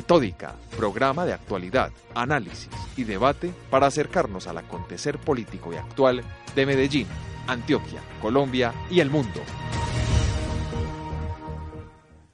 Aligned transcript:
Metódica, 0.00 0.54
programa 0.78 1.26
de 1.26 1.34
actualidad, 1.34 1.92
análisis 2.14 2.70
y 2.96 3.04
debate 3.04 3.52
para 3.68 3.88
acercarnos 3.88 4.46
al 4.46 4.56
acontecer 4.56 5.18
político 5.18 5.74
y 5.74 5.76
actual 5.76 6.24
de 6.54 6.64
Medellín, 6.64 7.06
Antioquia, 7.46 8.00
Colombia 8.22 8.72
y 8.90 9.00
el 9.00 9.10
mundo. 9.10 9.42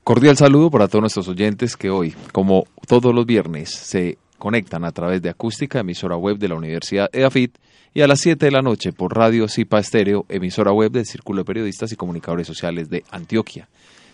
Cordial 0.05 0.37
saludo 0.37 0.71
para 0.71 0.87
todos 0.87 1.01
nuestros 1.01 1.27
oyentes 1.27 1.77
que 1.77 1.91
hoy, 1.91 2.15
como 2.31 2.69
todos 2.87 3.13
los 3.13 3.27
viernes, 3.27 3.71
se 3.71 4.17
conectan 4.39 4.85
a 4.85 4.93
través 4.93 5.21
de 5.21 5.31
Acústica, 5.31 5.81
emisora 5.81 6.17
web 6.17 6.39
de 6.39 6.47
la 6.47 6.55
Universidad 6.55 7.11
EAFIT, 7.13 7.59
y 7.95 8.03
a 8.03 8.07
las 8.07 8.21
7 8.21 8.47
de 8.47 8.53
la 8.53 8.63
noche 8.63 8.93
por 8.93 9.17
Radio 9.17 9.49
Cipa 9.49 9.81
Estéreo, 9.81 10.25
emisora 10.29 10.71
web 10.71 10.93
del 10.93 11.05
Círculo 11.05 11.41
de 11.41 11.47
Periodistas 11.47 11.91
y 11.91 11.97
Comunicadores 11.97 12.47
Sociales 12.47 12.89
de 12.91 13.03
Antioquia. 13.11 13.69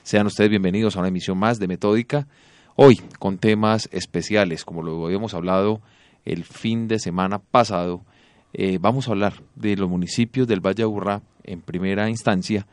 Sean 0.04 0.26
ustedes 0.26 0.48
bienvenidos 0.48 0.96
a 0.96 1.00
una 1.00 1.08
emisión 1.08 1.36
más 1.36 1.58
de 1.58 1.68
Metódica, 1.68 2.26
hoy 2.76 3.00
con 3.18 3.38
temas 3.38 3.88
especiales, 3.92 4.64
como 4.64 4.82
lo 4.82 5.06
habíamos 5.06 5.34
hablado 5.34 5.80
el 6.24 6.44
fin 6.44 6.88
de 6.88 6.98
semana 6.98 7.38
pasado. 7.38 8.02
Eh, 8.52 8.78
vamos 8.80 9.08
a 9.08 9.12
hablar 9.12 9.42
de 9.56 9.76
los 9.76 9.88
municipios 9.88 10.46
del 10.46 10.60
Valle 10.60 10.82
Aburrá 10.82 11.22
en 11.44 11.60
primera 11.60 12.08
instancia 12.08 12.66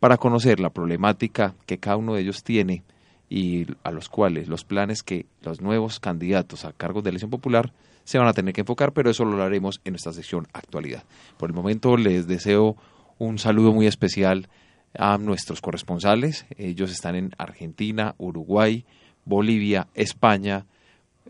para 0.00 0.16
conocer 0.16 0.60
la 0.60 0.70
problemática 0.70 1.54
que 1.66 1.78
cada 1.78 1.96
uno 1.96 2.14
de 2.14 2.22
ellos 2.22 2.42
tiene 2.42 2.82
y 3.28 3.66
a 3.82 3.90
los 3.90 4.08
cuales 4.08 4.48
los 4.48 4.64
planes 4.64 5.02
que 5.02 5.26
los 5.42 5.60
nuevos 5.60 5.98
candidatos 5.98 6.64
a 6.64 6.72
cargos 6.72 7.02
de 7.02 7.10
elección 7.10 7.30
popular 7.30 7.72
se 8.04 8.18
van 8.18 8.28
a 8.28 8.34
tener 8.34 8.52
que 8.52 8.60
enfocar, 8.60 8.92
pero 8.92 9.10
eso 9.10 9.24
lo 9.24 9.42
haremos 9.42 9.80
en 9.84 9.92
nuestra 9.92 10.12
sección 10.12 10.46
actualidad. 10.52 11.04
Por 11.38 11.50
el 11.50 11.56
momento 11.56 11.96
les 11.96 12.26
deseo 12.26 12.76
un 13.18 13.38
saludo 13.38 13.72
muy 13.72 13.86
especial 13.86 14.48
a 14.96 15.18
nuestros 15.18 15.60
corresponsales. 15.60 16.46
Ellos 16.56 16.90
están 16.90 17.16
en 17.16 17.30
Argentina, 17.38 18.14
Uruguay, 18.18 18.84
Bolivia, 19.24 19.88
España, 19.94 20.66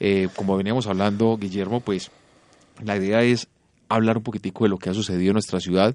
Eh, 0.00 0.28
como 0.34 0.56
veníamos 0.56 0.86
hablando, 0.86 1.38
Guillermo, 1.38 1.80
pues 1.80 2.10
la 2.82 2.96
idea 2.96 3.22
es 3.22 3.48
hablar 3.88 4.18
un 4.18 4.22
poquitico 4.22 4.64
de 4.64 4.70
lo 4.70 4.78
que 4.78 4.90
ha 4.90 4.94
sucedido 4.94 5.30
en 5.30 5.34
nuestra 5.34 5.60
ciudad, 5.60 5.94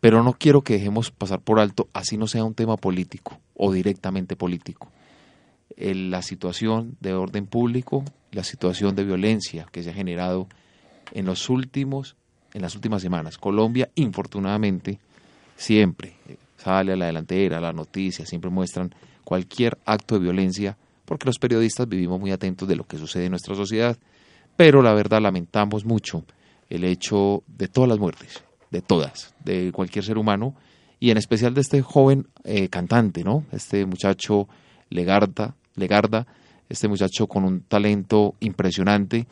pero 0.00 0.22
no 0.22 0.32
quiero 0.32 0.62
que 0.62 0.74
dejemos 0.74 1.10
pasar 1.10 1.40
por 1.40 1.60
alto, 1.60 1.88
así 1.92 2.16
no 2.16 2.26
sea 2.26 2.44
un 2.44 2.54
tema 2.54 2.76
político 2.76 3.38
o 3.54 3.72
directamente 3.72 4.36
político. 4.36 4.90
la 5.76 6.22
situación 6.22 6.96
de 7.00 7.14
orden 7.14 7.46
público, 7.46 8.04
la 8.32 8.42
situación 8.42 8.96
de 8.96 9.04
violencia 9.04 9.66
que 9.70 9.82
se 9.82 9.90
ha 9.90 9.94
generado 9.94 10.48
en 11.12 11.26
los 11.26 11.48
últimos 11.48 12.16
en 12.54 12.62
las 12.62 12.74
últimas 12.74 13.02
semanas. 13.02 13.38
Colombia, 13.38 13.88
infortunadamente, 13.94 14.98
siempre 15.56 16.14
sale 16.56 16.92
a 16.92 16.96
la 16.96 17.06
delantera, 17.06 17.60
la 17.60 17.72
noticia, 17.72 18.26
siempre 18.26 18.50
muestran 18.50 18.94
cualquier 19.24 19.78
acto 19.84 20.14
de 20.16 20.22
violencia, 20.22 20.76
porque 21.04 21.26
los 21.26 21.38
periodistas 21.38 21.88
vivimos 21.88 22.20
muy 22.20 22.30
atentos 22.30 22.68
de 22.68 22.76
lo 22.76 22.84
que 22.84 22.98
sucede 22.98 23.26
en 23.26 23.30
nuestra 23.30 23.54
sociedad, 23.54 23.96
pero 24.56 24.82
la 24.82 24.92
verdad 24.92 25.20
lamentamos 25.20 25.84
mucho 25.84 26.24
el 26.68 26.84
hecho 26.84 27.42
de 27.46 27.68
todas 27.68 27.88
las 27.88 27.98
muertes, 27.98 28.42
de 28.70 28.82
todas, 28.82 29.34
de 29.44 29.70
cualquier 29.72 30.04
ser 30.04 30.18
humano, 30.18 30.54
y 31.00 31.10
en 31.10 31.16
especial 31.16 31.54
de 31.54 31.60
este 31.60 31.80
joven 31.80 32.26
eh, 32.44 32.68
cantante, 32.68 33.22
¿no? 33.22 33.44
Este 33.52 33.86
muchacho 33.86 34.48
Legarda, 34.90 35.54
Legarda, 35.76 36.26
este 36.68 36.88
muchacho 36.88 37.26
con 37.26 37.44
un 37.44 37.60
talento 37.60 38.34
impresionante 38.40 39.26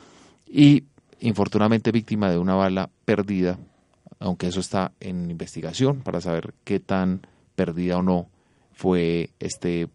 y 0.46 0.84
infortunadamente 1.20 1.92
víctima 1.92 2.30
de 2.30 2.38
una 2.38 2.54
bala 2.54 2.90
perdida, 3.04 3.58
aunque 4.18 4.48
eso 4.48 4.60
está 4.60 4.92
en 5.00 5.30
investigación 5.30 6.00
para 6.00 6.20
saber 6.20 6.54
qué 6.64 6.80
tan 6.80 7.26
perdida 7.54 7.98
o 7.98 8.02
no 8.02 8.28
fue 8.72 9.30
este 9.38 9.88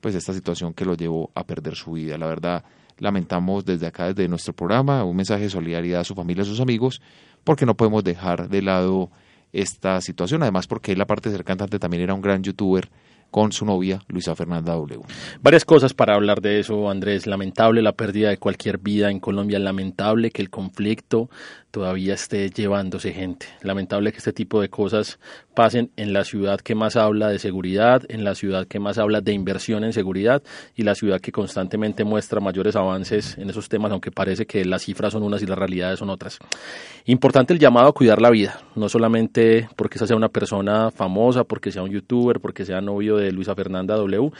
pues 0.00 0.14
esta 0.14 0.32
situación 0.32 0.72
que 0.72 0.84
lo 0.84 0.94
llevó 0.94 1.30
a 1.34 1.44
perder 1.44 1.76
su 1.76 1.92
vida. 1.92 2.16
La 2.16 2.26
verdad, 2.26 2.64
lamentamos 2.98 3.64
desde 3.64 3.86
acá, 3.86 4.06
desde 4.06 4.28
nuestro 4.28 4.54
programa, 4.54 5.04
un 5.04 5.16
mensaje 5.16 5.44
de 5.44 5.50
solidaridad 5.50 6.00
a 6.00 6.04
su 6.04 6.14
familia, 6.14 6.42
a 6.42 6.46
sus 6.46 6.60
amigos, 6.60 7.02
porque 7.44 7.66
no 7.66 7.76
podemos 7.76 8.02
dejar 8.02 8.48
de 8.48 8.62
lado 8.62 9.10
esta 9.52 10.00
situación, 10.00 10.42
además 10.42 10.66
porque 10.66 10.92
él, 10.92 11.00
aparte 11.00 11.28
de 11.28 11.44
cantante, 11.44 11.78
también 11.78 12.02
era 12.02 12.14
un 12.14 12.22
gran 12.22 12.42
youtuber 12.42 12.88
con 13.30 13.52
su 13.52 13.64
novia 13.64 14.00
Luisa 14.08 14.34
Fernanda 14.34 14.74
W. 14.74 15.00
Varias 15.40 15.64
cosas 15.64 15.94
para 15.94 16.14
hablar 16.14 16.40
de 16.40 16.60
eso, 16.60 16.90
Andrés. 16.90 17.26
Lamentable 17.26 17.82
la 17.82 17.92
pérdida 17.92 18.30
de 18.30 18.38
cualquier 18.38 18.78
vida 18.78 19.10
en 19.10 19.20
Colombia, 19.20 19.58
lamentable 19.58 20.30
que 20.30 20.42
el 20.42 20.50
conflicto 20.50 21.30
todavía 21.70 22.14
esté 22.14 22.50
llevándose 22.50 23.12
gente. 23.12 23.46
Lamentable 23.62 24.12
que 24.12 24.18
este 24.18 24.32
tipo 24.32 24.60
de 24.60 24.68
cosas 24.68 25.18
pasen 25.54 25.90
en 25.96 26.12
la 26.12 26.24
ciudad 26.24 26.60
que 26.60 26.74
más 26.74 26.96
habla 26.96 27.28
de 27.28 27.38
seguridad, 27.38 28.02
en 28.08 28.24
la 28.24 28.34
ciudad 28.34 28.66
que 28.66 28.80
más 28.80 28.98
habla 28.98 29.20
de 29.20 29.32
inversión 29.32 29.84
en 29.84 29.92
seguridad 29.92 30.42
y 30.74 30.82
la 30.82 30.94
ciudad 30.94 31.20
que 31.20 31.32
constantemente 31.32 32.04
muestra 32.04 32.40
mayores 32.40 32.76
avances 32.76 33.36
en 33.38 33.50
esos 33.50 33.68
temas, 33.68 33.92
aunque 33.92 34.10
parece 34.10 34.46
que 34.46 34.64
las 34.64 34.82
cifras 34.82 35.12
son 35.12 35.22
unas 35.22 35.42
y 35.42 35.46
las 35.46 35.58
realidades 35.58 35.98
son 35.98 36.10
otras. 36.10 36.38
Importante 37.06 37.52
el 37.52 37.58
llamado 37.58 37.88
a 37.88 37.92
cuidar 37.92 38.20
la 38.20 38.30
vida, 38.30 38.60
no 38.74 38.88
solamente 38.88 39.68
porque 39.76 39.98
esa 39.98 40.06
sea 40.06 40.16
una 40.16 40.28
persona 40.28 40.90
famosa, 40.90 41.44
porque 41.44 41.70
sea 41.70 41.82
un 41.82 41.90
youtuber, 41.90 42.40
porque 42.40 42.64
sea 42.64 42.80
novio 42.80 43.16
de 43.16 43.32
Luisa 43.32 43.54
Fernanda 43.54 43.96
W 43.96 44.30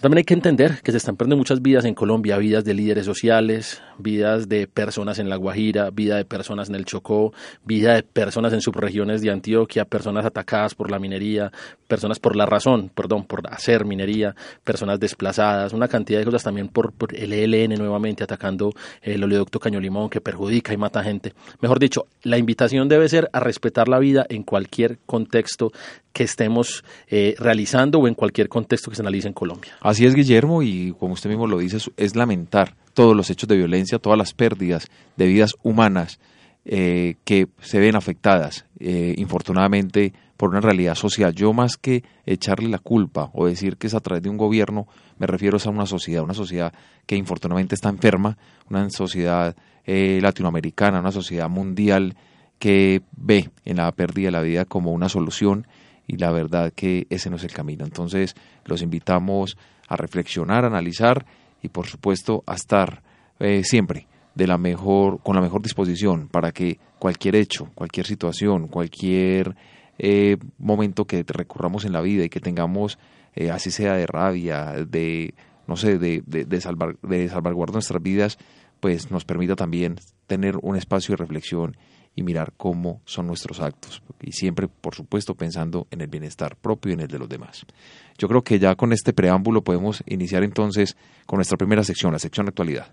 también 0.00 0.18
hay 0.18 0.24
que 0.24 0.34
entender 0.34 0.80
que 0.82 0.92
se 0.92 0.98
están 0.98 1.16
perdiendo 1.16 1.36
muchas 1.36 1.60
vidas 1.60 1.84
en 1.84 1.92
Colombia, 1.92 2.38
vidas 2.38 2.64
de 2.64 2.72
líderes 2.72 3.04
sociales, 3.04 3.82
vidas 3.98 4.48
de 4.48 4.68
personas 4.68 5.18
en 5.18 5.28
La 5.28 5.34
Guajira, 5.34 5.90
vida 5.90 6.16
de 6.16 6.24
personas 6.24 6.68
en 6.68 6.76
el 6.76 6.84
Chocó, 6.84 7.32
vida 7.64 7.94
de 7.94 8.04
personas 8.04 8.52
en 8.52 8.60
subregiones 8.60 9.22
de 9.22 9.32
Antioquia, 9.32 9.84
personas 9.84 10.24
atacadas 10.24 10.76
por 10.76 10.92
la 10.92 11.00
minería, 11.00 11.50
personas 11.88 12.20
por 12.20 12.36
la 12.36 12.46
razón, 12.46 12.92
perdón, 12.94 13.24
por 13.24 13.42
hacer 13.52 13.84
minería, 13.84 14.36
personas 14.62 15.00
desplazadas, 15.00 15.72
una 15.72 15.88
cantidad 15.88 16.20
de 16.20 16.24
cosas 16.24 16.44
también 16.44 16.68
por, 16.68 16.92
el 17.12 17.32
ELN 17.32 17.74
nuevamente 17.74 18.22
atacando 18.22 18.72
el 19.02 19.24
oleoducto 19.24 19.58
Caño 19.58 19.80
Limón 19.80 20.10
que 20.10 20.20
perjudica 20.20 20.72
y 20.72 20.76
mata 20.76 21.02
gente. 21.02 21.34
Mejor 21.60 21.80
dicho, 21.80 22.06
la 22.22 22.38
invitación 22.38 22.88
debe 22.88 23.08
ser 23.08 23.28
a 23.32 23.40
respetar 23.40 23.88
la 23.88 23.98
vida 23.98 24.24
en 24.28 24.44
cualquier 24.44 24.98
contexto 25.06 25.72
que 26.18 26.24
estemos 26.24 26.82
eh, 27.06 27.36
realizando 27.38 28.00
o 28.00 28.08
en 28.08 28.14
cualquier 28.14 28.48
contexto 28.48 28.90
que 28.90 28.96
se 28.96 29.02
analice 29.02 29.28
en 29.28 29.34
Colombia. 29.34 29.78
Así 29.80 30.04
es, 30.04 30.16
Guillermo, 30.16 30.64
y 30.64 30.92
como 30.98 31.12
usted 31.12 31.30
mismo 31.30 31.46
lo 31.46 31.58
dice, 31.58 31.78
es 31.96 32.16
lamentar 32.16 32.74
todos 32.92 33.14
los 33.14 33.30
hechos 33.30 33.48
de 33.48 33.56
violencia, 33.56 34.00
todas 34.00 34.18
las 34.18 34.34
pérdidas 34.34 34.88
de 35.16 35.28
vidas 35.28 35.54
humanas 35.62 36.18
eh, 36.64 37.14
que 37.22 37.46
se 37.60 37.78
ven 37.78 37.94
afectadas, 37.94 38.64
eh, 38.80 39.14
infortunadamente, 39.16 40.12
por 40.36 40.50
una 40.50 40.60
realidad 40.60 40.96
social. 40.96 41.32
Yo 41.36 41.52
más 41.52 41.76
que 41.76 42.02
echarle 42.26 42.68
la 42.68 42.80
culpa 42.80 43.30
o 43.32 43.46
decir 43.46 43.76
que 43.76 43.86
es 43.86 43.94
a 43.94 44.00
través 44.00 44.20
de 44.20 44.28
un 44.28 44.38
gobierno, 44.38 44.88
me 45.18 45.28
refiero 45.28 45.56
a 45.64 45.70
una 45.70 45.86
sociedad, 45.86 46.24
una 46.24 46.34
sociedad 46.34 46.72
que 47.06 47.14
infortunadamente 47.14 47.76
está 47.76 47.90
enferma, 47.90 48.36
una 48.68 48.90
sociedad 48.90 49.54
eh, 49.84 50.18
latinoamericana, 50.20 50.98
una 50.98 51.12
sociedad 51.12 51.48
mundial 51.48 52.16
que 52.58 53.02
ve 53.16 53.50
en 53.64 53.76
la 53.76 53.92
pérdida 53.92 54.26
de 54.26 54.32
la 54.32 54.42
vida 54.42 54.64
como 54.64 54.90
una 54.90 55.08
solución 55.08 55.68
y 56.08 56.16
la 56.16 56.32
verdad 56.32 56.72
que 56.74 57.06
ese 57.10 57.30
no 57.30 57.36
es 57.36 57.44
el 57.44 57.52
camino. 57.52 57.84
Entonces 57.84 58.34
los 58.64 58.82
invitamos 58.82 59.56
a 59.86 59.94
reflexionar, 59.96 60.64
a 60.64 60.68
analizar 60.68 61.24
y 61.62 61.68
por 61.68 61.86
supuesto 61.86 62.42
a 62.46 62.54
estar 62.54 63.02
eh, 63.38 63.62
siempre 63.62 64.08
de 64.34 64.46
la 64.46 64.58
mejor, 64.58 65.20
con 65.22 65.36
la 65.36 65.42
mejor 65.42 65.62
disposición 65.62 66.28
para 66.28 66.50
que 66.50 66.78
cualquier 66.98 67.36
hecho, 67.36 67.70
cualquier 67.74 68.06
situación, 68.06 68.68
cualquier 68.68 69.54
eh, 69.98 70.38
momento 70.58 71.04
que 71.04 71.24
recurramos 71.26 71.84
en 71.84 71.92
la 71.92 72.00
vida 72.00 72.24
y 72.24 72.28
que 72.28 72.40
tengamos, 72.40 72.98
eh, 73.34 73.50
así 73.50 73.70
sea 73.70 73.94
de 73.94 74.06
rabia, 74.06 74.84
de, 74.88 75.34
no 75.66 75.76
sé, 75.76 75.98
de, 75.98 76.22
de, 76.24 76.44
de, 76.44 76.60
salvar, 76.60 76.96
de 77.02 77.28
salvaguardar 77.28 77.74
nuestras 77.74 78.02
vidas, 78.02 78.38
pues 78.80 79.10
nos 79.10 79.24
permita 79.24 79.56
también 79.56 79.96
tener 80.26 80.56
un 80.62 80.76
espacio 80.76 81.12
de 81.12 81.16
reflexión 81.16 81.76
y 82.18 82.22
mirar 82.24 82.52
cómo 82.56 83.00
son 83.04 83.28
nuestros 83.28 83.60
actos. 83.60 84.02
Y 84.20 84.32
siempre, 84.32 84.66
por 84.66 84.92
supuesto, 84.92 85.36
pensando 85.36 85.86
en 85.92 86.00
el 86.00 86.08
bienestar 86.08 86.56
propio 86.56 86.90
y 86.90 86.94
en 86.94 87.00
el 87.02 87.06
de 87.06 87.16
los 87.16 87.28
demás. 87.28 87.64
Yo 88.18 88.26
creo 88.26 88.42
que 88.42 88.58
ya 88.58 88.74
con 88.74 88.92
este 88.92 89.12
preámbulo 89.12 89.62
podemos 89.62 90.02
iniciar 90.04 90.42
entonces 90.42 90.96
con 91.26 91.36
nuestra 91.36 91.56
primera 91.56 91.84
sección, 91.84 92.12
la 92.12 92.18
sección 92.18 92.48
actualidad. 92.48 92.88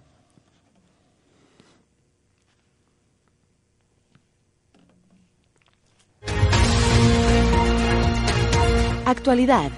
Actualidad. 9.07 9.71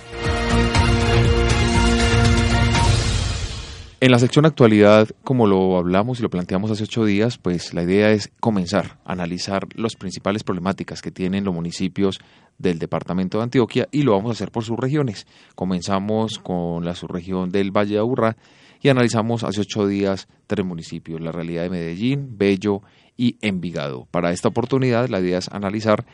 En 4.00 4.12
la 4.12 4.20
sección 4.20 4.46
actualidad, 4.46 5.10
como 5.24 5.48
lo 5.48 5.76
hablamos 5.76 6.20
y 6.20 6.22
lo 6.22 6.30
planteamos 6.30 6.70
hace 6.70 6.84
ocho 6.84 7.04
días, 7.04 7.40
pues 7.40 7.74
la 7.74 7.82
idea 7.82 8.12
es 8.12 8.30
comenzar 8.40 9.00
a 9.04 9.14
analizar 9.14 9.68
las 9.76 9.96
principales 9.96 10.44
problemáticas 10.44 11.02
que 11.02 11.10
tienen 11.10 11.44
los 11.44 11.56
municipios 11.56 12.20
del 12.60 12.78
departamento 12.78 13.40
de 13.40 13.46
Antioquia 13.46 13.88
y 13.92 14.04
lo 14.04 14.12
vamos 14.12 14.30
a 14.30 14.34
hacer 14.34 14.52
por 14.52 14.64
sus 14.64 14.78
regiones. 14.78 15.26
Comenzamos 15.56 16.38
con 16.38 16.86
la 16.86 16.94
subregión 16.94 17.50
del 17.50 17.72
Valle 17.76 17.96
de 17.96 18.00
Aburrá 18.00 18.38
y 18.84 18.90
analizamos 18.90 19.44
hace 19.44 19.62
ocho 19.62 19.88
días 19.88 20.28
tres 20.46 20.64
municipios, 20.64 21.20
la 21.20 21.32
realidad 21.32 21.64
de 21.64 21.72
Medellín, 21.72 22.38
Bello 22.38 22.84
y 23.18 23.38
Envigado. 23.42 24.08
Para 24.12 24.32
esta 24.32 24.50
oportunidad 24.50 25.10
la 25.10 25.22
idea 25.22 25.40
es 25.40 25.50
analizar 25.50 26.06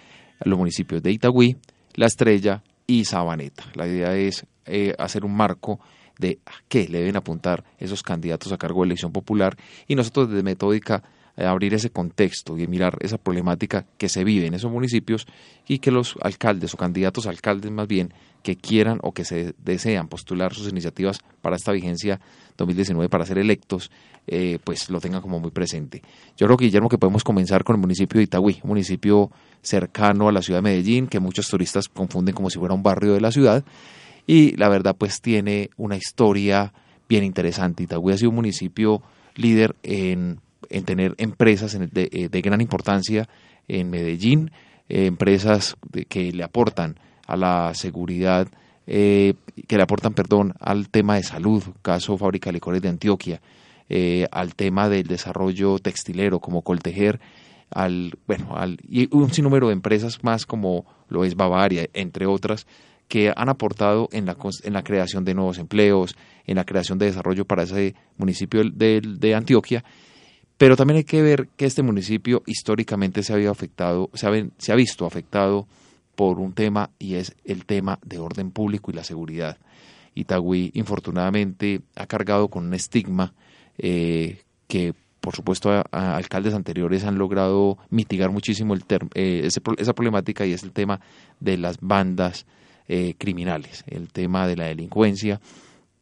los 0.45 0.57
municipios 0.57 1.03
de 1.03 1.11
Itagüí, 1.11 1.57
La 1.95 2.05
Estrella 2.05 2.63
y 2.87 3.03
Sabaneta. 3.03 3.65
La 3.75 3.89
idea 3.89 4.15
es 4.15 4.45
eh, 4.67 4.93
hacer 4.97 5.25
un 5.25 5.35
marco 5.35 5.81
de 6.19 6.39
a 6.45 6.51
qué 6.67 6.87
le 6.87 6.99
deben 6.99 7.15
apuntar 7.15 7.63
esos 7.79 8.03
candidatos 8.03 8.51
a 8.51 8.57
cargo 8.57 8.81
de 8.81 8.87
elección 8.87 9.11
popular 9.11 9.57
y 9.87 9.95
nosotros 9.95 10.29
desde 10.29 10.43
Metódica 10.43 11.03
eh, 11.35 11.45
abrir 11.45 11.73
ese 11.73 11.89
contexto 11.89 12.59
y 12.59 12.67
mirar 12.67 12.97
esa 13.01 13.17
problemática 13.17 13.87
que 13.97 14.07
se 14.07 14.23
vive 14.23 14.45
en 14.45 14.53
esos 14.53 14.71
municipios 14.71 15.25
y 15.67 15.79
que 15.79 15.89
los 15.89 16.15
alcaldes 16.21 16.75
o 16.75 16.77
candidatos 16.77 17.25
a 17.25 17.31
alcaldes 17.31 17.71
más 17.71 17.87
bien 17.87 18.13
que 18.43 18.55
quieran 18.55 18.99
o 19.01 19.13
que 19.13 19.25
se 19.25 19.55
desean 19.57 20.09
postular 20.09 20.53
sus 20.53 20.69
iniciativas 20.69 21.21
para 21.41 21.55
esta 21.55 21.71
vigencia 21.71 22.19
2019 22.57 23.09
para 23.09 23.25
ser 23.25 23.39
electos, 23.39 23.89
eh, 24.27 24.59
pues 24.63 24.91
lo 24.91 24.99
tengan 24.99 25.21
como 25.21 25.39
muy 25.39 25.49
presente. 25.49 26.03
Yo 26.37 26.45
creo, 26.45 26.57
Guillermo, 26.57 26.87
que 26.87 26.99
podemos 26.99 27.23
comenzar 27.23 27.63
con 27.63 27.77
el 27.77 27.81
municipio 27.81 28.19
de 28.19 28.25
Itagüí, 28.25 28.59
un 28.61 28.69
municipio 28.69 29.31
cercano 29.63 30.27
a 30.27 30.31
la 30.31 30.43
ciudad 30.43 30.59
de 30.59 30.63
Medellín, 30.69 31.07
que 31.07 31.19
muchos 31.19 31.47
turistas 31.47 31.87
confunden 31.87 32.35
como 32.35 32.51
si 32.51 32.59
fuera 32.59 32.75
un 32.75 32.83
barrio 32.83 33.13
de 33.13 33.21
la 33.21 33.31
ciudad, 33.31 33.63
y 34.25 34.55
la 34.55 34.69
verdad 34.69 34.95
pues 34.97 35.21
tiene 35.21 35.69
una 35.77 35.97
historia 35.97 36.73
bien 37.09 37.23
interesante. 37.23 37.83
Itagüí 37.83 38.13
ha 38.13 38.17
sido 38.17 38.29
un 38.29 38.37
municipio 38.37 39.01
líder 39.35 39.75
en, 39.83 40.39
en 40.69 40.85
tener 40.85 41.15
empresas 41.17 41.77
de, 41.77 42.09
eh, 42.11 42.29
de, 42.29 42.41
gran 42.41 42.61
importancia 42.61 43.27
en 43.67 43.89
Medellín, 43.89 44.51
eh, 44.89 45.05
empresas 45.05 45.75
que 46.09 46.31
le 46.31 46.43
aportan 46.43 46.97
a 47.27 47.37
la 47.37 47.73
seguridad, 47.73 48.47
eh, 48.85 49.35
que 49.67 49.77
le 49.77 49.83
aportan, 49.83 50.13
perdón, 50.13 50.53
al 50.59 50.89
tema 50.89 51.15
de 51.15 51.23
salud, 51.23 51.63
caso 51.81 52.17
Fábrica 52.17 52.49
de 52.49 52.53
Licores 52.53 52.81
de 52.81 52.89
Antioquia, 52.89 53.41
eh, 53.89 54.27
al 54.31 54.55
tema 54.55 54.89
del 54.89 55.07
desarrollo 55.07 55.79
textilero 55.79 56.39
como 56.39 56.61
Coltejer, 56.61 57.19
al, 57.69 58.13
bueno, 58.27 58.55
al, 58.57 58.79
y 58.87 59.13
un 59.15 59.33
sinnúmero 59.33 59.67
de 59.67 59.73
empresas 59.73 60.23
más 60.23 60.45
como 60.45 60.85
lo 61.09 61.23
es 61.23 61.35
Bavaria, 61.35 61.87
entre 61.93 62.25
otras, 62.25 62.67
que 63.07 63.31
han 63.35 63.49
aportado 63.49 64.09
en 64.11 64.25
la, 64.25 64.37
en 64.63 64.73
la 64.73 64.83
creación 64.83 65.23
de 65.25 65.33
nuevos 65.33 65.57
empleos, 65.57 66.15
en 66.45 66.55
la 66.55 66.65
creación 66.65 66.97
de 66.97 67.07
desarrollo 67.07 67.45
para 67.45 67.63
ese 67.63 67.95
municipio 68.17 68.63
de, 68.63 69.35
Antioquia. 69.35 69.83
Pero 70.57 70.75
también 70.75 70.97
hay 70.97 71.03
que 71.03 71.21
ver 71.21 71.49
que 71.55 71.65
este 71.65 71.83
municipio 71.83 72.43
históricamente 72.45 73.23
se 73.23 73.33
había 73.33 73.51
afectado, 73.51 74.09
se 74.13 74.27
ha, 74.71 74.75
visto 74.75 75.05
afectado 75.05 75.67
por 76.15 76.39
un 76.39 76.53
tema 76.53 76.91
y 76.99 77.15
es 77.15 77.35
el 77.43 77.65
tema 77.65 77.99
de 78.05 78.19
orden 78.19 78.51
público 78.51 78.91
y 78.91 78.93
la 78.93 79.03
seguridad. 79.03 79.57
Itagüí, 80.15 80.71
infortunadamente, 80.75 81.81
ha 81.95 82.05
cargado 82.05 82.49
con 82.49 82.67
un 82.67 82.73
estigma 82.75 83.33
eh, 83.79 84.43
que, 84.67 84.93
por 85.21 85.35
supuesto, 85.35 85.71
a, 85.71 85.83
a 85.91 86.15
alcaldes 86.15 86.53
anteriores 86.53 87.03
han 87.03 87.17
logrado 87.17 87.79
mitigar 87.89 88.29
muchísimo 88.29 88.75
el 88.75 88.83
eh, 89.15 89.41
ese, 89.45 89.59
esa 89.77 89.93
problemática 89.93 90.45
y 90.45 90.53
es 90.53 90.61
el 90.61 90.71
tema 90.71 91.01
de 91.39 91.57
las 91.57 91.77
bandas 91.81 92.45
eh, 92.87 93.15
criminales, 93.17 93.83
el 93.87 94.11
tema 94.11 94.47
de 94.47 94.55
la 94.55 94.65
delincuencia. 94.65 95.39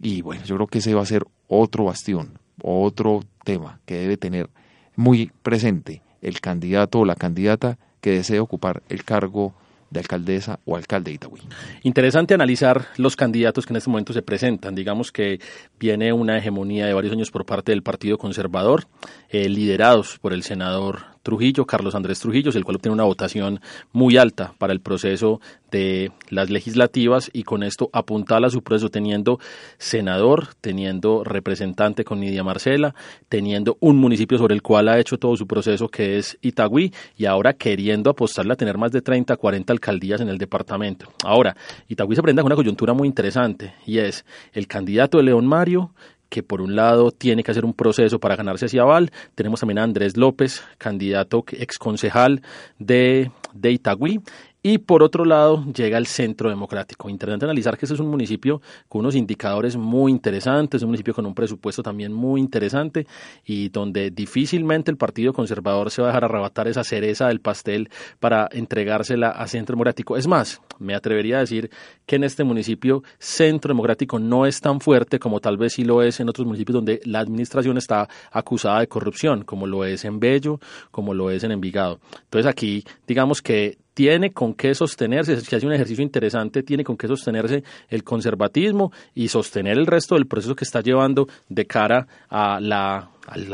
Y 0.01 0.21
bueno, 0.21 0.43
yo 0.45 0.55
creo 0.55 0.67
que 0.67 0.79
ese 0.79 0.93
va 0.93 1.01
a 1.01 1.05
ser 1.05 1.25
otro 1.47 1.85
bastión, 1.85 2.39
otro 2.61 3.23
tema 3.43 3.79
que 3.85 3.95
debe 3.95 4.17
tener 4.17 4.49
muy 4.95 5.31
presente 5.43 6.01
el 6.21 6.39
candidato 6.41 6.99
o 6.99 7.05
la 7.05 7.15
candidata 7.15 7.77
que 7.99 8.11
desee 8.11 8.39
ocupar 8.39 8.81
el 8.89 9.03
cargo 9.03 9.53
de 9.91 9.99
alcaldesa 9.99 10.59
o 10.65 10.75
alcalde 10.75 11.11
de 11.11 11.15
Itagüí. 11.15 11.41
Interesante 11.83 12.33
analizar 12.33 12.87
los 12.97 13.15
candidatos 13.15 13.65
que 13.65 13.73
en 13.73 13.77
este 13.77 13.89
momento 13.89 14.13
se 14.13 14.21
presentan. 14.21 14.73
Digamos 14.73 15.11
que 15.11 15.39
viene 15.79 16.13
una 16.13 16.37
hegemonía 16.37 16.87
de 16.87 16.93
varios 16.93 17.13
años 17.13 17.29
por 17.29 17.45
parte 17.45 17.73
del 17.73 17.83
Partido 17.83 18.17
Conservador, 18.17 18.87
eh, 19.29 19.49
liderados 19.49 20.17
por 20.19 20.33
el 20.33 20.43
senador 20.43 21.01
Trujillo, 21.23 21.65
Carlos 21.65 21.95
Andrés 21.95 22.19
Trujillo, 22.19 22.51
el 22.53 22.63
cual 22.63 22.77
obtiene 22.77 22.93
una 22.93 23.03
votación 23.03 23.61
muy 23.91 24.17
alta 24.17 24.53
para 24.57 24.73
el 24.73 24.79
proceso 24.79 25.39
de 25.71 26.11
las 26.29 26.49
legislativas 26.49 27.29
y 27.33 27.43
con 27.43 27.63
esto 27.63 27.89
apuntala 27.93 28.49
su 28.49 28.61
proceso 28.61 28.89
teniendo 28.89 29.39
senador, 29.77 30.49
teniendo 30.59 31.23
representante 31.23 32.03
con 32.03 32.19
Nidia 32.19 32.43
Marcela, 32.43 32.93
teniendo 33.29 33.77
un 33.79 33.97
municipio 33.97 34.37
sobre 34.37 34.55
el 34.55 34.61
cual 34.61 34.89
ha 34.89 34.99
hecho 34.99 35.17
todo 35.17 35.35
su 35.37 35.47
proceso 35.47 35.87
que 35.87 36.17
es 36.17 36.37
Itagüí 36.41 36.93
y 37.17 37.25
ahora 37.25 37.53
queriendo 37.53 38.09
apostarle 38.09 38.53
a 38.53 38.57
tener 38.57 38.77
más 38.77 38.91
de 38.91 39.01
30, 39.01 39.37
40 39.37 39.73
alcaldías 39.73 40.21
en 40.21 40.29
el 40.29 40.37
departamento. 40.37 41.11
Ahora, 41.23 41.55
Itagüí 41.87 42.15
se 42.15 42.21
prende 42.21 42.41
con 42.41 42.47
una 42.47 42.55
coyuntura 42.55 42.93
muy 42.93 43.07
interesante 43.07 43.73
y 43.85 43.99
es 43.99 44.25
el 44.53 44.67
candidato 44.67 45.17
de 45.17 45.23
León 45.23 45.45
Mario 45.45 45.91
que 46.31 46.43
por 46.43 46.61
un 46.61 46.77
lado 46.77 47.11
tiene 47.11 47.43
que 47.43 47.51
hacer 47.51 47.65
un 47.65 47.73
proceso 47.73 48.17
para 48.17 48.37
ganarse 48.37 48.67
ese 48.67 48.79
aval. 48.79 49.11
Tenemos 49.35 49.59
también 49.59 49.79
a 49.79 49.83
Andrés 49.83 50.15
López, 50.15 50.63
candidato 50.77 51.43
ex 51.51 51.77
concejal 51.77 52.41
de, 52.79 53.31
de 53.53 53.71
Itagüí, 53.71 54.21
y 54.63 54.77
por 54.77 55.01
otro 55.01 55.25
lado, 55.25 55.65
llega 55.73 55.97
el 55.97 56.05
Centro 56.05 56.49
Democrático. 56.49 57.09
Interesante 57.09 57.45
analizar 57.45 57.77
que 57.77 57.85
este 57.85 57.95
es 57.95 57.99
un 57.99 58.09
municipio 58.09 58.61
con 58.87 58.99
unos 58.99 59.15
indicadores 59.15 59.75
muy 59.75 60.11
interesantes, 60.11 60.83
un 60.83 60.89
municipio 60.89 61.15
con 61.15 61.25
un 61.25 61.33
presupuesto 61.33 61.81
también 61.81 62.13
muy 62.13 62.39
interesante 62.39 63.07
y 63.43 63.69
donde 63.69 64.11
difícilmente 64.11 64.91
el 64.91 64.97
Partido 64.97 65.33
Conservador 65.33 65.89
se 65.89 66.01
va 66.01 66.09
a 66.09 66.11
dejar 66.11 66.25
arrebatar 66.25 66.67
esa 66.67 66.83
cereza 66.83 67.27
del 67.27 67.41
pastel 67.41 67.89
para 68.19 68.47
entregársela 68.51 69.29
a 69.29 69.47
Centro 69.47 69.73
Democrático. 69.73 70.15
Es 70.15 70.27
más, 70.27 70.61
me 70.77 70.93
atrevería 70.93 71.37
a 71.37 71.41
decir 71.41 71.71
que 72.05 72.17
en 72.17 72.23
este 72.23 72.43
municipio 72.43 73.03
Centro 73.17 73.69
Democrático 73.69 74.19
no 74.19 74.45
es 74.45 74.61
tan 74.61 74.79
fuerte 74.79 75.17
como 75.17 75.39
tal 75.39 75.57
vez 75.57 75.73
sí 75.73 75.83
lo 75.83 76.03
es 76.03 76.19
en 76.19 76.29
otros 76.29 76.45
municipios 76.45 76.75
donde 76.75 77.01
la 77.05 77.19
administración 77.19 77.77
está 77.77 78.07
acusada 78.31 78.81
de 78.81 78.87
corrupción, 78.87 79.43
como 79.43 79.65
lo 79.65 79.85
es 79.85 80.05
en 80.05 80.19
Bello, 80.19 80.59
como 80.91 81.15
lo 81.15 81.31
es 81.31 81.43
en 81.43 81.51
Envigado. 81.51 81.99
Entonces 82.25 82.49
aquí, 82.49 82.83
digamos 83.07 83.41
que 83.41 83.77
tiene 83.93 84.31
con 84.31 84.53
qué 84.53 84.73
sostenerse, 84.73 85.39
si 85.41 85.55
hace 85.55 85.65
un 85.65 85.73
ejercicio 85.73 86.03
interesante, 86.03 86.63
tiene 86.63 86.83
con 86.83 86.97
qué 86.97 87.07
sostenerse 87.07 87.63
el 87.89 88.03
conservatismo 88.03 88.91
y 89.13 89.27
sostener 89.27 89.77
el 89.77 89.85
resto 89.85 90.15
del 90.15 90.27
proceso 90.27 90.55
que 90.55 90.63
está 90.63 90.81
llevando 90.81 91.27
de 91.49 91.65
cara 91.65 92.07
a 92.29 92.59
la, 92.59 93.09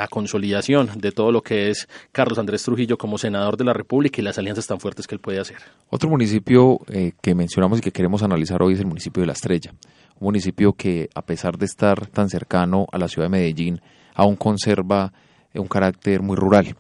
consolidación 0.10 0.90
de 0.96 1.12
todo 1.12 1.32
lo 1.32 1.42
que 1.42 1.70
es 1.70 1.88
Carlos 2.12 2.40
Andrés 2.40 2.64
Trujillo 2.64 2.98
como 2.98 3.18
senador 3.18 3.58
de 3.58 3.66
la 3.66 3.74
República 3.74 4.22
y 4.22 4.24
las 4.24 4.38
alianzas 4.38 4.66
tan 4.66 4.80
fuertes 4.80 5.08
que 5.08 5.16
él 5.16 5.22
puede 5.22 5.40
hacer. 5.40 5.58
Otro 5.90 6.10
municipio 6.10 6.80
eh, 6.88 7.12
que 7.22 7.36
mencionamos 7.36 7.80
y 7.80 7.82
que 7.82 7.92
queremos 7.92 8.24
analizar 8.24 8.62
hoy 8.62 8.74
es 8.74 8.80
el 8.80 8.88
municipio 8.88 9.22
de 9.22 9.28
La 9.28 9.34
Estrella, 9.34 9.74
un 10.20 10.26
municipio 10.26 10.74
que 10.74 11.10
a 11.14 11.24
pesar 11.24 11.58
de 11.58 11.66
estar 11.66 12.08
tan 12.08 12.30
cercano 12.30 12.88
a 12.92 12.98
la 12.98 13.08
ciudad 13.08 13.26
de 13.26 13.32
Medellín, 13.38 13.82
aún 14.14 14.36
conserva 14.36 15.14
un 15.54 15.68
carácter 15.68 16.22
muy 16.22 16.36
rural 16.36 16.76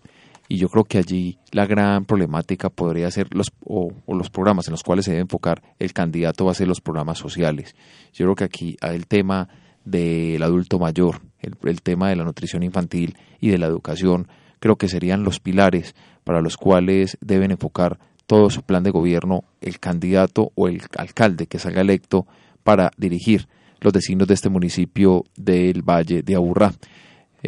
y 0.49 0.57
yo 0.57 0.69
creo 0.69 0.85
que 0.85 0.97
allí 0.97 1.37
la 1.51 1.65
gran 1.65 2.05
problemática 2.05 2.69
podría 2.69 3.11
ser 3.11 3.27
los 3.33 3.51
o, 3.63 3.91
los 4.07 4.29
programas 4.29 4.67
en 4.67 4.71
los 4.71 4.83
cuales 4.83 5.05
se 5.05 5.11
debe 5.11 5.21
enfocar 5.21 5.61
el 5.79 5.93
candidato 5.93 6.45
va 6.45 6.51
a 6.51 6.55
ser 6.55 6.67
los 6.67 6.81
programas 6.81 7.17
sociales. 7.17 7.75
Yo 8.13 8.25
creo 8.25 8.35
que 8.35 8.43
aquí 8.45 8.77
hay 8.81 8.95
el 8.95 9.07
tema 9.07 9.49
del 9.83 10.41
adulto 10.43 10.79
mayor, 10.79 11.21
el, 11.39 11.81
tema 11.81 12.09
de 12.09 12.15
la 12.15 12.23
nutrición 12.23 12.63
infantil 12.63 13.17
y 13.39 13.49
de 13.49 13.57
la 13.57 13.67
educación, 13.67 14.27
creo 14.59 14.77
que 14.77 14.89
serían 14.89 15.23
los 15.23 15.39
pilares 15.39 15.95
para 16.23 16.41
los 16.41 16.57
cuales 16.57 17.17
deben 17.21 17.51
enfocar 17.51 17.99
todo 18.25 18.49
su 18.49 18.63
plan 18.63 18.83
de 18.83 18.91
gobierno 18.91 19.45
el 19.61 19.79
candidato 19.79 20.51
o 20.55 20.67
el 20.67 20.81
alcalde 20.97 21.47
que 21.47 21.59
salga 21.59 21.81
electo 21.81 22.27
para 22.63 22.91
dirigir 22.97 23.47
los 23.79 23.93
vecinos 23.93 24.27
de 24.27 24.33
este 24.33 24.49
municipio 24.49 25.23
del 25.35 25.81
Valle 25.83 26.21
de 26.21 26.35
Aburrá. 26.35 26.73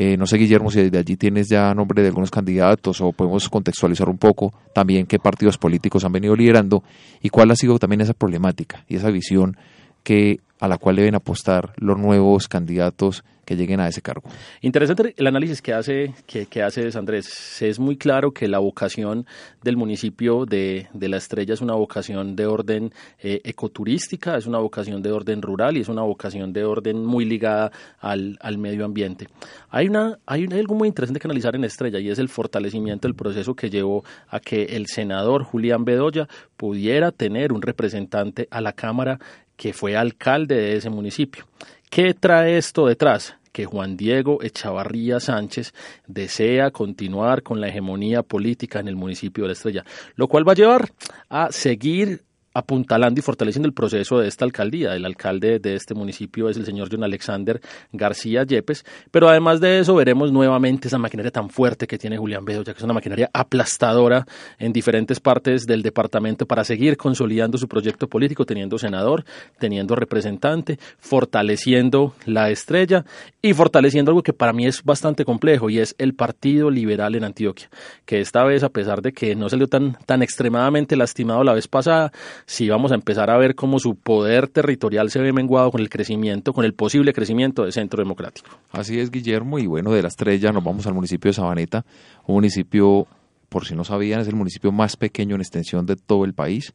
Eh, 0.02 0.16
no 0.16 0.26
sé, 0.26 0.38
Guillermo, 0.38 0.72
si 0.72 0.82
desde 0.82 0.98
allí 0.98 1.18
tienes 1.18 1.50
ya 1.50 1.74
nombre 1.74 2.02
de 2.02 2.08
algunos 2.08 2.32
candidatos 2.32 3.02
o 3.02 3.12
podemos 3.12 3.50
contextualizar 3.50 4.08
un 4.08 4.18
poco 4.18 4.54
también 4.74 5.06
qué 5.06 5.20
partidos 5.20 5.58
políticos 5.58 6.06
han 6.06 6.14
venido 6.14 6.38
liderando 6.38 6.86
y 7.22 7.28
cuál 7.28 7.52
ha 7.52 7.56
sido 7.58 7.78
también 7.80 8.00
esa 8.00 8.14
problemática 8.14 8.86
y 8.88 8.96
esa 8.96 9.12
visión 9.12 9.58
que 10.04 10.40
a 10.60 10.68
la 10.68 10.78
cual 10.78 10.98
deben 10.98 11.16
apostar 11.16 11.74
los 11.78 11.98
nuevos 11.98 12.48
candidatos 12.48 13.24
que 13.50 13.56
lleguen 13.56 13.80
a 13.80 13.88
ese 13.88 14.04
cargo. 14.04 14.30
Interesante 14.62 15.16
el 15.18 15.26
análisis 15.26 15.60
que 15.60 15.74
hace, 15.74 16.14
que, 16.28 16.46
que 16.46 16.62
Andrés. 16.62 17.60
Es 17.64 17.80
muy 17.80 17.98
claro 17.98 18.32
que 18.32 18.48
la 18.48 18.60
vocación 18.60 19.26
del 19.64 19.76
municipio 19.76 20.46
de, 20.46 20.88
de 20.94 21.10
La 21.10 21.18
Estrella 21.18 21.56
es 21.56 21.62
una 21.62 21.74
vocación 21.74 22.36
de 22.36 22.46
orden 22.46 22.94
eh, 23.18 23.42
ecoturística, 23.44 24.38
es 24.38 24.46
una 24.46 24.60
vocación 24.60 25.02
de 25.02 25.12
orden 25.12 25.42
rural 25.42 25.78
y 25.78 25.82
es 25.82 25.90
una 25.90 26.04
vocación 26.04 26.54
de 26.54 26.64
orden 26.64 27.04
muy 27.04 27.26
ligada 27.26 27.72
al, 28.00 28.38
al 28.40 28.60
medio 28.60 28.86
ambiente. 28.86 29.26
Hay, 29.72 29.88
una, 29.88 30.20
hay, 30.28 30.46
algo 30.52 30.76
muy 30.76 30.88
interesante 30.88 31.20
que 31.20 31.26
analizar 31.26 31.56
en 31.56 31.64
Estrella 31.64 31.98
y 31.98 32.10
es 32.12 32.20
el 32.20 32.30
fortalecimiento 32.30 33.08
del 33.08 33.16
proceso 33.16 33.56
que 33.56 33.72
llevó 33.72 34.04
a 34.28 34.40
que 34.40 34.66
el 34.66 34.86
senador 34.86 35.44
Julián 35.44 35.86
Bedoya 35.86 36.28
pudiera 36.56 37.12
tener 37.12 37.52
un 37.52 37.64
representante 37.64 38.48
a 38.52 38.62
la 38.62 38.74
Cámara 38.74 39.20
que 39.60 39.74
fue 39.74 39.98
alcalde 39.98 40.56
de 40.56 40.78
ese 40.78 40.90
municipio. 40.90 41.46
¿Qué 41.90 42.14
trae 42.14 42.58
esto 42.58 42.88
detrás? 42.88 43.36
que 43.52 43.66
Juan 43.66 43.98
Diego 43.98 44.44
Echavarría 44.44 45.20
Sánchez 45.20 45.74
desea 46.06 46.70
continuar 46.70 47.42
con 47.42 47.60
la 47.60 47.68
hegemonía 47.68 48.22
política 48.22 48.80
en 48.80 48.88
el 48.88 48.96
municipio 48.96 49.44
de 49.44 49.48
La 49.50 49.54
Estrella, 49.54 49.86
lo 50.16 50.28
cual 50.28 50.48
va 50.48 50.52
a 50.52 50.56
llevar 50.56 50.92
a 51.30 51.52
seguir 51.52 52.22
apuntalando 52.54 53.20
y 53.20 53.24
fortaleciendo 53.24 53.68
el 53.68 53.74
proceso 53.74 54.20
de 54.20 54.28
esta 54.28 54.46
alcaldía. 54.46 54.96
El 54.96 55.06
alcalde 55.06 55.60
de 55.60 55.76
este 55.76 55.94
municipio 55.94 56.50
es 56.50 56.58
el 56.58 56.66
señor 56.66 56.90
John 56.92 57.04
Alexander 57.04 57.62
García 57.92 58.44
Yepes, 58.44 58.86
pero 59.12 59.30
además 59.30 59.60
de 59.60 59.80
eso 59.80 59.96
veremos 59.96 60.32
nuevamente 60.32 60.88
esa 60.88 60.98
maquinaria 60.98 61.32
tan 61.32 61.50
fuerte 61.50 61.88
que 61.88 61.98
tiene 61.98 62.18
Julián 62.18 62.46
Bedoya, 62.46 62.74
que 62.74 62.78
es 62.80 62.84
una 62.84 62.94
maquinaria 62.94 63.30
aplastadora 63.34 64.26
en 64.58 64.74
diferentes 64.74 65.20
partes 65.20 65.66
del 65.66 65.82
departamento 65.82 66.46
para 66.46 66.64
seguir 66.64 66.98
consolidando 66.98 67.58
su 67.58 67.68
proyecto 67.68 68.08
político, 68.08 68.46
teniendo 68.46 68.78
senador, 68.78 69.26
teniendo 69.60 69.96
representante, 69.96 70.80
fortaleciendo 70.98 72.14
la 72.26 72.50
estrella 72.50 73.06
y 73.42 73.54
fortaleciendo 73.54 74.12
algo 74.12 74.24
que 74.24 74.34
para 74.34 74.54
mí 74.54 74.66
es 74.66 74.84
bastante 74.84 75.26
complejo 75.26 75.70
y 75.70 75.80
es 75.80 75.96
el 75.98 76.14
Partido 76.14 76.70
Liberal 76.70 77.16
en 77.16 77.24
Antioquia, 77.24 77.70
que 78.06 78.20
esta 78.20 78.44
vez, 78.44 78.64
a 78.64 78.70
pesar 78.70 79.02
de 79.02 79.14
que 79.14 79.36
no 79.36 79.50
salió 79.50 79.68
tan, 79.68 79.98
tan 80.06 80.22
extremadamente 80.22 80.96
lastimado 80.96 81.44
la 81.44 81.54
vez 81.54 81.68
pasada, 81.68 82.12
si 82.50 82.68
vamos 82.68 82.92
a 82.92 82.96
empezar 82.96 83.30
a 83.30 83.38
ver 83.38 83.54
cómo 83.54 83.78
su 83.78 83.94
poder 83.94 84.48
territorial 84.48 85.12
se 85.12 85.22
ve 85.22 85.32
menguado 85.32 85.70
con 85.70 85.82
el 85.82 85.88
crecimiento, 85.88 86.52
con 86.52 86.66
el 86.66 86.74
posible 86.74 87.14
crecimiento 87.14 87.62
del 87.62 87.74
Centro 87.74 88.02
Democrático. 88.02 88.50
Así 88.72 89.00
es, 89.00 89.12
Guillermo, 89.12 89.60
y 89.60 89.68
bueno, 89.68 89.92
de 89.92 90.02
la 90.02 90.08
estrella 90.08 90.52
nos 90.52 90.64
vamos 90.64 90.88
al 90.88 90.96
municipio 90.96 91.30
de 91.30 91.36
Sabaneta, 91.36 91.86
un 92.26 92.34
municipio, 92.34 93.06
por 93.50 93.68
si 93.68 93.76
no 93.76 93.84
sabían, 93.84 94.22
es 94.22 94.28
el 94.28 94.36
municipio 94.36 94.72
más 94.72 94.98
pequeño 94.98 95.36
en 95.36 95.42
extensión 95.42 95.86
de 95.86 95.96
todo 95.96 96.26
el 96.26 96.34
país. 96.34 96.74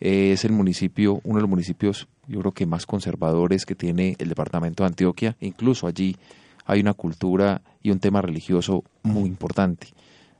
Es 0.00 0.46
el 0.46 0.52
municipio, 0.52 1.20
uno 1.22 1.36
de 1.36 1.42
los 1.42 1.50
municipios, 1.50 2.08
yo 2.26 2.40
creo 2.40 2.52
que 2.52 2.64
más 2.64 2.86
conservadores 2.86 3.66
que 3.66 3.74
tiene 3.74 4.16
el 4.18 4.30
departamento 4.30 4.84
de 4.84 4.88
Antioquia. 4.88 5.36
Incluso 5.40 5.86
allí 5.86 6.16
hay 6.64 6.80
una 6.80 6.94
cultura 6.94 7.60
y 7.82 7.90
un 7.90 8.00
tema 8.00 8.22
religioso 8.22 8.84
muy 9.02 9.28
importante. 9.28 9.88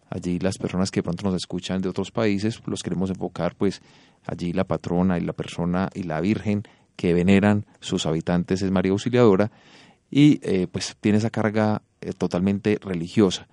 Allí 0.09 0.39
las 0.39 0.57
personas 0.57 0.91
que 0.91 1.03
pronto 1.03 1.25
nos 1.25 1.35
escuchan 1.35 1.83
de 1.83 1.89
otros 1.91 2.11
países, 2.11 2.63
los 2.67 2.83
queremos 2.83 3.11
enfocar 3.11 3.55
pues 3.55 3.83
Allí 4.27 4.53
la 4.53 4.65
patrona 4.65 5.19
y 5.19 5.23
la 5.23 5.33
persona 5.33 5.89
y 5.95 6.03
la 6.05 6.21
Virgen 6.21 6.63
que 6.97 7.15
veneran 7.15 7.65
sus 7.81 8.05
habitantes 8.05 8.61
es 8.61 8.71
María 8.71 8.93
Auxiliadora 8.93 9.51
y 10.11 10.39
eh, 10.43 10.67
pues 10.71 10.97
tiene 11.01 11.19
esa 11.19 11.31
carga 11.31 11.83
eh, 12.01 12.13
totalmente 12.13 12.79
religiosa. 12.83 13.49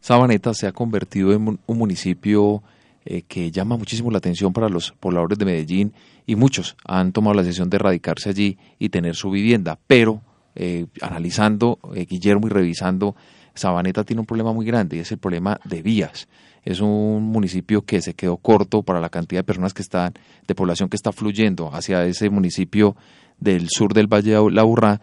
Sabaneta 0.00 0.52
se 0.52 0.66
ha 0.66 0.72
convertido 0.72 1.32
en 1.32 1.60
un 1.64 1.78
municipio 1.78 2.62
eh, 3.04 3.22
que 3.22 3.52
llama 3.52 3.76
muchísimo 3.76 4.10
la 4.10 4.18
atención 4.18 4.52
para 4.52 4.68
los 4.68 4.92
pobladores 4.92 5.38
de 5.38 5.44
Medellín 5.44 5.92
y 6.26 6.34
muchos 6.34 6.76
han 6.84 7.12
tomado 7.12 7.34
la 7.34 7.42
decisión 7.42 7.70
de 7.70 7.78
radicarse 7.78 8.30
allí 8.30 8.58
y 8.78 8.88
tener 8.88 9.14
su 9.14 9.30
vivienda, 9.30 9.78
pero 9.86 10.22
analizando 11.00 11.78
Guillermo 11.94 12.46
y 12.46 12.50
revisando, 12.50 13.16
Sabaneta 13.54 14.04
tiene 14.04 14.20
un 14.20 14.26
problema 14.26 14.52
muy 14.52 14.66
grande 14.66 14.96
y 14.96 15.00
es 15.00 15.12
el 15.12 15.18
problema 15.18 15.60
de 15.64 15.82
vías. 15.82 16.28
Es 16.64 16.80
un 16.80 17.24
municipio 17.24 17.82
que 17.82 18.00
se 18.00 18.14
quedó 18.14 18.36
corto 18.36 18.82
para 18.82 19.00
la 19.00 19.08
cantidad 19.08 19.40
de 19.40 19.44
personas 19.44 19.74
que 19.74 19.82
están, 19.82 20.14
de 20.46 20.54
población 20.54 20.88
que 20.88 20.96
está 20.96 21.12
fluyendo 21.12 21.74
hacia 21.74 22.04
ese 22.04 22.30
municipio 22.30 22.96
del 23.38 23.68
sur 23.68 23.92
del 23.94 24.06
Valle 24.06 24.32
de 24.32 24.50
La 24.50 24.64
Urra, 24.64 25.00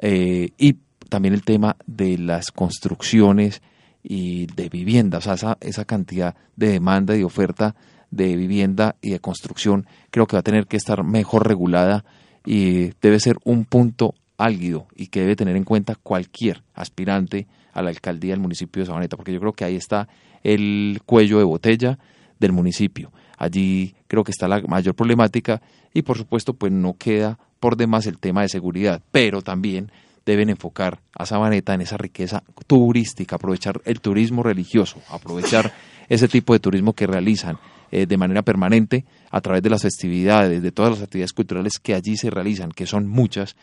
eh, 0.00 0.50
y 0.58 0.76
también 1.08 1.34
el 1.34 1.42
tema 1.42 1.76
de 1.86 2.18
las 2.18 2.52
construcciones 2.52 3.62
y 4.02 4.46
de 4.46 4.68
viviendas, 4.68 5.20
o 5.20 5.24
sea, 5.24 5.34
esa, 5.34 5.58
esa 5.60 5.84
cantidad 5.84 6.36
de 6.56 6.68
demanda 6.68 7.16
y 7.16 7.22
oferta 7.22 7.74
de 8.10 8.36
vivienda 8.36 8.96
y 9.02 9.10
de 9.10 9.20
construcción 9.20 9.86
creo 10.10 10.26
que 10.26 10.36
va 10.36 10.40
a 10.40 10.44
tener 10.44 10.66
que 10.66 10.76
estar 10.76 11.04
mejor 11.04 11.46
regulada 11.46 12.04
y 12.44 12.92
debe 13.02 13.20
ser 13.20 13.36
un 13.44 13.64
punto 13.64 14.14
álgido 14.38 14.86
y 14.94 15.08
que 15.08 15.20
debe 15.20 15.36
tener 15.36 15.56
en 15.56 15.64
cuenta 15.64 15.94
cualquier 15.94 16.62
aspirante 16.74 17.46
a 17.72 17.82
la 17.82 17.90
alcaldía 17.90 18.32
del 18.32 18.40
municipio 18.40 18.82
de 18.82 18.86
Sabaneta, 18.86 19.16
porque 19.16 19.32
yo 19.32 19.40
creo 19.40 19.52
que 19.52 19.64
ahí 19.64 19.76
está 19.76 20.08
el 20.42 21.00
cuello 21.04 21.38
de 21.38 21.44
botella 21.44 21.98
del 22.38 22.52
municipio. 22.52 23.12
Allí 23.36 23.94
creo 24.06 24.24
que 24.24 24.32
está 24.32 24.48
la 24.48 24.60
mayor 24.62 24.94
problemática 24.94 25.60
y 25.94 26.02
por 26.02 26.16
supuesto 26.16 26.54
pues 26.54 26.72
no 26.72 26.94
queda 26.96 27.38
por 27.60 27.76
demás 27.76 28.06
el 28.06 28.18
tema 28.18 28.42
de 28.42 28.48
seguridad, 28.48 29.02
pero 29.10 29.42
también 29.42 29.90
deben 30.24 30.50
enfocar 30.50 31.00
a 31.14 31.24
Sabaneta 31.24 31.72
en 31.74 31.80
esa 31.80 31.96
riqueza 31.96 32.42
turística, 32.66 33.36
aprovechar 33.36 33.80
el 33.84 34.00
turismo 34.00 34.42
religioso, 34.42 35.00
aprovechar 35.08 35.72
ese 36.08 36.28
tipo 36.28 36.52
de 36.52 36.60
turismo 36.60 36.92
que 36.92 37.06
realizan 37.06 37.58
eh, 37.90 38.04
de 38.04 38.16
manera 38.18 38.42
permanente 38.42 39.06
a 39.30 39.40
través 39.40 39.62
de 39.62 39.70
las 39.70 39.82
festividades, 39.82 40.62
de 40.62 40.72
todas 40.72 40.92
las 40.92 41.02
actividades 41.02 41.32
culturales 41.32 41.78
que 41.78 41.94
allí 41.94 42.18
se 42.18 42.28
realizan, 42.28 42.70
que 42.70 42.86
son 42.86 43.08
muchas, 43.08 43.56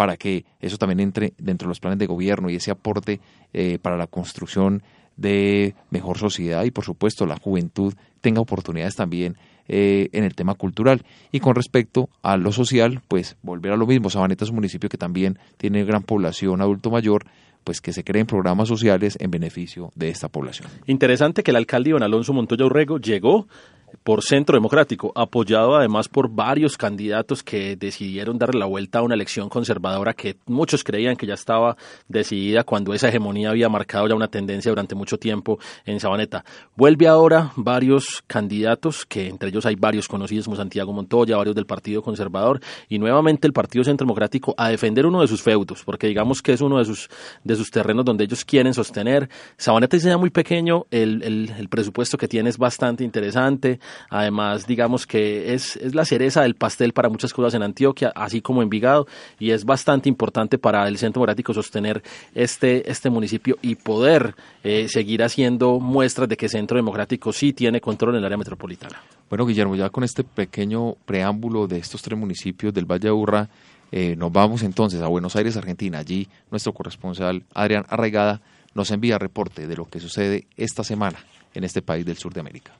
para 0.00 0.16
que 0.16 0.46
eso 0.60 0.78
también 0.78 0.98
entre 0.98 1.34
dentro 1.36 1.66
de 1.66 1.72
los 1.72 1.78
planes 1.78 1.98
de 1.98 2.06
gobierno 2.06 2.48
y 2.48 2.56
ese 2.56 2.70
aporte 2.70 3.20
eh, 3.52 3.78
para 3.82 3.98
la 3.98 4.06
construcción 4.06 4.82
de 5.20 5.74
mejor 5.90 6.18
sociedad 6.18 6.64
y 6.64 6.70
por 6.70 6.84
supuesto 6.84 7.26
la 7.26 7.36
juventud 7.36 7.94
tenga 8.20 8.40
oportunidades 8.40 8.96
también 8.96 9.36
eh, 9.68 10.08
en 10.12 10.24
el 10.24 10.34
tema 10.34 10.54
cultural. 10.54 11.02
Y 11.30 11.40
con 11.40 11.54
respecto 11.54 12.08
a 12.22 12.36
lo 12.36 12.52
social, 12.52 13.02
pues 13.06 13.36
volver 13.42 13.72
a 13.72 13.76
lo 13.76 13.86
mismo, 13.86 14.10
Sabaneta 14.10 14.44
es 14.44 14.50
un 14.50 14.56
municipio 14.56 14.88
que 14.88 14.98
también 14.98 15.38
tiene 15.58 15.84
gran 15.84 16.02
población 16.02 16.60
adulto 16.60 16.90
mayor, 16.90 17.24
pues 17.62 17.80
que 17.80 17.92
se 17.92 18.02
creen 18.02 18.26
programas 18.26 18.68
sociales 18.68 19.16
en 19.20 19.30
beneficio 19.30 19.92
de 19.94 20.08
esta 20.08 20.28
población. 20.28 20.68
Interesante 20.86 21.42
que 21.42 21.50
el 21.50 21.56
alcalde 21.56 21.90
Iván 21.90 22.02
Alonso 22.02 22.32
Montoya 22.32 22.64
Urrego 22.64 22.98
llegó 22.98 23.46
por 24.02 24.22
Centro 24.22 24.56
Democrático, 24.56 25.12
apoyado 25.14 25.76
además 25.76 26.08
por 26.08 26.30
varios 26.30 26.76
candidatos 26.76 27.42
que 27.42 27.76
decidieron 27.76 28.38
darle 28.38 28.58
la 28.58 28.66
vuelta 28.66 29.00
a 29.00 29.02
una 29.02 29.14
elección 29.14 29.48
conservadora 29.48 30.14
que 30.14 30.36
muchos 30.46 30.84
creían 30.84 31.16
que 31.16 31.26
ya 31.26 31.34
estaba 31.34 31.76
decidida 32.08 32.64
cuando 32.64 32.94
esa 32.94 33.08
hegemonía 33.08 33.50
había 33.50 33.68
marcado 33.68 34.08
ya 34.08 34.14
una 34.14 34.28
tendencia 34.28 34.70
durante 34.70 34.94
mucho 34.94 35.09
mucho 35.10 35.18
tiempo 35.18 35.58
en 35.84 35.98
Sabaneta. 35.98 36.44
Vuelve 36.76 37.08
ahora 37.08 37.52
varios 37.56 38.22
candidatos, 38.28 39.04
que 39.04 39.26
entre 39.26 39.48
ellos 39.48 39.66
hay 39.66 39.74
varios 39.74 40.06
conocidos 40.06 40.44
como 40.44 40.56
Santiago 40.56 40.92
Montoya, 40.92 41.36
varios 41.36 41.56
del 41.56 41.66
Partido 41.66 42.00
Conservador, 42.00 42.60
y 42.88 42.98
nuevamente 42.98 43.48
el 43.48 43.52
Partido 43.52 43.82
Centro 43.82 44.06
Democrático 44.06 44.54
a 44.56 44.68
defender 44.68 45.06
uno 45.06 45.20
de 45.20 45.26
sus 45.26 45.42
feudos, 45.42 45.82
porque 45.84 46.06
digamos 46.06 46.42
que 46.42 46.52
es 46.52 46.60
uno 46.60 46.78
de 46.78 46.84
sus, 46.84 47.08
de 47.42 47.56
sus 47.56 47.70
terrenos 47.70 48.04
donde 48.04 48.24
ellos 48.24 48.44
quieren 48.44 48.72
sostener. 48.72 49.28
Sabaneta 49.56 49.96
ya 49.96 50.16
muy 50.16 50.30
pequeño, 50.30 50.86
el, 50.92 51.22
el, 51.24 51.68
presupuesto 51.68 52.16
que 52.16 52.28
tiene 52.28 52.50
es 52.50 52.58
bastante 52.58 53.02
interesante, 53.02 53.80
además 54.10 54.66
digamos 54.66 55.06
que 55.06 55.54
es, 55.54 55.76
es 55.76 55.94
la 55.94 56.04
cereza 56.04 56.42
del 56.42 56.54
pastel 56.54 56.92
para 56.92 57.08
muchas 57.08 57.32
cosas 57.32 57.54
en 57.54 57.62
Antioquia, 57.62 58.12
así 58.14 58.40
como 58.40 58.62
en 58.62 58.70
Vigado, 58.70 59.06
y 59.38 59.50
es 59.50 59.64
bastante 59.64 60.08
importante 60.08 60.58
para 60.58 60.86
el 60.86 60.98
Centro 60.98 61.20
Democrático 61.20 61.52
sostener 61.52 62.02
este, 62.34 62.88
este 62.88 63.10
municipio 63.10 63.58
y 63.60 63.74
poder 63.74 64.34
eh, 64.62 64.86
haciendo 65.22 65.80
muestras 65.80 66.28
de 66.28 66.36
que 66.36 66.48
Centro 66.48 66.76
Democrático 66.76 67.32
sí 67.32 67.52
tiene 67.52 67.80
control 67.80 68.14
en 68.14 68.18
el 68.20 68.24
área 68.24 68.38
metropolitana. 68.38 69.00
Bueno, 69.28 69.46
Guillermo, 69.46 69.76
ya 69.76 69.90
con 69.90 70.04
este 70.04 70.24
pequeño 70.24 70.94
preámbulo 71.06 71.66
de 71.66 71.78
estos 71.78 72.02
tres 72.02 72.18
municipios 72.18 72.72
del 72.74 72.84
Valle 72.84 73.08
de 73.08 73.12
Urra, 73.12 73.48
eh, 73.92 74.14
nos 74.16 74.32
vamos 74.32 74.62
entonces 74.62 75.02
a 75.02 75.08
Buenos 75.08 75.36
Aires, 75.36 75.56
Argentina. 75.56 75.98
Allí 75.98 76.28
nuestro 76.50 76.72
corresponsal 76.72 77.42
Adrián 77.54 77.84
Arraigada 77.88 78.40
nos 78.74 78.90
envía 78.90 79.18
reporte 79.18 79.66
de 79.66 79.76
lo 79.76 79.86
que 79.86 80.00
sucede 80.00 80.46
esta 80.56 80.84
semana 80.84 81.18
en 81.54 81.64
este 81.64 81.82
país 81.82 82.06
del 82.06 82.16
sur 82.16 82.32
de 82.32 82.40
América. 82.40 82.72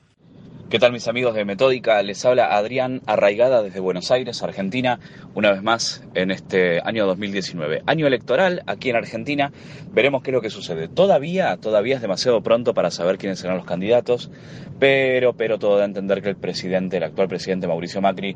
¿Qué 0.71 0.79
tal 0.79 0.93
mis 0.93 1.09
amigos 1.09 1.35
de 1.35 1.43
Metódica? 1.43 2.01
Les 2.01 2.23
habla 2.23 2.55
Adrián 2.55 3.01
Arraigada 3.05 3.61
desde 3.61 3.81
Buenos 3.81 4.09
Aires, 4.09 4.41
Argentina, 4.41 5.01
una 5.35 5.51
vez 5.51 5.61
más 5.61 6.01
en 6.13 6.31
este 6.31 6.79
año 6.79 7.05
2019. 7.07 7.81
Año 7.87 8.07
electoral 8.07 8.63
aquí 8.67 8.89
en 8.89 8.95
Argentina, 8.95 9.51
veremos 9.91 10.23
qué 10.23 10.29
es 10.29 10.33
lo 10.33 10.39
que 10.39 10.49
sucede. 10.49 10.87
Todavía, 10.87 11.57
todavía 11.57 11.97
es 11.97 12.01
demasiado 12.01 12.41
pronto 12.41 12.73
para 12.73 12.89
saber 12.89 13.17
quiénes 13.17 13.39
serán 13.39 13.57
los 13.57 13.65
candidatos, 13.65 14.31
pero, 14.79 15.33
pero 15.33 15.59
todo 15.59 15.75
da 15.75 15.83
a 15.83 15.87
entender 15.87 16.21
que 16.21 16.29
el 16.29 16.37
presidente, 16.37 16.95
el 16.95 17.03
actual 17.03 17.27
presidente 17.27 17.67
Mauricio 17.67 17.99
Macri, 17.99 18.33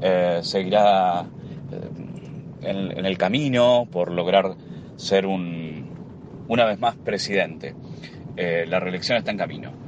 eh, 0.00 0.38
seguirá 0.42 1.22
eh, 1.72 2.68
en, 2.70 3.04
el 3.04 3.18
camino 3.18 3.88
por 3.90 4.12
lograr 4.12 4.54
ser 4.94 5.26
un, 5.26 5.90
una 6.46 6.66
vez 6.66 6.78
más 6.78 6.94
presidente. 6.94 7.74
Eh, 8.36 8.64
la 8.68 8.78
reelección 8.78 9.18
está 9.18 9.32
en 9.32 9.38
camino. 9.38 9.83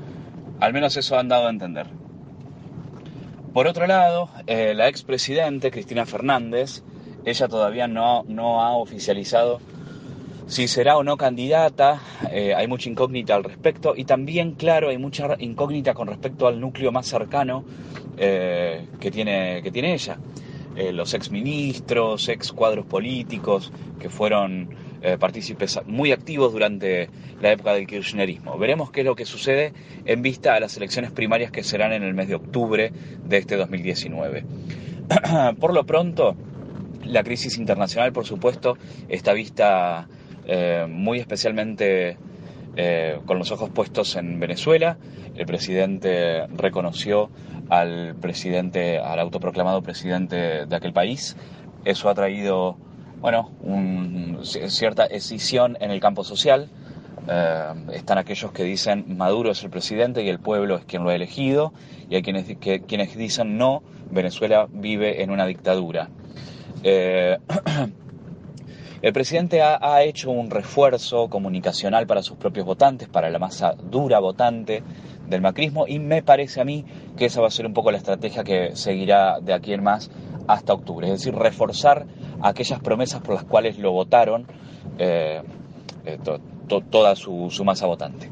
Al 0.61 0.73
menos 0.73 0.97
eso 0.97 1.19
han 1.19 1.29
dado 1.29 1.47
a 1.47 1.51
entender. 1.51 1.87
Por 3.53 3.67
otro 3.67 3.87
lado, 3.87 4.29
eh, 4.47 4.75
la 4.75 4.89
expresidente 4.89 5.71
Cristina 5.71 6.07
Fernández, 6.07 6.83
ella 7.25 7.49
todavía 7.49 7.89
no, 7.89 8.25
no 8.29 8.63
ha 8.63 8.77
oficializado 8.77 9.61
si 10.47 10.69
será 10.69 10.97
o 10.97 11.03
no 11.03 11.17
candidata, 11.17 12.01
eh, 12.31 12.55
hay 12.55 12.69
mucha 12.69 12.89
incógnita 12.89 13.35
al 13.35 13.43
respecto 13.43 13.95
y 13.97 14.05
también, 14.05 14.53
claro, 14.53 14.91
hay 14.91 14.99
mucha 14.99 15.35
incógnita 15.41 15.93
con 15.93 16.07
respecto 16.07 16.47
al 16.47 16.61
núcleo 16.61 16.93
más 16.93 17.07
cercano 17.07 17.65
eh, 18.17 18.87
que, 19.01 19.11
tiene, 19.11 19.61
que 19.63 19.73
tiene 19.73 19.93
ella. 19.93 20.19
Eh, 20.77 20.93
los 20.93 21.15
exministros, 21.15 22.29
ex 22.29 22.53
cuadros 22.53 22.87
políticos 22.87 23.73
que 23.99 24.09
fueron 24.09 24.69
eh, 25.07 25.19
partícipes 25.19 25.79
muy 25.87 26.11
activos 26.11 26.53
durante 26.53 27.09
la 27.41 27.53
época 27.53 27.75
del 27.75 27.87
kirchnerismo. 27.87 28.59
Veremos 28.59 28.91
qué 28.91 29.03
es 29.03 29.07
lo 29.07 29.15
que 29.15 29.25
sucede 29.25 29.73
en 30.05 30.21
vista 30.21 30.57
a 30.57 30.59
las 30.59 30.77
elecciones 30.77 31.13
primarias 31.13 31.53
que 31.53 31.63
serán 31.63 31.93
en 31.93 32.03
el 32.03 32.13
mes 32.13 32.27
de 32.27 32.35
octubre 32.35 32.91
de 33.25 33.37
este 33.37 33.55
2019. 33.55 34.45
por 35.61 35.73
lo 35.73 35.87
pronto, 35.87 36.35
la 37.05 37.23
crisis 37.23 37.57
internacional, 37.57 38.13
por 38.13 38.27
supuesto, 38.27 38.79
está 39.09 39.33
vista 39.33 40.09
eh, 40.45 40.87
muy 40.89 41.21
especialmente 41.21 42.17
eh, 42.75 43.21
con 43.27 43.39
los 43.39 43.53
ojos 43.53 43.71
puestos 43.71 44.17
en 44.17 44.41
Venezuela. 44.41 44.99
El 45.37 45.47
presidente 45.47 46.49
reconoció 46.49 47.31
al 47.69 48.17
presidente, 48.21 48.99
al 48.99 49.21
autoproclamado 49.21 49.83
presidente 49.83 50.67
de 50.67 50.75
aquel 50.77 50.93
país. 50.93 51.37
Eso 51.85 52.09
ha 52.09 52.15
traído 52.15 52.77
bueno, 53.21 53.51
un, 53.63 54.41
cierta 54.43 55.05
escisión 55.07 55.77
en 55.81 55.91
el 55.91 56.01
campo 56.01 56.25
social. 56.25 56.69
Eh, 57.29 57.73
están 57.93 58.19
aquellos 58.19 58.53
que 58.53 58.63
dicen 58.63 59.17
Maduro 59.17 59.51
es 59.51 59.65
el 59.65 59.71
presidente 59.71 60.23
y 60.23 60.29
el 60.29 60.39
pueblo 60.39 60.77
es 60.77 60.85
quien 60.85 61.03
lo 61.03 61.11
ha 61.11 61.15
elegido, 61.15 61.73
y 62.09 62.15
hay 62.15 62.23
quienes, 62.23 62.47
quienes 62.87 63.17
dicen 63.17 63.59
no, 63.59 63.83
Venezuela 64.11 64.69
vive 64.71 65.23
en 65.23 65.31
una 65.31 65.47
dictadura. 65.47 66.09
Eh, 66.85 67.39
el 69.03 69.13
presidente 69.13 69.63
ha, 69.63 70.03
hecho 70.03 70.31
un 70.31 70.51
refuerzo 70.51 71.29
comunicacional 71.29 72.07
para 72.07 72.23
sus 72.23 72.37
propios 72.37 72.65
votantes, 72.67 73.09
para 73.09 73.31
la 73.31 73.39
masa 73.39 73.75
dura 73.75 74.21
votante 74.21 74.83
del 75.27 75.41
macrismo, 75.41 75.87
y 75.89 75.99
me 75.99 76.23
parece 76.23 76.61
a 76.61 76.65
mí 76.65 76.85
que 77.17 77.25
esa 77.25 77.41
va 77.41 77.49
a 77.49 77.51
ser 77.51 77.67
un 77.67 77.75
poco 77.75 77.91
la 77.91 77.99
estrategia 77.99 78.45
que 78.45 78.77
seguirá 78.77 79.41
de 79.41 79.53
aquí 79.53 79.73
en 79.73 79.83
más 79.83 80.11
hasta 80.47 80.73
octubre, 80.73 81.07
es 81.07 81.13
decir, 81.15 81.35
reforzar 81.35 82.07
aquellas 82.43 82.81
promesas 82.81 83.21
por 83.21 83.35
las 83.35 83.45
cuales 83.45 83.79
lo 83.79 83.93
votaron 83.93 84.47
eh, 84.99 85.43
eh, 86.05 86.19
to, 86.23 86.41
to, 86.69 86.81
toda 86.83 87.17
su, 87.17 87.49
su, 87.51 87.65
masa 87.65 87.87
votante. 87.87 88.31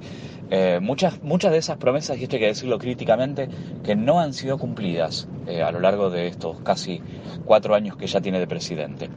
Eh, 0.50 0.79
muchas, 0.81 1.22
muchas 1.22 1.53
de 1.53 1.59
esas 1.59 1.79
promesas, 1.79 2.18
y 2.18 2.24
esto 2.24 2.37
hay 2.37 2.40
que 2.40 2.46
decirlo 2.48 2.79
críticamente, 2.79 3.48
que 3.83 3.96
no 3.96 4.20
han 4.20 4.33
sido 4.33 4.59
cumplidas 4.59 5.29
a 5.62 5.70
lo 5.72 5.81
largo 5.81 6.11
de 6.11 6.27
estos 6.27 6.61
casi 6.61 7.00
cuatro 7.44 7.74
años 7.74 7.96
que 7.96 8.07
ya 8.07 8.20
tiene 8.20 8.38
de 8.38 8.46
presidente. 8.46 9.11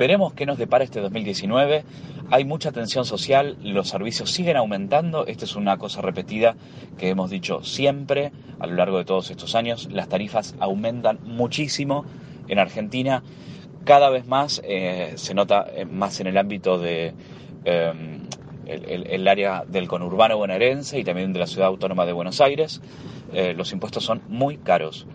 Veremos 0.00 0.32
qué 0.32 0.46
nos 0.46 0.56
depara 0.56 0.82
este 0.82 0.98
2019. 0.98 1.84
Hay 2.30 2.46
mucha 2.46 2.72
tensión 2.72 3.04
social, 3.04 3.58
los 3.62 3.90
servicios 3.90 4.30
siguen 4.30 4.56
aumentando. 4.56 5.26
Esta 5.26 5.44
es 5.44 5.56
una 5.56 5.76
cosa 5.76 6.00
repetida 6.00 6.56
que 6.96 7.10
hemos 7.10 7.28
dicho 7.28 7.62
siempre 7.62 8.32
a 8.58 8.66
lo 8.66 8.76
largo 8.76 8.96
de 8.96 9.04
todos 9.04 9.30
estos 9.30 9.54
años. 9.54 9.90
Las 9.92 10.08
tarifas 10.08 10.54
aumentan 10.58 11.18
muchísimo 11.22 12.06
en 12.48 12.58
Argentina. 12.58 13.22
Cada 13.84 14.08
vez 14.08 14.26
más 14.26 14.62
eh, 14.64 15.12
se 15.16 15.34
nota 15.34 15.66
más 15.90 16.18
en 16.20 16.28
el 16.28 16.38
ámbito 16.38 16.78
de 16.78 17.12
eh, 17.66 17.92
el, 18.64 19.28
área 19.28 19.64
del 19.68 19.86
conurbano 19.86 20.38
bonaerense 20.38 20.98
y 20.98 21.04
también 21.04 21.34
de 21.34 21.40
la 21.40 21.46
ciudad 21.46 21.68
autónoma 21.68 22.06
de 22.06 22.14
Buenos 22.14 22.40
Aires. 22.40 22.80
Eh, 23.34 23.52
los 23.52 23.70
impuestos 23.74 24.02
son 24.02 24.22
muy 24.28 24.56
caros. 24.56 25.06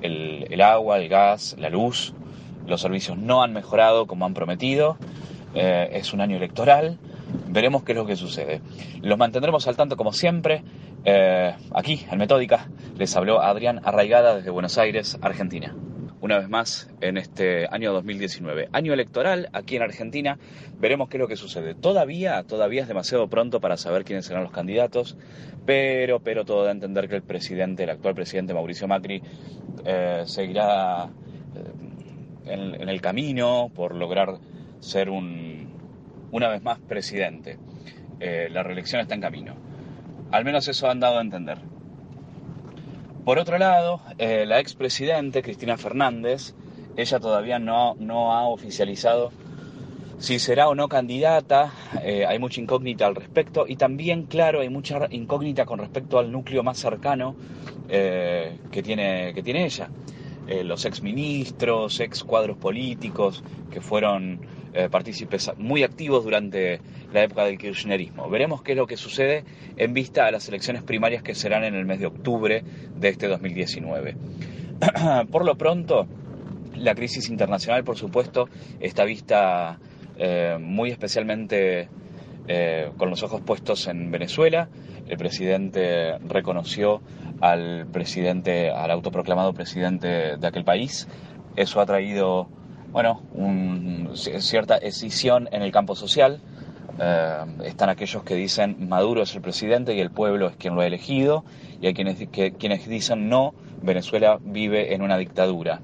El 0.00 0.62
agua, 0.62 1.00
el 1.00 1.08
gas, 1.08 1.56
la 1.58 1.70
luz, 1.70 2.14
los 2.68 2.80
servicios 2.80 3.18
no 3.18 3.42
han 3.42 3.52
mejorado 3.52 4.06
como 4.06 4.26
han 4.26 4.34
prometido, 4.34 4.96
eh, 5.54 5.88
es 5.92 6.12
un 6.12 6.20
año 6.20 6.36
electoral, 6.36 6.98
veremos 7.48 7.82
qué 7.82 7.92
es 7.92 7.98
lo 7.98 8.06
que 8.06 8.16
sucede. 8.16 8.60
Los 9.02 9.18
mantendremos 9.18 9.66
al 9.66 9.76
tanto 9.76 9.96
como 9.96 10.12
siempre. 10.12 10.62
Eh, 11.04 11.54
aquí, 11.72 12.04
en 12.10 12.18
Metódica, 12.18 12.68
les 12.96 13.16
habló 13.16 13.40
Adrián 13.40 13.80
Arraigada 13.84 14.36
desde 14.36 14.50
Buenos 14.50 14.76
Aires, 14.78 15.18
Argentina. 15.22 15.74
Una 16.20 16.38
vez 16.38 16.48
más 16.48 16.90
en 17.00 17.16
este 17.16 17.66
año 17.70 17.92
2019, 17.92 18.68
año 18.72 18.92
electoral 18.92 19.48
aquí 19.52 19.76
en 19.76 19.82
Argentina, 19.82 20.36
veremos 20.78 21.08
qué 21.08 21.16
es 21.16 21.20
lo 21.20 21.28
que 21.28 21.36
sucede. 21.36 21.76
Todavía, 21.76 22.42
todavía 22.42 22.82
es 22.82 22.88
demasiado 22.88 23.28
pronto 23.28 23.60
para 23.60 23.76
saber 23.76 24.04
quiénes 24.04 24.26
serán 24.26 24.42
los 24.42 24.50
candidatos, 24.50 25.16
pero, 25.64 26.18
pero 26.20 26.44
todo 26.44 26.64
da 26.64 26.70
a 26.70 26.72
entender 26.72 27.08
que 27.08 27.14
el 27.14 27.22
presidente, 27.22 27.84
el 27.84 27.90
actual 27.90 28.16
presidente 28.16 28.52
Mauricio 28.52 28.88
Macri, 28.88 29.22
eh, 29.84 30.22
seguirá 30.26 31.08
en, 32.48 32.88
el 32.88 33.00
camino 33.00 33.70
por 33.74 33.94
lograr 33.94 34.38
ser 34.80 35.10
un, 35.10 35.72
una 36.30 36.48
vez 36.48 36.62
más 36.62 36.78
presidente. 36.78 37.58
Eh, 38.20 38.48
la 38.50 38.62
reelección 38.62 39.00
está 39.00 39.14
en 39.14 39.20
camino. 39.20 39.54
Al 40.30 40.44
menos 40.44 40.68
eso 40.68 40.88
han 40.88 41.00
dado 41.00 41.18
a 41.18 41.22
entender. 41.22 41.58
Por 43.24 43.38
otro 43.38 43.58
lado, 43.58 44.00
eh, 44.18 44.46
la 44.46 44.60
expresidente 44.60 45.42
Cristina 45.42 45.76
Fernández, 45.76 46.54
ella 46.96 47.20
todavía 47.20 47.58
no, 47.58 47.94
no 47.98 48.32
ha 48.32 48.48
oficializado 48.48 49.30
si 50.18 50.40
será 50.40 50.68
o 50.68 50.74
no 50.74 50.88
candidata, 50.88 51.72
eh, 52.02 52.26
hay 52.26 52.40
mucha 52.40 52.60
incógnita 52.60 53.06
al 53.06 53.14
respecto 53.14 53.66
y 53.68 53.76
también, 53.76 54.24
claro, 54.24 54.60
hay 54.60 54.68
mucha 54.68 55.06
incógnita 55.10 55.64
con 55.64 55.78
respecto 55.78 56.18
al 56.18 56.32
núcleo 56.32 56.64
más 56.64 56.78
cercano 56.78 57.36
eh, 57.88 58.58
que, 58.70 58.82
tiene, 58.82 59.32
que 59.32 59.42
tiene 59.42 59.64
ella 59.64 59.88
eh, 60.48 60.64
los 60.64 60.84
exministros, 60.84 62.00
ex 62.00 62.24
cuadros 62.24 62.56
políticos 62.56 63.44
que 63.70 63.80
fueron 63.80 64.40
eh, 64.72 64.88
partícipes 64.90 65.50
muy 65.58 65.82
activos 65.82 66.24
durante 66.24 66.80
la 67.12 67.22
época 67.22 67.44
del 67.44 67.58
kirchnerismo. 67.58 68.28
Veremos 68.28 68.62
qué 68.62 68.72
es 68.72 68.78
lo 68.78 68.86
que 68.86 68.96
sucede 68.96 69.44
en 69.76 69.94
vista 69.94 70.26
a 70.26 70.30
las 70.30 70.48
elecciones 70.48 70.82
primarias 70.82 71.22
que 71.22 71.34
serán 71.34 71.64
en 71.64 71.74
el 71.74 71.84
mes 71.84 72.00
de 72.00 72.06
octubre 72.06 72.62
de 72.96 73.08
este 73.08 73.28
2019. 73.28 74.16
por 75.30 75.44
lo 75.44 75.56
pronto, 75.56 76.06
la 76.76 76.94
crisis 76.94 77.28
internacional, 77.28 77.84
por 77.84 77.96
supuesto, 77.96 78.48
está 78.80 79.04
vista 79.04 79.78
eh, 80.16 80.58
muy 80.60 80.90
especialmente 80.90 81.88
eh, 82.48 82.90
con 82.96 83.10
los 83.10 83.22
ojos 83.22 83.42
puestos 83.42 83.86
en 83.88 84.10
Venezuela. 84.10 84.68
El 85.06 85.18
presidente 85.18 86.18
reconoció 86.26 87.02
al 87.40 87.86
presidente, 87.92 88.70
al 88.70 88.90
autoproclamado 88.90 89.52
presidente 89.52 90.36
de 90.38 90.46
aquel 90.46 90.64
país. 90.64 91.08
Eso 91.56 91.80
ha 91.80 91.86
traído, 91.86 92.48
bueno, 92.90 93.22
un, 93.32 94.12
cierta 94.14 94.76
escisión 94.76 95.48
en 95.52 95.62
el 95.62 95.72
campo 95.72 95.94
social. 95.94 96.40
Eh, 96.98 97.44
están 97.64 97.90
aquellos 97.90 98.24
que 98.24 98.34
dicen 98.34 98.88
Maduro 98.88 99.22
es 99.22 99.34
el 99.34 99.42
presidente 99.42 99.94
y 99.94 100.00
el 100.00 100.10
pueblo 100.10 100.48
es 100.48 100.56
quien 100.56 100.74
lo 100.74 100.80
ha 100.80 100.86
elegido, 100.86 101.44
y 101.80 101.86
hay 101.86 101.94
quienes, 101.94 102.16
que, 102.28 102.52
quienes 102.52 102.88
dicen 102.88 103.28
no, 103.28 103.54
Venezuela 103.82 104.38
vive 104.42 104.94
en 104.94 105.02
una 105.02 105.16
dictadura. 105.16 105.80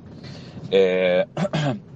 Eh, 0.70 1.26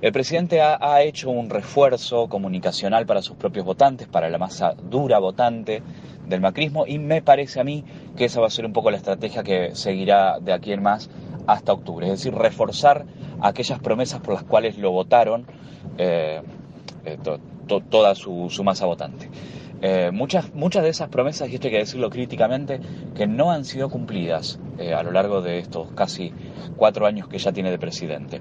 el 0.00 0.12
presidente 0.12 0.60
ha, 0.60 0.78
ha, 0.80 1.02
hecho 1.02 1.30
un 1.30 1.50
refuerzo 1.50 2.28
comunicacional 2.28 3.06
para 3.06 3.22
sus 3.22 3.36
propios 3.36 3.64
votantes, 3.64 4.08
para 4.08 4.28
la 4.28 4.38
masa 4.38 4.74
dura 4.74 5.18
votante 5.18 5.82
del 6.26 6.40
macrismo, 6.40 6.86
y 6.86 6.98
me 6.98 7.22
parece 7.22 7.60
a 7.60 7.64
mí 7.64 7.84
que 8.16 8.26
esa 8.26 8.40
va 8.40 8.48
a 8.48 8.50
ser 8.50 8.66
un 8.66 8.72
poco 8.72 8.90
la 8.90 8.96
estrategia 8.96 9.42
que 9.42 9.74
seguirá 9.74 10.38
de 10.40 10.52
aquí 10.52 10.72
en 10.72 10.82
más 10.82 11.08
hasta 11.46 11.72
octubre, 11.72 12.06
es 12.06 12.12
decir, 12.12 12.34
reforzar 12.34 13.06
aquellas 13.40 13.78
promesas 13.78 14.20
por 14.20 14.34
las 14.34 14.42
cuales 14.42 14.78
lo 14.78 14.90
votaron. 14.90 15.46
Eh, 15.98 16.42
eh, 17.04 17.18
toda 17.88 18.14
su, 18.14 18.48
masa 18.64 18.86
votante. 18.86 19.28
Eh, 19.80 20.10
muchas, 20.12 20.54
muchas 20.54 20.82
de 20.84 20.90
esas 20.90 21.08
promesas, 21.08 21.48
y 21.48 21.54
esto 21.54 21.66
hay 21.66 21.72
que 21.72 21.78
decirlo 21.78 22.10
críticamente, 22.10 22.80
que 23.14 23.26
no 23.26 23.50
han 23.50 23.64
sido 23.64 23.88
cumplidas 23.88 24.60
a 24.94 25.02
lo 25.02 25.10
largo 25.10 25.40
de 25.42 25.58
estos 25.58 25.90
casi 25.92 26.32
cuatro 26.76 27.06
años 27.06 27.28
que 27.28 27.38
ya 27.38 27.52
tiene 27.52 27.70
de 27.70 27.78
presidente. 27.78 28.40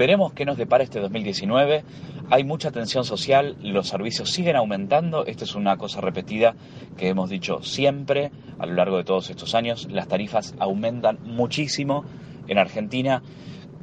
Veremos 0.00 0.32
qué 0.32 0.46
nos 0.46 0.56
depara 0.56 0.82
este 0.82 0.98
2019. 0.98 1.84
Hay 2.30 2.42
mucha 2.42 2.70
tensión 2.70 3.04
social, 3.04 3.58
los 3.60 3.86
servicios 3.86 4.30
siguen 4.30 4.56
aumentando. 4.56 5.26
Esta 5.26 5.44
es 5.44 5.54
una 5.54 5.76
cosa 5.76 6.00
repetida 6.00 6.54
que 6.96 7.08
hemos 7.08 7.28
dicho 7.28 7.62
siempre 7.62 8.30
a 8.58 8.64
lo 8.64 8.72
largo 8.72 8.96
de 8.96 9.04
todos 9.04 9.28
estos 9.28 9.54
años. 9.54 9.88
Las 9.90 10.08
tarifas 10.08 10.54
aumentan 10.58 11.18
muchísimo 11.22 12.06
en 12.48 12.56
Argentina. 12.56 13.22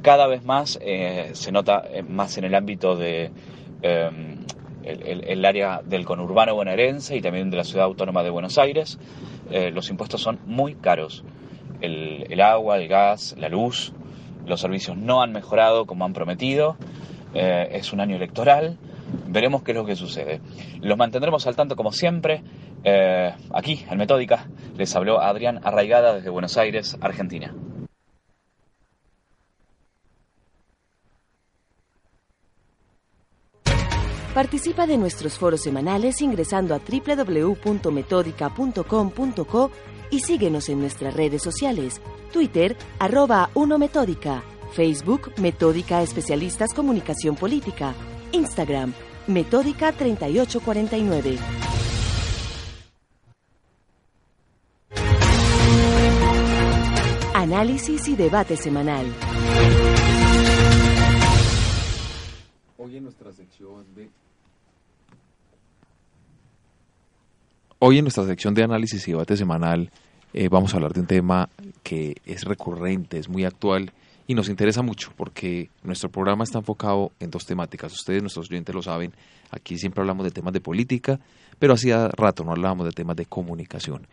Cada 0.02 0.26
vez 0.26 0.44
más 0.44 0.80
se 0.80 1.52
nota 1.52 1.84
más 2.08 2.36
en 2.36 2.42
el 2.46 2.56
ámbito 2.56 2.96
de, 2.96 3.30
el, 4.82 5.44
área 5.44 5.82
del 5.84 6.04
conurbano 6.04 6.52
bonaerense 6.56 7.16
y 7.16 7.20
también 7.20 7.48
de 7.48 7.58
la 7.58 7.64
ciudad 7.64 7.84
autónoma 7.84 8.24
de 8.24 8.30
Buenos 8.30 8.58
Aires, 8.58 8.98
eh, 9.52 9.70
los 9.70 9.88
impuestos 9.88 10.20
son 10.20 10.40
muy 10.46 10.74
caros. 10.74 11.22
El, 11.80 12.40
agua, 12.40 12.76
el 12.76 12.88
gas, 12.88 13.36
la 13.38 13.48
luz, 13.48 13.92
los 14.46 14.60
servicios 14.60 14.96
no 14.96 15.22
han 15.22 15.32
mejorado 15.32 15.86
como 15.86 16.04
han 16.04 16.12
prometido. 16.12 16.76
Eh, 17.34 17.68
es 17.72 17.92
un 17.92 18.00
año 18.00 18.16
electoral. 18.16 18.78
Veremos 19.26 19.62
qué 19.62 19.72
es 19.72 19.76
lo 19.76 19.84
que 19.84 19.96
sucede. 19.96 20.40
Los 20.80 20.96
mantendremos 20.98 21.46
al 21.46 21.56
tanto 21.56 21.76
como 21.76 21.92
siempre. 21.92 22.42
Eh, 22.84 23.34
aquí, 23.52 23.84
en 23.90 23.98
Metódica, 23.98 24.46
les 24.76 24.94
habló 24.94 25.20
Adrián 25.20 25.60
Arraigada 25.64 26.14
desde 26.14 26.30
Buenos 26.30 26.56
Aires, 26.56 26.96
Argentina. 27.00 27.52
Participa 34.34 34.86
de 34.86 34.98
nuestros 34.98 35.36
foros 35.36 35.62
semanales 35.62 36.22
ingresando 36.22 36.72
a 36.74 36.78
www.metódica.com.co 36.78 39.70
y 40.10 40.20
síguenos 40.20 40.68
en 40.68 40.80
nuestras 40.80 41.14
redes 41.14 41.42
sociales, 41.42 42.00
Twitter, 42.32 42.76
arroba 42.98 43.50
1Metódica, 43.54 44.42
Facebook, 44.72 45.32
Metódica 45.38 46.02
Especialistas 46.02 46.72
Comunicación 46.74 47.36
Política, 47.36 47.94
Instagram, 48.32 48.92
Metódica 49.26 49.92
3849. 49.92 51.38
Análisis 57.34 58.08
y 58.08 58.16
debate 58.16 58.56
semanal. 58.56 59.06
Hoy 62.76 62.96
en 62.96 63.04
nuestra 63.04 63.32
sección 63.32 63.84
de 63.94 64.10
Hoy 67.80 67.98
en 67.98 68.04
nuestra 68.04 68.26
sección 68.26 68.54
de 68.54 68.64
análisis 68.64 69.06
y 69.06 69.12
debate 69.12 69.36
semanal 69.36 69.92
eh, 70.32 70.48
vamos 70.48 70.72
a 70.74 70.78
hablar 70.78 70.92
de 70.92 70.98
un 70.98 71.06
tema 71.06 71.48
que 71.84 72.16
es 72.26 72.42
recurrente, 72.42 73.18
es 73.18 73.28
muy 73.28 73.44
actual 73.44 73.92
y 74.26 74.34
nos 74.34 74.48
interesa 74.48 74.82
mucho 74.82 75.12
porque 75.16 75.70
nuestro 75.84 76.10
programa 76.10 76.42
está 76.42 76.58
enfocado 76.58 77.12
en 77.20 77.30
dos 77.30 77.46
temáticas. 77.46 77.92
Ustedes, 77.92 78.20
nuestros 78.20 78.50
oyentes, 78.50 78.74
lo 78.74 78.82
saben. 78.82 79.12
Aquí 79.52 79.78
siempre 79.78 80.00
hablamos 80.00 80.24
de 80.24 80.32
temas 80.32 80.52
de 80.54 80.60
política, 80.60 81.20
pero 81.60 81.74
hacía 81.74 82.08
rato 82.08 82.42
no 82.42 82.50
hablábamos 82.50 82.84
de 82.84 82.90
temas 82.90 83.14
de 83.14 83.26
comunicación. 83.26 84.08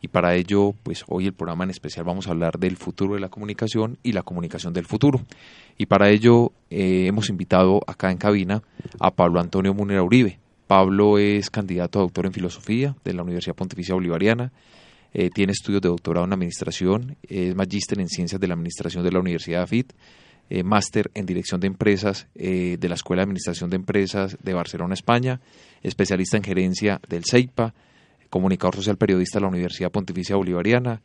Y 0.00 0.06
para 0.06 0.36
ello, 0.36 0.72
pues 0.84 1.04
hoy 1.08 1.26
el 1.26 1.32
programa 1.32 1.64
en 1.64 1.70
especial 1.70 2.04
vamos 2.04 2.28
a 2.28 2.30
hablar 2.30 2.60
del 2.60 2.76
futuro 2.76 3.14
de 3.14 3.20
la 3.20 3.30
comunicación 3.30 3.98
y 4.04 4.12
la 4.12 4.22
comunicación 4.22 4.72
del 4.72 4.86
futuro. 4.86 5.22
Y 5.76 5.86
para 5.86 6.08
ello 6.08 6.52
eh, 6.70 7.06
hemos 7.08 7.30
invitado 7.30 7.80
acá 7.84 8.12
en 8.12 8.18
cabina 8.18 8.62
a 9.00 9.10
Pablo 9.10 9.40
Antonio 9.40 9.74
Munera 9.74 10.04
Uribe. 10.04 10.38
Pablo 10.68 11.18
es 11.18 11.48
candidato 11.50 11.98
a 11.98 12.02
doctor 12.02 12.26
en 12.26 12.32
filosofía 12.32 12.94
de 13.02 13.14
la 13.14 13.22
Universidad 13.22 13.56
Pontificia 13.56 13.94
Bolivariana. 13.94 14.52
Eh, 15.14 15.30
tiene 15.30 15.52
estudios 15.52 15.80
de 15.80 15.88
doctorado 15.88 16.26
en 16.26 16.34
administración, 16.34 17.16
es 17.26 17.56
magíster 17.56 17.98
en 17.98 18.08
ciencias 18.08 18.38
de 18.38 18.46
la 18.46 18.52
administración 18.52 19.02
de 19.02 19.10
la 19.10 19.18
Universidad 19.18 19.62
AFIT, 19.62 19.94
eh, 20.50 20.62
máster 20.62 21.10
en 21.14 21.24
dirección 21.24 21.58
de 21.60 21.68
empresas 21.68 22.28
eh, 22.34 22.76
de 22.78 22.88
la 22.88 22.96
Escuela 22.96 23.20
de 23.20 23.24
Administración 23.24 23.70
de 23.70 23.76
Empresas 23.76 24.36
de 24.42 24.52
Barcelona, 24.52 24.92
España, 24.92 25.40
especialista 25.82 26.36
en 26.36 26.44
gerencia 26.44 27.00
del 27.08 27.24
CEIPA, 27.24 27.72
comunicador 28.28 28.76
social 28.76 28.98
periodista 28.98 29.38
de 29.38 29.44
la 29.44 29.48
Universidad 29.48 29.90
Pontificia 29.90 30.36
Bolivariana. 30.36 31.00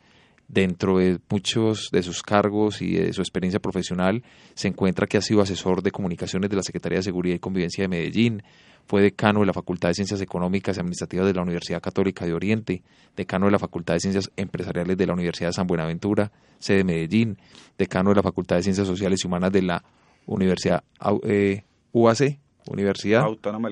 Dentro 0.47 0.99
de 0.99 1.19
muchos 1.29 1.89
de 1.91 2.03
sus 2.03 2.21
cargos 2.21 2.82
y 2.82 2.93
de 2.93 3.13
su 3.13 3.21
experiencia 3.21 3.60
profesional 3.60 4.23
se 4.53 4.67
encuentra 4.67 5.08
que 5.08 5.17
ha 5.17 5.21
sido 5.21 5.41
asesor 5.41 5.82
de 5.82 5.91
comunicaciones 5.91 6.49
de 6.49 6.56
la 6.56 6.63
Secretaría 6.63 6.99
de 6.99 7.03
Seguridad 7.03 7.36
y 7.36 7.39
Convivencia 7.39 7.84
de 7.84 7.88
Medellín, 7.88 8.43
fue 8.86 9.01
decano 9.01 9.39
de 9.39 9.45
la 9.45 9.53
Facultad 9.53 9.89
de 9.89 9.95
Ciencias 9.95 10.21
Económicas 10.21 10.75
y 10.75 10.79
Administrativas 10.79 11.25
de 11.25 11.34
la 11.34 11.41
Universidad 11.41 11.82
Católica 11.82 12.25
de 12.25 12.34
Oriente, 12.34 12.84
decano 13.15 13.45
de 13.45 13.53
la 13.53 13.60
Facultad 13.60 13.93
de 13.93 14.01
Ciencias 14.01 14.29
Empresariales 14.36 14.97
de 14.97 15.08
la 15.08 15.13
Universidad 15.13 15.49
de 15.49 15.53
San 15.53 15.67
Buenaventura, 15.67 16.32
sede 16.60 16.77
de 16.79 16.84
Medellín, 16.84 17.38
decano 17.77 18.10
de 18.10 18.17
la 18.17 18.23
Facultad 18.23 18.58
de 18.58 18.63
Ciencias 18.63 18.88
Sociales 18.88 19.21
y 19.23 19.27
Humanas 19.27 19.51
de 19.51 19.62
la 19.62 19.84
Universidad 20.25 20.84
eh, 21.23 21.63
UAC, 21.91 22.39
Universidad 22.67 23.23
Autónoma 23.23 23.69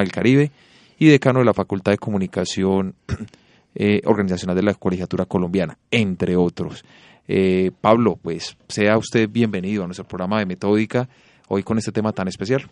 del, 0.00 0.10
Caribe. 0.12 0.50
y 0.98 1.06
decano 1.06 1.40
de 1.40 1.44
la 1.44 1.54
Facultad 1.54 1.92
de 1.92 1.98
Comunicación 1.98 2.94
eh, 3.74 4.00
Organizacional 4.04 4.56
de 4.56 4.62
la 4.62 4.74
Colegiatura 4.74 5.24
Colombiana, 5.24 5.78
entre 5.90 6.36
otros. 6.36 6.84
Eh, 7.28 7.70
Pablo, 7.80 8.18
pues 8.20 8.56
sea 8.68 8.98
usted 8.98 9.28
bienvenido 9.28 9.84
a 9.84 9.86
nuestro 9.86 10.06
programa 10.06 10.38
de 10.38 10.46
Metódica, 10.46 11.08
hoy 11.48 11.62
con 11.62 11.78
este 11.78 11.92
tema 11.92 12.12
tan 12.12 12.28
especial. 12.28 12.68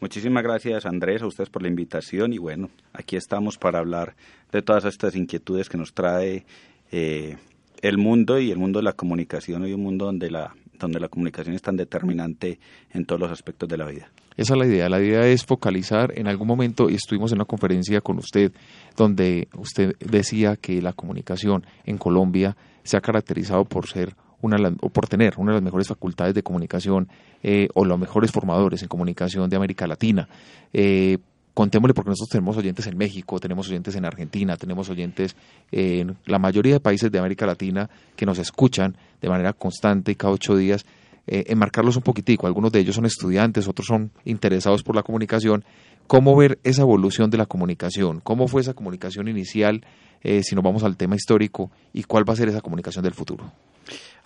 Muchísimas 0.00 0.42
gracias 0.42 0.86
Andrés, 0.86 1.22
a 1.22 1.26
ustedes 1.26 1.50
por 1.50 1.62
la 1.62 1.68
invitación 1.68 2.32
y 2.32 2.38
bueno, 2.38 2.70
aquí 2.92 3.16
estamos 3.16 3.58
para 3.58 3.78
hablar 3.78 4.16
de 4.50 4.62
todas 4.62 4.84
estas 4.84 5.14
inquietudes 5.14 5.68
que 5.68 5.76
nos 5.76 5.92
trae 5.92 6.44
eh, 6.90 7.36
el 7.82 7.98
mundo 7.98 8.38
y 8.38 8.50
el 8.50 8.58
mundo 8.58 8.78
de 8.78 8.84
la 8.84 8.94
comunicación 8.94 9.66
y 9.66 9.72
un 9.72 9.82
mundo 9.82 10.06
donde 10.06 10.30
la, 10.30 10.54
donde 10.78 11.00
la 11.00 11.08
comunicación 11.08 11.54
es 11.54 11.62
tan 11.62 11.76
determinante 11.76 12.58
en 12.92 13.04
todos 13.04 13.20
los 13.20 13.30
aspectos 13.30 13.68
de 13.68 13.76
la 13.76 13.86
vida. 13.86 14.10
Esa 14.38 14.54
es 14.54 14.58
la 14.58 14.66
idea. 14.66 14.88
La 14.88 15.00
idea 15.00 15.26
es 15.26 15.44
focalizar 15.44 16.12
en 16.16 16.28
algún 16.28 16.46
momento, 16.46 16.88
y 16.88 16.94
estuvimos 16.94 17.32
en 17.32 17.38
una 17.38 17.44
conferencia 17.44 18.00
con 18.00 18.18
usted, 18.18 18.52
donde 18.96 19.48
usted 19.56 19.96
decía 19.98 20.54
que 20.54 20.80
la 20.80 20.92
comunicación 20.92 21.66
en 21.84 21.98
Colombia 21.98 22.56
se 22.84 22.96
ha 22.96 23.00
caracterizado 23.00 23.64
por 23.64 23.88
ser 23.88 24.14
una, 24.40 24.56
o 24.80 24.90
por 24.90 25.08
tener 25.08 25.34
una 25.38 25.50
de 25.50 25.56
las 25.56 25.64
mejores 25.64 25.88
facultades 25.88 26.34
de 26.34 26.44
comunicación 26.44 27.08
eh, 27.42 27.66
o 27.74 27.84
los 27.84 27.98
mejores 27.98 28.30
formadores 28.30 28.80
en 28.80 28.88
comunicación 28.88 29.50
de 29.50 29.56
América 29.56 29.88
Latina. 29.88 30.28
Eh, 30.72 31.18
contémosle 31.52 31.92
porque 31.92 32.10
nosotros 32.10 32.30
tenemos 32.30 32.56
oyentes 32.56 32.86
en 32.86 32.96
México, 32.96 33.40
tenemos 33.40 33.68
oyentes 33.68 33.96
en 33.96 34.04
Argentina, 34.04 34.56
tenemos 34.56 34.88
oyentes 34.88 35.34
en 35.72 36.16
la 36.26 36.38
mayoría 36.38 36.74
de 36.74 36.80
países 36.80 37.10
de 37.10 37.18
América 37.18 37.44
Latina 37.44 37.90
que 38.14 38.24
nos 38.24 38.38
escuchan 38.38 38.96
de 39.20 39.28
manera 39.28 39.52
constante 39.52 40.14
cada 40.14 40.32
ocho 40.32 40.56
días. 40.56 40.86
Eh, 41.28 41.44
enmarcarlos 41.48 41.96
un 41.96 42.02
poquitico, 42.02 42.46
algunos 42.46 42.72
de 42.72 42.80
ellos 42.80 42.96
son 42.96 43.06
estudiantes, 43.06 43.68
otros 43.68 43.86
son 43.86 44.10
interesados 44.24 44.82
por 44.82 44.96
la 44.96 45.02
comunicación. 45.02 45.64
¿Cómo 46.06 46.34
ver 46.34 46.58
esa 46.64 46.82
evolución 46.82 47.30
de 47.30 47.38
la 47.38 47.46
comunicación? 47.46 48.20
¿Cómo 48.20 48.48
fue 48.48 48.62
esa 48.62 48.74
comunicación 48.74 49.28
inicial, 49.28 49.84
eh, 50.22 50.42
si 50.42 50.54
nos 50.54 50.64
vamos 50.64 50.82
al 50.82 50.96
tema 50.96 51.14
histórico, 51.14 51.70
y 51.92 52.02
cuál 52.04 52.28
va 52.28 52.32
a 52.32 52.36
ser 52.36 52.48
esa 52.48 52.62
comunicación 52.62 53.04
del 53.04 53.14
futuro? 53.14 53.52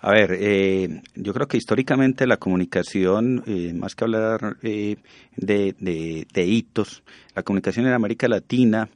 A 0.05 0.11
ver, 0.11 0.37
eh, 0.37 1.01
yo 1.15 1.33
creo 1.33 1.47
que 1.47 1.55
históricamente 1.55 2.27
la 2.27 2.35
comunicación, 2.35 3.41
eh, 3.47 3.73
más 3.73 3.95
que 3.95 4.03
hablar 4.03 4.57
eh, 4.61 4.97
de, 5.37 6.45
hitos, 6.45 7.03
la 7.33 7.43
comunicación 7.43 7.87
en 7.87 7.93
América 7.93 8.27
Latina, 8.27 8.89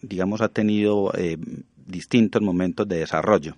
digamos, 0.00 0.40
ha 0.40 0.48
tenido 0.48 1.12
distintos 1.84 2.40
momentos 2.40 2.86
de 2.86 3.00
desarrollo. 3.00 3.56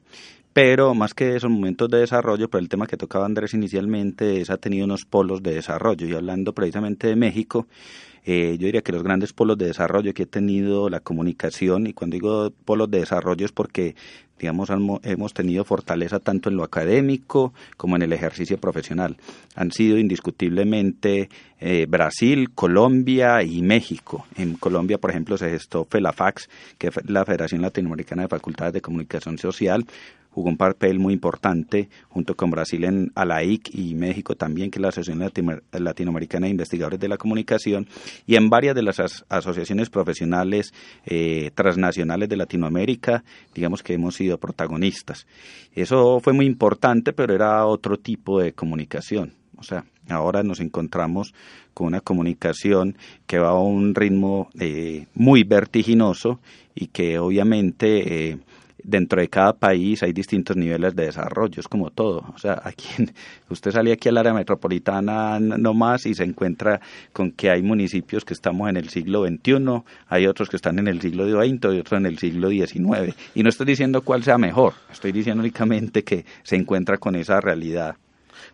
Pero 0.53 0.95
más 0.95 1.15
que 1.15 1.37
esos 1.37 1.51
momentos 1.51 1.89
de 1.89 1.99
desarrollo, 1.99 2.49
por 2.51 2.61
el 2.61 2.69
tema 2.69 2.87
que 2.87 2.97
tocaba 2.97 3.25
Andrés 3.25 3.55
inicialmente, 3.55 4.41
es 4.41 4.51
ha 4.51 4.57
tenido 4.57 4.85
unos 4.85 5.05
polos 5.05 5.43
de 5.43 5.55
desarrollo. 5.55 6.07
Y 6.07 6.15
hablando 6.15 6.53
precisamente 6.53 7.07
de 7.07 7.17
México, 7.17 7.67
Eh, 8.27 8.59
yo 8.59 8.67
diría 8.67 8.83
que 8.83 8.93
los 8.93 9.03
grandes 9.03 9.33
polos 9.33 9.57
de 9.57 9.65
desarrollo 9.69 10.13
que 10.13 10.25
ha 10.25 10.27
tenido 10.27 10.91
la 10.91 11.01
comunicación, 11.01 11.87
y 11.87 11.95
cuando 11.95 12.17
digo 12.17 12.51
polos 12.67 12.91
de 12.91 12.99
desarrollo 12.99 13.47
es 13.47 13.53
porque 13.53 13.95
digamos, 14.41 14.71
hemos 15.03 15.35
tenido 15.35 15.65
fortaleza 15.65 16.19
tanto 16.19 16.49
en 16.49 16.57
lo 16.57 16.65
académico 16.65 17.53
como 17.77 17.97
en 17.97 18.03
el 18.03 18.13
ejercicio 18.13 18.59
profesional. 18.59 19.17
Han 19.55 19.71
sido 19.71 19.99
indiscutiblemente 19.99 21.29
eh, 21.61 21.87
Brasil, 21.87 22.51
Colombia 22.55 23.43
y 23.43 23.61
México. 23.61 24.27
En 24.37 24.55
Colombia, 24.55 24.99
por 24.99 25.11
ejemplo, 25.11 25.37
se 25.37 25.51
gestó 25.51 25.85
FELAFAX, 25.85 26.49
que 26.79 26.89
es 26.89 26.95
la 27.07 27.25
Federación 27.25 27.61
Latinoamericana 27.61 28.23
de 28.23 28.29
Facultades 28.29 28.73
de 28.73 28.81
Comunicación 28.81 29.37
Social, 29.37 29.85
jugó 30.31 30.49
un 30.49 30.57
papel 30.57 30.99
muy 30.99 31.13
importante 31.13 31.89
junto 32.09 32.37
con 32.37 32.51
Brasil 32.51 32.85
en 32.85 33.11
ALAIC 33.15 33.75
y 33.75 33.95
México 33.95 34.37
también, 34.37 34.71
que 34.71 34.79
es 34.79 34.83
la 34.83 34.89
Asociación 34.89 35.29
Latinoamericana 35.73 36.47
de 36.47 36.53
Investigadores 36.53 37.01
de 37.01 37.09
la 37.09 37.17
Comunicación, 37.17 37.87
y 38.27 38.37
en 38.37 38.49
varias 38.49 38.75
de 38.75 38.83
las 38.83 39.01
asociaciones 39.29 39.91
profesionales 39.91 40.73
eh, 41.05 41.51
transnacionales 41.55 42.29
de 42.29 42.37
Latinoamérica, 42.37 43.25
digamos 43.55 43.83
que 43.83 43.95
hemos 43.95 44.15
sido 44.15 44.30
protagonistas. 44.39 45.27
Eso 45.73 46.21
fue 46.21 46.33
muy 46.33 46.47
importante, 46.47 47.13
pero 47.13 47.35
era 47.35 47.67
otro 47.67 47.99
tipo 47.99 48.41
de 48.41 48.53
comunicación. 48.53 49.35
O 49.57 49.63
sea, 49.63 49.85
ahora 50.09 50.43
nos 50.43 50.61
encontramos 50.61 51.35
con 51.75 51.89
una 51.89 52.01
comunicación 52.01 52.97
que 53.27 53.39
va 53.39 53.51
a 53.51 53.59
un 53.59 53.95
ritmo 53.95 54.49
eh, 54.59 55.07
muy 55.15 55.45
vertiginoso 55.45 56.41
y 56.75 56.87
que 56.89 57.19
obviamente 57.19 58.31
eh, 58.31 58.39
dentro 58.85 59.21
de 59.21 59.29
cada 59.29 59.53
país 59.53 60.03
hay 60.03 60.13
distintos 60.13 60.57
niveles 60.57 60.95
de 60.95 61.07
desarrollo, 61.07 61.61
es 61.61 61.69
como 61.69 61.91
todo. 61.91 62.25
O 62.35 62.39
sea, 62.39 62.61
aquí 62.65 62.87
usted 63.49 63.71
sale 63.71 63.93
aquí 63.93 64.09
al 64.09 64.19
área 64.19 64.33
metropolitana 64.33 65.39
nomás 65.41 66.07
y 66.07 66.15
se 66.15 66.25
encuentra 66.25 66.81
con 67.13 67.33
que 67.33 67.51
hay 67.51 67.63
municipios 67.63 68.25
que 68.25 68.35
estamos 68.35 68.69
en 68.69 68.77
el 68.77 68.89
siglo 68.89 69.27
XXI, 69.27 69.83
hay 70.09 70.27
otros 70.27 70.49
que 70.49 70.57
están 70.57 70.79
en 70.79 70.89
el 70.89 71.01
siglo 71.01 71.25
XX 71.31 71.75
y 71.75 71.79
otros 71.79 72.01
en 72.01 72.07
el 72.07 72.19
siglo 72.19 72.51
XIX. 72.51 73.15
Y 73.35 73.43
no 73.43 73.49
estoy 73.49 73.67
diciendo 73.67 74.03
cuál 74.03 74.23
sea 74.23 74.39
mejor, 74.39 74.75
estoy 74.91 75.13
diciendo 75.13 75.41
únicamente 75.41 76.05
que 76.05 76.25
se 76.43 76.57
encuentra 76.57 76.99
con 76.99 77.15
esa 77.17 77.41
realidad. 77.41 77.97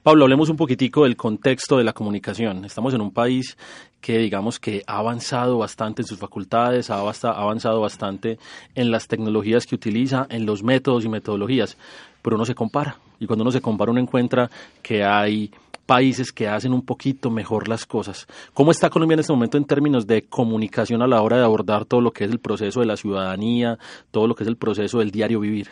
Pablo, 0.02 0.24
hablemos 0.24 0.48
un 0.48 0.56
poquitico 0.56 1.04
del 1.04 1.16
contexto 1.16 1.78
de 1.78 1.84
la 1.84 1.92
comunicación. 1.92 2.64
Estamos 2.64 2.94
en 2.94 3.00
un 3.00 3.10
país 3.10 3.56
que 4.00 4.18
digamos 4.18 4.60
que 4.60 4.82
ha 4.86 4.98
avanzado 4.98 5.58
bastante 5.58 6.02
en 6.02 6.06
sus 6.06 6.18
facultades, 6.18 6.90
ha 6.90 6.98
avanzado 6.98 7.80
bastante 7.80 8.38
en 8.74 8.90
las 8.90 9.08
tecnologías 9.08 9.66
que 9.66 9.74
utiliza, 9.74 10.26
en 10.30 10.46
los 10.46 10.62
métodos 10.62 11.04
y 11.04 11.08
metodologías, 11.08 11.76
pero 12.22 12.36
uno 12.36 12.44
se 12.44 12.54
compara. 12.54 12.98
Y 13.18 13.26
cuando 13.26 13.42
uno 13.42 13.50
se 13.50 13.60
compara 13.60 13.90
uno 13.90 14.00
encuentra 14.00 14.50
que 14.82 15.04
hay 15.04 15.50
países 15.86 16.32
que 16.32 16.48
hacen 16.48 16.72
un 16.72 16.82
poquito 16.82 17.30
mejor 17.30 17.68
las 17.68 17.86
cosas. 17.86 18.26
¿Cómo 18.52 18.72
está 18.72 18.90
Colombia 18.90 19.14
en 19.14 19.20
este 19.20 19.32
momento 19.32 19.56
en 19.56 19.64
términos 19.64 20.06
de 20.06 20.22
comunicación 20.22 21.00
a 21.00 21.06
la 21.06 21.22
hora 21.22 21.38
de 21.38 21.44
abordar 21.44 21.84
todo 21.84 22.00
lo 22.00 22.10
que 22.10 22.24
es 22.24 22.30
el 22.30 22.40
proceso 22.40 22.80
de 22.80 22.86
la 22.86 22.96
ciudadanía, 22.96 23.78
todo 24.10 24.26
lo 24.26 24.34
que 24.34 24.42
es 24.42 24.48
el 24.48 24.56
proceso 24.56 24.98
del 24.98 25.12
diario 25.12 25.40
vivir? 25.40 25.68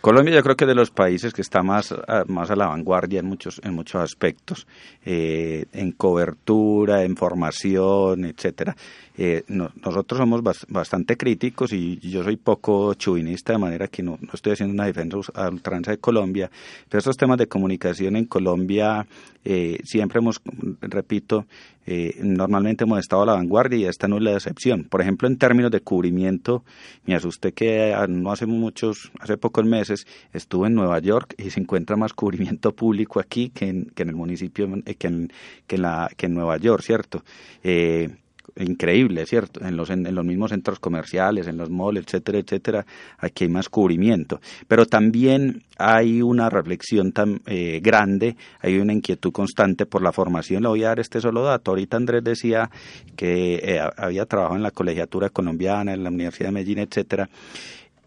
Colombia 0.00 0.34
yo 0.34 0.42
creo 0.42 0.56
que 0.56 0.64
es 0.64 0.68
de 0.68 0.74
los 0.74 0.90
países 0.90 1.34
que 1.34 1.42
está 1.42 1.62
más 1.62 1.94
más 2.26 2.50
a 2.50 2.56
la 2.56 2.68
vanguardia 2.68 3.20
en 3.20 3.26
muchos 3.26 3.60
en 3.62 3.74
muchos 3.74 4.00
aspectos, 4.00 4.66
eh, 5.04 5.66
en 5.72 5.92
cobertura, 5.92 7.04
en 7.04 7.16
formación, 7.16 8.24
etcétera. 8.24 8.76
Eh, 9.22 9.44
nosotros 9.48 10.16
somos 10.16 10.40
bastante 10.42 11.18
críticos 11.18 11.74
y 11.74 11.98
yo 11.98 12.24
soy 12.24 12.38
poco 12.38 12.94
chuvinista, 12.94 13.52
de 13.52 13.58
manera 13.58 13.86
que 13.86 14.02
no, 14.02 14.18
estoy 14.32 14.54
haciendo 14.54 14.72
una 14.72 14.86
defensa 14.86 15.18
a 15.34 15.50
ultranza 15.50 15.90
de 15.90 15.98
Colombia, 15.98 16.50
pero 16.88 17.00
estos 17.00 17.18
temas 17.18 17.36
de 17.36 17.46
comunicación 17.46 18.16
en 18.16 18.24
Colombia 18.24 19.06
eh, 19.44 19.78
siempre 19.84 20.20
hemos, 20.20 20.40
repito, 20.80 21.44
eh, 21.84 22.18
normalmente 22.22 22.84
hemos 22.84 22.98
estado 22.98 23.24
a 23.24 23.26
la 23.26 23.34
vanguardia 23.34 23.78
y 23.80 23.84
esta 23.84 24.08
no 24.08 24.16
es 24.16 24.22
la 24.22 24.32
excepción. 24.32 24.84
Por 24.84 25.02
ejemplo, 25.02 25.28
en 25.28 25.36
términos 25.36 25.70
de 25.70 25.80
cubrimiento, 25.80 26.64
me 27.04 27.14
asusté 27.14 27.52
que 27.52 27.94
no 28.08 28.32
hace 28.32 28.46
muchos, 28.46 29.12
hace 29.20 29.36
pocos 29.36 29.66
meses, 29.66 30.06
estuve 30.32 30.68
en 30.68 30.74
Nueva 30.74 30.98
York 30.98 31.34
y 31.36 31.50
se 31.50 31.60
encuentra 31.60 31.94
más 31.94 32.14
cubrimiento 32.14 32.74
público 32.74 33.20
aquí 33.20 33.50
que 33.50 33.68
en, 33.68 33.84
que 33.94 34.02
en 34.02 34.08
el 34.08 34.16
municipio, 34.16 34.66
que 34.98 35.06
en, 35.08 35.30
que 35.66 35.76
en, 35.76 35.82
la, 35.82 36.10
que 36.16 36.24
en 36.24 36.32
Nueva 36.32 36.56
York, 36.56 36.82
¿cierto? 36.82 37.22
Eh, 37.62 38.08
increíble, 38.56 39.26
¿cierto? 39.26 39.64
En 39.64 39.76
los, 39.76 39.90
en, 39.90 40.14
los 40.14 40.24
mismos 40.24 40.50
centros 40.50 40.78
comerciales, 40.78 41.46
en 41.46 41.56
los 41.56 41.70
malls, 41.70 42.00
etcétera, 42.00 42.38
etcétera, 42.38 42.86
aquí 43.18 43.44
hay 43.44 43.50
más 43.50 43.68
cubrimiento. 43.68 44.40
Pero 44.68 44.86
también 44.86 45.62
hay 45.78 46.22
una 46.22 46.50
reflexión 46.50 47.12
tan 47.12 47.40
eh, 47.46 47.80
grande, 47.82 48.36
hay 48.60 48.78
una 48.78 48.92
inquietud 48.92 49.32
constante 49.32 49.86
por 49.86 50.02
la 50.02 50.12
formación. 50.12 50.62
Le 50.62 50.68
voy 50.68 50.84
a 50.84 50.88
dar 50.88 51.00
este 51.00 51.20
solo 51.20 51.42
dato. 51.42 51.70
Ahorita 51.70 51.96
Andrés 51.96 52.22
decía 52.24 52.70
que 53.16 53.54
eh, 53.54 53.80
había 53.96 54.26
trabajado 54.26 54.56
en 54.56 54.62
la 54.62 54.70
colegiatura 54.70 55.30
colombiana, 55.30 55.92
en 55.92 56.02
la 56.02 56.10
Universidad 56.10 56.48
de 56.48 56.52
Medellín, 56.52 56.78
etcétera. 56.78 57.28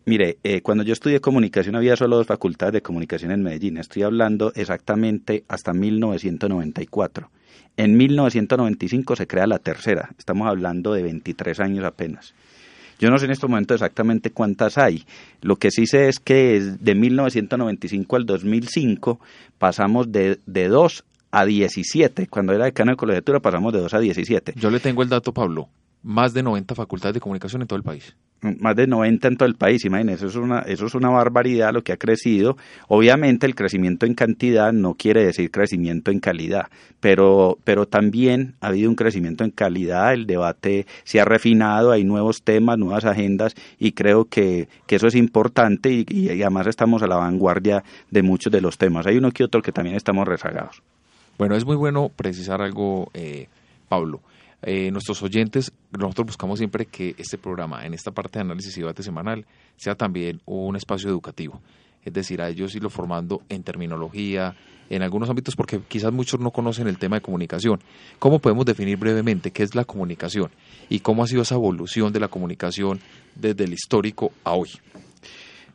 Mire, 0.05 0.37
eh, 0.43 0.61
cuando 0.61 0.83
yo 0.83 0.93
estudié 0.93 1.21
comunicación 1.21 1.75
había 1.75 1.95
solo 1.95 2.17
dos 2.17 2.27
facultades 2.27 2.73
de 2.73 2.81
comunicación 2.81 3.31
en 3.31 3.41
Medellín. 3.41 3.77
Estoy 3.77 4.03
hablando 4.03 4.51
exactamente 4.55 5.43
hasta 5.47 5.73
1994 5.73 7.29
en 7.77 7.97
1995 7.97 9.15
se 9.15 9.27
crea 9.27 9.47
la 9.47 9.59
tercera, 9.59 10.09
estamos 10.17 10.47
hablando 10.47 10.93
de 10.93 11.03
23 11.03 11.59
años 11.59 11.85
apenas. 11.85 12.33
Yo 12.99 13.09
no 13.09 13.17
sé 13.17 13.25
en 13.25 13.31
este 13.31 13.47
momento 13.47 13.73
exactamente 13.73 14.31
cuántas 14.31 14.77
hay. 14.77 15.03
Lo 15.41 15.55
que 15.55 15.71
sí 15.71 15.87
sé 15.87 16.07
es 16.07 16.19
que 16.19 16.61
de 16.61 16.95
1995 16.95 18.15
al 18.15 18.25
2005 18.25 19.19
pasamos 19.57 20.11
de, 20.11 20.39
de 20.45 20.67
2 20.67 21.03
a 21.31 21.45
17. 21.45 22.27
Cuando 22.27 22.53
era 22.53 22.65
decano 22.65 22.91
de 22.91 22.97
colegiatura 22.97 23.39
pasamos 23.39 23.73
de 23.73 23.79
2 23.79 23.93
a 23.93 23.99
17. 23.99 24.53
Yo 24.55 24.69
le 24.69 24.79
tengo 24.79 25.01
el 25.01 25.09
dato, 25.09 25.33
Pablo. 25.33 25.67
Más 26.03 26.33
de 26.33 26.43
90 26.43 26.75
facultades 26.75 27.15
de 27.15 27.19
comunicación 27.19 27.61
en 27.61 27.67
todo 27.67 27.77
el 27.77 27.83
país 27.83 28.15
más 28.43 28.75
de 28.75 28.87
90 28.87 29.27
en 29.27 29.37
todo 29.37 29.47
el 29.47 29.55
país, 29.55 29.85
imagínense, 29.85 30.25
eso 30.25 30.39
es 30.39 30.43
una, 30.43 30.59
eso 30.59 30.85
es 30.85 30.95
una 30.95 31.09
barbaridad 31.09 31.73
lo 31.73 31.83
que 31.83 31.93
ha 31.93 31.97
crecido. 31.97 32.57
Obviamente 32.87 33.45
el 33.45 33.55
crecimiento 33.55 34.05
en 34.05 34.13
cantidad 34.13 34.73
no 34.73 34.95
quiere 34.95 35.25
decir 35.25 35.51
crecimiento 35.51 36.11
en 36.11 36.19
calidad, 36.19 36.67
pero, 36.99 37.57
pero 37.63 37.87
también 37.87 38.55
ha 38.61 38.67
habido 38.67 38.89
un 38.89 38.95
crecimiento 38.95 39.43
en 39.43 39.51
calidad, 39.51 40.13
el 40.13 40.25
debate 40.25 40.85
se 41.03 41.19
ha 41.19 41.25
refinado, 41.25 41.91
hay 41.91 42.03
nuevos 42.03 42.43
temas, 42.43 42.77
nuevas 42.77 43.05
agendas 43.05 43.55
y 43.79 43.93
creo 43.93 44.25
que, 44.25 44.67
que 44.87 44.95
eso 44.95 45.07
es 45.07 45.15
importante 45.15 45.91
y, 45.91 46.29
además 46.41 46.67
estamos 46.67 47.03
a 47.03 47.07
la 47.07 47.15
vanguardia 47.15 47.83
de 48.11 48.23
muchos 48.23 48.51
de 48.51 48.61
los 48.61 48.77
temas. 48.77 49.07
Hay 49.07 49.17
uno 49.17 49.31
que 49.31 49.43
otro 49.43 49.61
que 49.61 49.71
también 49.71 49.95
estamos 49.95 50.27
rezagados. 50.27 50.81
Bueno, 51.37 51.55
es 51.55 51.65
muy 51.65 51.75
bueno 51.75 52.09
precisar 52.15 52.61
algo, 52.61 53.09
eh, 53.13 53.47
Pablo. 53.89 54.21
Eh, 54.65 54.91
nuestros 54.91 55.21
oyentes, 55.21 55.71
nosotros 55.91 56.27
buscamos 56.27 56.57
siempre 56.57 56.85
que 56.85 57.15
este 57.17 57.37
programa, 57.37 57.85
en 57.85 57.93
esta 57.93 58.11
parte 58.11 58.39
de 58.39 58.45
análisis 58.45 58.77
y 58.77 58.81
debate 58.81 59.03
semanal, 59.03 59.45
sea 59.75 59.95
también 59.95 60.41
un 60.45 60.75
espacio 60.75 61.09
educativo. 61.09 61.61
Es 62.05 62.13
decir, 62.13 62.41
a 62.41 62.49
ellos 62.49 62.75
irlo 62.75 62.89
formando 62.89 63.41
en 63.49 63.63
terminología, 63.63 64.55
en 64.89 65.01
algunos 65.01 65.29
ámbitos, 65.29 65.55
porque 65.55 65.79
quizás 65.87 66.11
muchos 66.11 66.39
no 66.39 66.51
conocen 66.51 66.87
el 66.87 66.97
tema 66.97 67.17
de 67.17 67.21
comunicación. 67.21 67.79
¿Cómo 68.19 68.39
podemos 68.39 68.65
definir 68.65 68.97
brevemente 68.97 69.51
qué 69.51 69.63
es 69.63 69.75
la 69.75 69.85
comunicación 69.85 70.51
y 70.89 70.99
cómo 70.99 71.23
ha 71.23 71.27
sido 71.27 71.41
esa 71.41 71.55
evolución 71.55 72.11
de 72.13 72.19
la 72.19 72.27
comunicación 72.27 72.99
desde 73.35 73.63
el 73.65 73.73
histórico 73.73 74.31
a 74.43 74.53
hoy? 74.53 74.69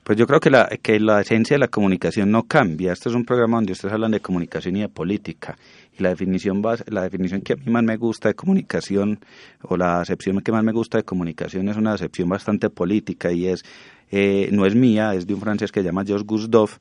Pues 0.02 0.16
yo 0.16 0.26
creo 0.26 0.40
que 0.40 0.48
la, 0.48 0.66
que 0.82 0.98
la 1.00 1.20
esencia 1.20 1.54
de 1.54 1.58
la 1.58 1.68
comunicación 1.68 2.30
no 2.30 2.44
cambia. 2.44 2.92
Este 2.92 3.10
es 3.10 3.14
un 3.14 3.26
programa 3.26 3.58
donde 3.58 3.72
ustedes 3.72 3.92
hablan 3.92 4.12
de 4.12 4.20
comunicación 4.20 4.76
y 4.76 4.80
de 4.80 4.88
política. 4.88 5.58
La 5.98 6.10
definición, 6.10 6.62
la 6.86 7.02
definición 7.02 7.40
que 7.40 7.54
a 7.54 7.56
mí 7.56 7.70
más 7.70 7.82
me 7.82 7.96
gusta 7.96 8.28
de 8.28 8.34
comunicación, 8.34 9.20
o 9.62 9.76
la 9.76 10.00
acepción 10.00 10.40
que 10.40 10.52
más 10.52 10.64
me 10.64 10.72
gusta 10.72 10.98
de 10.98 11.04
comunicación, 11.04 11.68
es 11.68 11.76
una 11.76 11.92
acepción 11.92 12.28
bastante 12.28 12.70
política 12.70 13.32
y 13.32 13.46
es, 13.46 13.64
eh, 14.10 14.48
no 14.52 14.64
es 14.64 14.74
mía, 14.74 15.14
es 15.14 15.26
de 15.26 15.34
un 15.34 15.40
francés 15.40 15.72
que 15.72 15.80
se 15.80 15.86
llama 15.86 16.04
Georges 16.04 16.26
Gustave, 16.26 16.72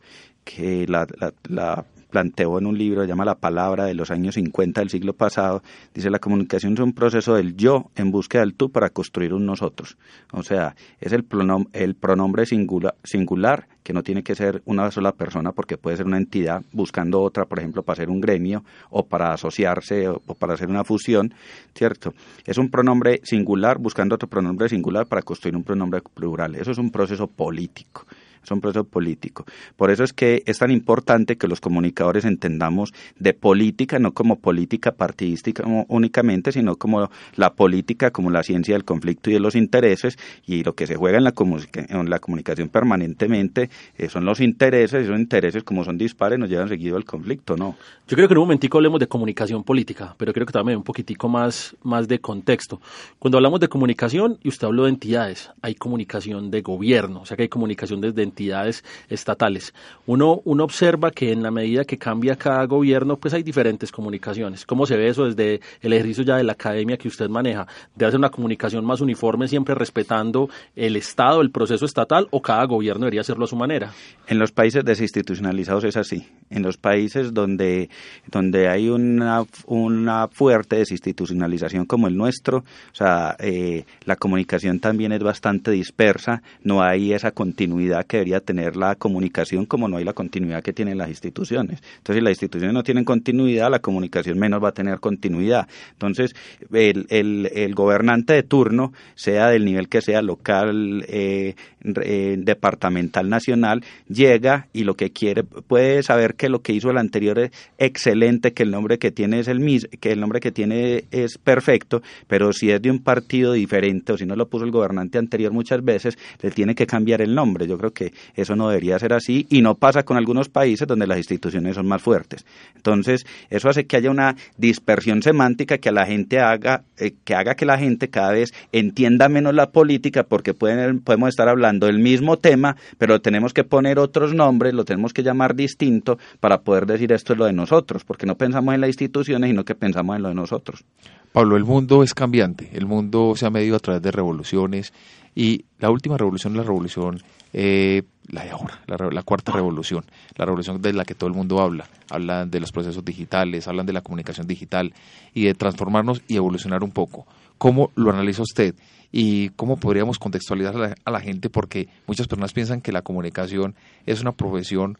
que 0.43 0.87
la 0.87 1.85
planteó 2.17 2.57
en 2.57 2.65
un 2.65 2.75
libro, 2.75 3.05
llama 3.05 3.25
La 3.25 3.35
Palabra, 3.35 3.85
de 3.85 3.93
los 3.93 4.09
años 4.09 4.33
50 4.33 4.81
del 4.81 4.89
siglo 4.89 5.13
pasado, 5.13 5.61
dice 5.93 6.09
la 6.09 6.17
comunicación 6.17 6.73
es 6.73 6.79
un 6.79 6.93
proceso 6.93 7.35
del 7.35 7.55
yo 7.55 7.91
en 7.95 8.09
búsqueda 8.09 8.41
del 8.41 8.55
tú 8.55 8.71
para 8.71 8.89
construir 8.89 9.35
un 9.35 9.45
nosotros. 9.45 9.99
O 10.33 10.41
sea, 10.41 10.75
es 10.99 11.13
el, 11.13 11.27
el 11.73 11.93
pronombre 11.93 12.47
singular, 12.47 12.95
singular 13.03 13.67
que 13.83 13.93
no 13.93 14.01
tiene 14.01 14.23
que 14.23 14.33
ser 14.33 14.63
una 14.65 14.89
sola 14.89 15.11
persona 15.11 15.51
porque 15.51 15.77
puede 15.77 15.97
ser 15.97 16.07
una 16.07 16.17
entidad 16.17 16.63
buscando 16.71 17.21
otra, 17.21 17.45
por 17.45 17.59
ejemplo, 17.59 17.83
para 17.83 17.93
hacer 17.93 18.09
un 18.09 18.19
gremio 18.19 18.63
o 18.89 19.05
para 19.05 19.31
asociarse 19.31 20.09
o, 20.09 20.19
o 20.25 20.33
para 20.33 20.55
hacer 20.55 20.69
una 20.69 20.83
fusión, 20.83 21.35
¿cierto? 21.75 22.15
Es 22.47 22.57
un 22.57 22.71
pronombre 22.71 23.21
singular 23.25 23.77
buscando 23.77 24.15
otro 24.15 24.27
pronombre 24.27 24.69
singular 24.69 25.05
para 25.05 25.21
construir 25.21 25.55
un 25.55 25.63
pronombre 25.63 26.01
plural. 26.15 26.55
Eso 26.55 26.71
es 26.71 26.79
un 26.79 26.89
proceso 26.89 27.27
político. 27.27 28.07
Es 28.47 28.51
un 28.51 28.61
proceso 28.61 28.85
político. 28.85 29.45
Por 29.75 29.91
eso 29.91 30.03
es 30.03 30.13
que 30.13 30.43
es 30.45 30.59
tan 30.59 30.71
importante 30.71 31.37
que 31.37 31.47
los 31.47 31.59
comunicadores 31.59 32.25
entendamos 32.25 32.93
de 33.19 33.33
política, 33.33 33.99
no 33.99 34.13
como 34.13 34.37
política 34.37 34.93
partidística 34.93 35.63
únicamente, 35.89 36.51
sino 36.51 36.77
como 36.77 37.09
la 37.35 37.53
política, 37.53 38.11
como 38.11 38.29
la 38.31 38.43
ciencia 38.43 38.75
del 38.75 38.85
conflicto 38.85 39.29
y 39.29 39.33
de 39.33 39.39
los 39.39 39.55
intereses, 39.55 40.17
y 40.45 40.63
lo 40.63 40.73
que 40.73 40.87
se 40.87 40.95
juega 40.95 41.17
en 41.17 41.25
la, 41.25 41.33
en 41.73 42.19
comunicación 42.19 42.69
permanentemente 42.69 43.69
eh, 43.97 44.09
son 44.09 44.25
los 44.25 44.39
intereses, 44.39 45.01
y 45.01 45.05
esos 45.05 45.19
intereses 45.19 45.63
como 45.63 45.83
son 45.83 45.97
dispares 45.97 46.39
nos 46.39 46.49
llevan 46.49 46.69
seguido 46.69 46.95
al 46.95 47.03
conflicto, 47.03 47.57
¿no? 47.57 47.75
Yo 48.07 48.15
creo 48.15 48.27
que 48.27 48.33
en 48.33 48.37
un 48.37 48.45
momentico 48.45 48.77
hablemos 48.77 48.99
de 48.99 49.07
comunicación 49.07 49.63
política, 49.63 50.15
pero 50.17 50.31
creo 50.31 50.45
que 50.45 50.53
también 50.53 50.77
un 50.77 50.83
poquitico 50.83 51.27
más, 51.27 51.75
más 51.83 52.07
de 52.07 52.19
contexto. 52.19 52.79
Cuando 53.19 53.37
hablamos 53.37 53.59
de 53.59 53.67
comunicación, 53.67 54.39
y 54.41 54.47
usted 54.47 54.67
habló 54.67 54.83
de 54.83 54.89
entidades, 54.91 55.51
hay 55.61 55.75
comunicación 55.75 56.49
de 56.49 56.61
gobierno, 56.61 57.21
o 57.21 57.25
sea 57.25 57.35
que 57.35 57.43
hay 57.43 57.49
comunicación 57.49 57.99
desde 57.99 58.23
entidades 58.37 58.83
estatales. 59.09 59.73
Uno, 60.05 60.41
uno 60.45 60.63
observa 60.63 61.09
que 61.11 61.31
en 61.31 61.41
la 61.41 61.49
medida 61.49 61.83
que 61.83 61.97
cambia 61.97 62.35
cada 62.35 62.63
gobierno, 62.65 63.17
pues 63.17 63.33
hay 63.33 63.41
diferentes 63.41 63.91
comunicaciones. 63.91 64.65
¿Cómo 64.65 64.85
se 64.85 64.95
ve 64.95 65.07
eso 65.07 65.25
desde 65.25 65.59
el 65.81 65.93
ejercicio 65.93 66.23
ya 66.23 66.37
de 66.37 66.43
la 66.43 66.53
academia 66.53 66.97
que 66.97 67.07
usted 67.07 67.29
maneja? 67.29 67.65
¿De 67.95 68.05
hacer 68.05 68.19
una 68.19 68.29
comunicación 68.29 68.85
más 68.85 69.01
uniforme, 69.01 69.47
siempre 69.47 69.73
respetando 69.73 70.49
el 70.75 70.95
Estado, 70.95 71.41
el 71.41 71.49
proceso 71.49 71.85
estatal, 71.85 72.27
o 72.29 72.41
cada 72.41 72.65
gobierno 72.65 73.01
debería 73.01 73.21
hacerlo 73.21 73.45
a 73.45 73.47
su 73.47 73.55
manera? 73.55 73.91
En 74.27 74.37
los 74.37 74.51
países 74.51 74.85
desinstitucionalizados 74.85 75.83
es 75.83 75.97
así. 75.97 76.27
En 76.49 76.61
los 76.61 76.77
países 76.77 77.33
donde, 77.33 77.89
donde 78.27 78.69
hay 78.69 78.89
una, 78.89 79.43
una 79.65 80.27
fuerte 80.27 80.77
desinstitucionalización 80.77 81.85
como 81.85 82.07
el 82.07 82.15
nuestro, 82.15 82.59
o 82.59 82.95
sea, 82.95 83.35
eh, 83.39 83.85
la 84.05 84.15
comunicación 84.15 84.79
también 84.79 85.11
es 85.11 85.23
bastante 85.23 85.71
dispersa, 85.71 86.43
no 86.63 86.83
hay 86.83 87.13
esa 87.13 87.31
continuidad 87.31 88.05
que 88.05 88.16
debería 88.17 88.39
tener 88.39 88.75
la 88.75 88.95
comunicación 88.95 89.65
como 89.65 89.87
no 89.87 89.97
hay 89.97 90.03
la 90.03 90.13
continuidad 90.13 90.63
que 90.63 90.73
tienen 90.73 90.97
las 90.97 91.09
instituciones. 91.09 91.81
Entonces, 91.97 92.15
si 92.15 92.21
las 92.21 92.31
instituciones 92.31 92.73
no 92.73 92.83
tienen 92.83 93.03
continuidad, 93.03 93.71
la 93.71 93.79
comunicación 93.79 94.37
menos 94.37 94.63
va 94.63 94.69
a 94.69 94.73
tener 94.73 94.99
continuidad. 94.99 95.67
Entonces, 95.93 96.35
el, 96.71 97.07
el, 97.09 97.75
gobernante 97.75 98.33
de 98.33 98.43
turno, 98.43 98.93
sea 99.15 99.49
del 99.49 99.65
nivel 99.65 99.89
que 99.89 100.01
sea, 100.01 100.21
local, 100.21 101.05
eh, 101.07 101.55
eh, 101.83 102.35
departamental, 102.39 103.29
nacional, 103.29 103.83
llega 104.09 104.67
y 104.73 104.83
lo 104.83 104.95
que 104.95 105.11
quiere, 105.11 105.43
puede 105.43 106.03
saber 106.03 106.35
que 106.35 106.49
lo 106.49 106.61
que 106.61 106.73
hizo 106.73 106.89
el 106.89 106.97
anterior 106.97 107.39
es 107.39 107.51
excelente, 107.77 108.53
que 108.53 108.63
el 108.63 108.71
nombre 108.71 108.97
que 108.97 109.11
tiene 109.11 109.39
es 109.39 109.47
el 109.47 109.59
mismo, 109.59 109.89
que 109.99 110.11
el 110.11 110.19
nombre 110.19 110.39
que 110.39 110.51
tiene 110.51 111.05
es 111.11 111.37
perfecto, 111.37 112.01
pero 112.27 112.51
si 112.51 112.71
es 112.71 112.81
de 112.81 112.91
un 112.91 112.99
partido 112.99 113.53
diferente 113.53 114.13
o 114.13 114.17
si 114.17 114.25
no 114.25 114.35
lo 114.35 114.47
puso 114.47 114.65
el 114.65 114.71
gobernante 114.71 115.17
anterior 115.17 115.51
muchas 115.51 115.83
veces, 115.83 116.17
le 116.41 116.51
tiene 116.51 116.75
que 116.75 116.87
cambiar 116.87 117.21
el 117.21 117.33
nombre. 117.33 117.67
Yo 117.67 117.77
creo 117.77 117.91
que 117.91 118.06
eso 118.35 118.55
no 118.55 118.69
debería 118.69 118.99
ser 118.99 119.13
así 119.13 119.45
y 119.49 119.61
no 119.61 119.75
pasa 119.75 120.03
con 120.03 120.17
algunos 120.17 120.49
países 120.49 120.87
donde 120.87 121.07
las 121.07 121.17
instituciones 121.17 121.75
son 121.75 121.87
más 121.87 122.01
fuertes. 122.01 122.45
Entonces, 122.75 123.25
eso 123.49 123.69
hace 123.69 123.85
que 123.85 123.97
haya 123.97 124.11
una 124.11 124.35
dispersión 124.57 125.21
semántica 125.21 125.77
que 125.77 125.89
a 125.89 125.91
la 125.91 126.05
gente 126.05 126.39
haga, 126.39 126.83
eh, 126.97 127.13
que 127.23 127.35
haga 127.35 127.55
que 127.55 127.65
la 127.65 127.77
gente 127.77 128.09
cada 128.09 128.31
vez 128.31 128.53
entienda 128.71 129.29
menos 129.29 129.53
la 129.53 129.71
política 129.71 130.23
porque 130.23 130.53
pueden, 130.53 130.99
podemos 130.99 131.29
estar 131.29 131.49
hablando 131.49 131.87
del 131.87 131.99
mismo 131.99 132.37
tema, 132.37 132.75
pero 132.97 133.21
tenemos 133.21 133.53
que 133.53 133.63
poner 133.63 133.99
otros 133.99 134.33
nombres, 134.33 134.73
lo 134.73 134.85
tenemos 134.85 135.13
que 135.13 135.23
llamar 135.23 135.55
distinto 135.55 136.17
para 136.39 136.61
poder 136.61 136.85
decir 136.85 137.11
esto 137.11 137.33
es 137.33 137.39
lo 137.39 137.45
de 137.45 137.53
nosotros, 137.53 138.03
porque 138.03 138.25
no 138.25 138.35
pensamos 138.35 138.73
en 138.73 138.81
las 138.81 138.89
instituciones, 138.89 139.49
sino 139.49 139.63
que 139.63 139.75
pensamos 139.75 140.15
en 140.15 140.23
lo 140.23 140.29
de 140.29 140.35
nosotros. 140.35 140.83
Pablo, 141.31 141.57
el 141.57 141.65
mundo 141.65 142.03
es 142.03 142.13
cambiante, 142.13 142.69
el 142.73 142.85
mundo 142.85 143.33
se 143.35 143.45
ha 143.45 143.49
medido 143.49 143.75
a 143.75 143.79
través 143.79 144.01
de 144.01 144.11
revoluciones 144.11 144.93
y 145.35 145.65
la 145.79 145.91
última 145.91 146.17
revolución 146.17 146.53
es 146.53 146.57
la 146.57 146.63
revolución, 146.63 147.21
eh, 147.59 148.03
la 148.27 148.43
de 148.43 148.51
ahora, 148.51 148.79
la, 148.85 149.23
cuarta 149.23 149.51
revolución, 149.51 150.05
la 150.35 150.45
revolución 150.45 150.79
de 150.79 150.93
la 150.93 151.05
que 151.05 151.15
todo 151.15 151.27
el 151.27 151.35
mundo 151.35 151.59
habla. 151.59 151.87
Hablan 152.07 152.51
de 152.51 152.59
los 152.59 152.71
procesos 152.71 153.03
digitales, 153.03 153.67
hablan 153.67 153.87
de 153.87 153.93
la 153.93 154.01
comunicación 154.01 154.45
digital 154.45 154.93
y 155.33 155.45
de 155.45 155.55
transformarnos 155.55 156.21
y 156.27 156.35
evolucionar 156.35 156.83
un 156.83 156.91
poco. 156.91 157.25
¿Cómo 157.57 157.91
lo 157.95 158.11
analiza 158.11 158.43
usted? 158.43 158.75
y 159.09 159.49
cómo 159.51 159.77
podríamos 159.77 160.19
contextualizar 160.19 160.97
a 161.03 161.11
la, 161.11 161.19
gente, 161.21 161.49
porque 161.49 161.87
muchas 162.07 162.27
personas 162.27 162.51
piensan 162.51 162.81
que 162.81 162.91
la 162.91 163.01
comunicación 163.01 163.73
es 164.05 164.19
una 164.19 164.33
profesión 164.33 164.97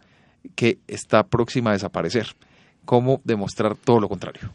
que 0.56 0.80
está 0.88 1.24
próxima 1.24 1.72
a 1.72 1.74
desaparecer. 1.74 2.28
¿Cómo 2.86 3.20
demostrar 3.26 3.76
todo 3.76 4.00
lo 4.00 4.08
contrario? 4.08 4.50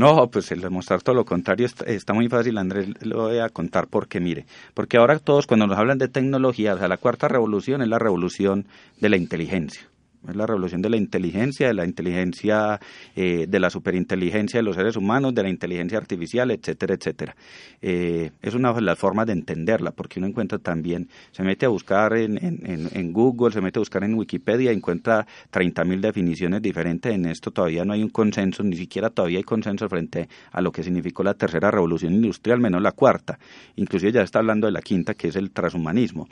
No, 0.00 0.30
pues 0.30 0.50
el 0.50 0.62
demostrar 0.62 1.02
todo 1.02 1.14
lo 1.14 1.26
contrario 1.26 1.68
está, 1.84 2.14
muy 2.14 2.26
fácil, 2.30 2.56
Andrés, 2.56 2.88
lo 3.02 3.24
voy 3.24 3.38
a 3.38 3.50
contar 3.50 3.86
porque 3.86 4.18
mire, 4.18 4.46
porque 4.72 4.96
ahora 4.96 5.18
todos 5.18 5.46
cuando 5.46 5.66
nos 5.66 5.76
hablan 5.76 5.98
de 5.98 6.08
tecnología, 6.08 6.72
o 6.72 6.78
sea, 6.78 6.88
la 6.88 6.96
cuarta 6.96 7.28
revolución 7.28 7.82
es 7.82 7.88
la 7.88 7.98
revolución 7.98 8.64
de 8.98 9.10
la 9.10 9.18
inteligencia. 9.18 9.89
Es 10.28 10.36
la 10.36 10.46
revolución 10.46 10.82
de 10.82 10.90
la 10.90 10.98
inteligencia, 10.98 11.68
de 11.68 11.74
la 11.74 11.86
inteligencia, 11.86 12.78
eh, 13.16 13.46
de 13.48 13.60
la 13.60 13.70
superinteligencia 13.70 14.58
de 14.58 14.62
los 14.62 14.76
seres 14.76 14.96
humanos, 14.96 15.34
de 15.34 15.42
la 15.42 15.48
inteligencia 15.48 15.96
artificial, 15.96 16.50
etcétera, 16.50 16.94
etcétera. 16.94 17.36
Eh, 17.80 18.30
es 18.42 18.54
una 18.54 18.72
de 18.74 18.82
las 18.82 18.98
formas 18.98 19.26
de 19.26 19.32
entenderla, 19.32 19.92
porque 19.92 20.18
uno 20.18 20.28
encuentra 20.28 20.58
también, 20.58 21.08
se 21.32 21.42
mete 21.42 21.64
a 21.64 21.70
buscar 21.70 22.14
en, 22.16 22.38
en, 22.42 23.12
Google, 23.12 23.52
se 23.52 23.62
mete 23.62 23.78
a 23.78 23.80
buscar 23.80 24.04
en 24.04 24.14
Wikipedia, 24.14 24.72
encuentra 24.72 25.26
30.000 25.52 26.00
definiciones 26.00 26.60
diferentes. 26.60 27.14
En 27.14 27.24
esto 27.24 27.50
todavía 27.50 27.86
no 27.86 27.94
hay 27.94 28.02
un 28.02 28.10
consenso, 28.10 28.62
ni 28.62 28.76
siquiera 28.76 29.08
todavía 29.08 29.38
hay 29.38 29.44
consenso 29.44 29.88
frente 29.88 30.28
a 30.52 30.60
lo 30.60 30.70
que 30.70 30.82
significó 30.82 31.22
la 31.22 31.34
tercera 31.34 31.70
revolución 31.70 32.12
industrial, 32.12 32.60
menos 32.60 32.82
la 32.82 32.92
cuarta. 32.92 33.38
Inclusive 33.76 34.12
ya 34.12 34.22
está 34.22 34.40
hablando 34.40 34.66
de 34.66 34.72
la 34.72 34.82
quinta, 34.82 35.14
que 35.14 35.28
es 35.28 35.36
el 35.36 35.50
transhumanismo. 35.50 36.28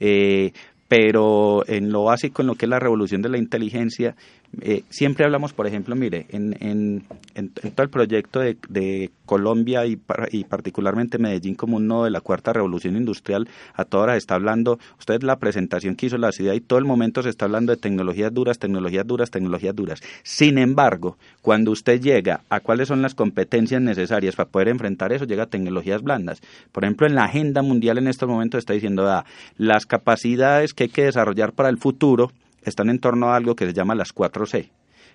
Eh, 0.00 0.52
pero 0.88 1.68
en 1.68 1.92
lo 1.92 2.04
básico, 2.04 2.42
en 2.42 2.48
lo 2.48 2.54
que 2.54 2.64
es 2.64 2.70
la 2.70 2.80
revolución 2.80 3.20
de 3.20 3.28
la 3.28 3.38
inteligencia, 3.38 4.16
eh, 4.60 4.82
siempre 4.88 5.24
hablamos, 5.24 5.52
por 5.52 5.66
ejemplo, 5.66 5.94
mire, 5.94 6.26
en, 6.30 6.56
en, 6.60 7.50
todo 7.50 7.82
el 7.84 7.90
proyecto 7.90 8.40
de, 8.40 9.10
Colombia 9.24 9.84
y, 9.84 9.96
particularmente 10.44 11.18
Medellín 11.18 11.54
como 11.54 11.76
un 11.76 11.86
nodo 11.86 12.04
de 12.04 12.10
la 12.10 12.22
cuarta 12.22 12.54
revolución 12.54 12.96
industrial, 12.96 13.46
a 13.74 13.84
todas 13.84 14.04
horas 14.04 14.16
está 14.16 14.36
hablando, 14.36 14.78
usted 14.98 15.22
la 15.22 15.36
presentación 15.36 15.96
que 15.96 16.06
hizo 16.06 16.16
la 16.16 16.32
ciudad 16.32 16.54
y 16.54 16.60
todo 16.60 16.78
el 16.78 16.86
momento 16.86 17.22
se 17.22 17.28
está 17.28 17.44
hablando 17.44 17.72
de 17.72 17.76
tecnologías 17.76 18.32
duras, 18.32 18.58
tecnologías 18.58 19.06
duras, 19.06 19.30
tecnologías 19.30 19.76
duras. 19.76 20.00
Sin 20.22 20.56
embargo, 20.56 21.18
cuando 21.42 21.72
usted 21.72 22.00
llega 22.00 22.40
a 22.48 22.60
cuáles 22.60 22.88
son 22.88 23.02
las 23.02 23.14
competencias 23.14 23.82
necesarias 23.82 24.34
para 24.34 24.48
poder 24.48 24.68
enfrentar 24.68 25.12
eso, 25.12 25.26
llega 25.26 25.42
a 25.42 25.46
tecnologías 25.46 26.02
blandas. 26.02 26.40
Por 26.72 26.84
ejemplo, 26.84 27.06
en 27.06 27.14
la 27.14 27.24
agenda 27.24 27.60
mundial 27.60 27.98
en 27.98 28.08
estos 28.08 28.28
momentos 28.30 28.60
está 28.60 28.72
diciendo, 28.72 29.06
ah, 29.06 29.26
las 29.58 29.84
capacidades 29.84 30.72
que 30.72 30.84
hay 30.84 30.90
que 30.90 31.04
desarrollar 31.04 31.52
para 31.52 31.68
el 31.68 31.76
futuro, 31.76 32.32
están 32.68 32.90
en 32.90 32.98
torno 32.98 33.30
a 33.30 33.36
algo 33.36 33.56
que 33.56 33.66
se 33.66 33.72
llama 33.72 33.94
las 33.94 34.14
4C. 34.14 34.70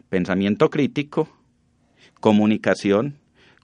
Pensamiento 0.09 0.69
crítico, 0.69 1.29
comunicación, 2.19 3.15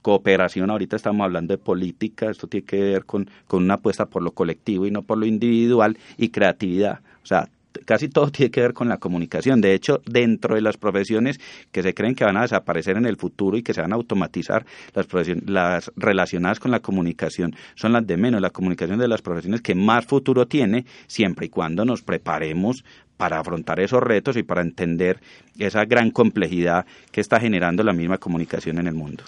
cooperación, 0.02 0.69
ahorita 0.69 0.95
estamos 0.95 1.23
hablando 1.23 1.54
de 1.54 1.58
política, 1.58 2.30
esto 2.30 2.47
tiene 2.47 2.65
que 2.65 2.82
ver 2.82 3.06
con, 3.06 3.30
con 3.47 3.63
una 3.63 3.75
apuesta 3.75 4.06
por 4.06 4.21
lo 4.21 4.32
colectivo 4.32 4.86
y 4.86 4.91
no 4.91 5.04
por 5.04 5.17
lo 5.17 5.25
individual, 5.25 5.97
y 6.17 6.30
creatividad. 6.30 7.02
O 7.23 7.25
sea, 7.25 7.49
casi 7.86 8.10
todo 8.10 8.32
tiene 8.32 8.51
que 8.51 8.62
ver 8.62 8.73
con 8.73 8.89
la 8.89 8.97
comunicación. 8.97 9.62
De 9.62 9.73
hecho, 9.73 10.01
dentro 10.05 10.55
de 10.55 10.62
las 10.62 10.77
profesiones 10.77 11.39
que 11.71 11.84
se 11.84 11.93
creen 11.93 12.15
que 12.15 12.25
van 12.25 12.38
a 12.38 12.41
desaparecer 12.41 12.97
en 12.97 13.05
el 13.05 13.17
futuro 13.17 13.58
y 13.58 13.63
que 13.63 13.73
se 13.73 13.82
van 13.82 13.91
a 13.91 13.95
automatizar, 13.95 14.65
las, 14.93 15.08
las 15.45 15.91
relacionadas 15.95 16.60
con 16.60 16.71
la 16.71 16.79
comunicación 16.79 17.55
son 17.75 17.93
las 17.93 18.05
de 18.05 18.17
menos. 18.17 18.41
La 18.41 18.49
comunicación 18.49 18.99
de 18.99 19.08
las 19.08 19.21
profesiones 19.21 19.62
que 19.62 19.75
más 19.75 20.05
futuro 20.05 20.47
tiene, 20.47 20.86
siempre 21.08 21.47
y 21.47 21.49
cuando 21.49 21.86
nos 21.86 22.01
preparemos 22.01 22.84
para 23.17 23.39
afrontar 23.39 23.82
esos 23.82 24.01
retos 24.01 24.38
y 24.38 24.43
para 24.43 24.62
entender 24.62 25.19
esa 25.58 25.84
gran 25.84 26.12
complejidad 26.12 26.86
que 27.12 27.19
está 27.19 27.38
generando 27.39 27.84
la 27.84 27.91
misma 27.91 28.17
comunicación 28.17 28.79
en 28.79 28.88
el 28.88 28.93
mundo. 28.93 29.25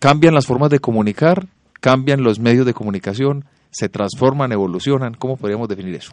Cambian 0.00 0.34
las 0.34 0.46
formas 0.46 0.70
de 0.70 0.80
comunicar, 0.80 1.46
cambian 1.80 2.24
los 2.24 2.40
medios 2.40 2.66
de 2.66 2.74
comunicación, 2.74 3.44
se 3.70 3.88
transforman, 3.88 4.50
evolucionan. 4.50 5.14
¿Cómo 5.14 5.36
podríamos 5.36 5.68
definir 5.68 5.94
eso? 5.94 6.10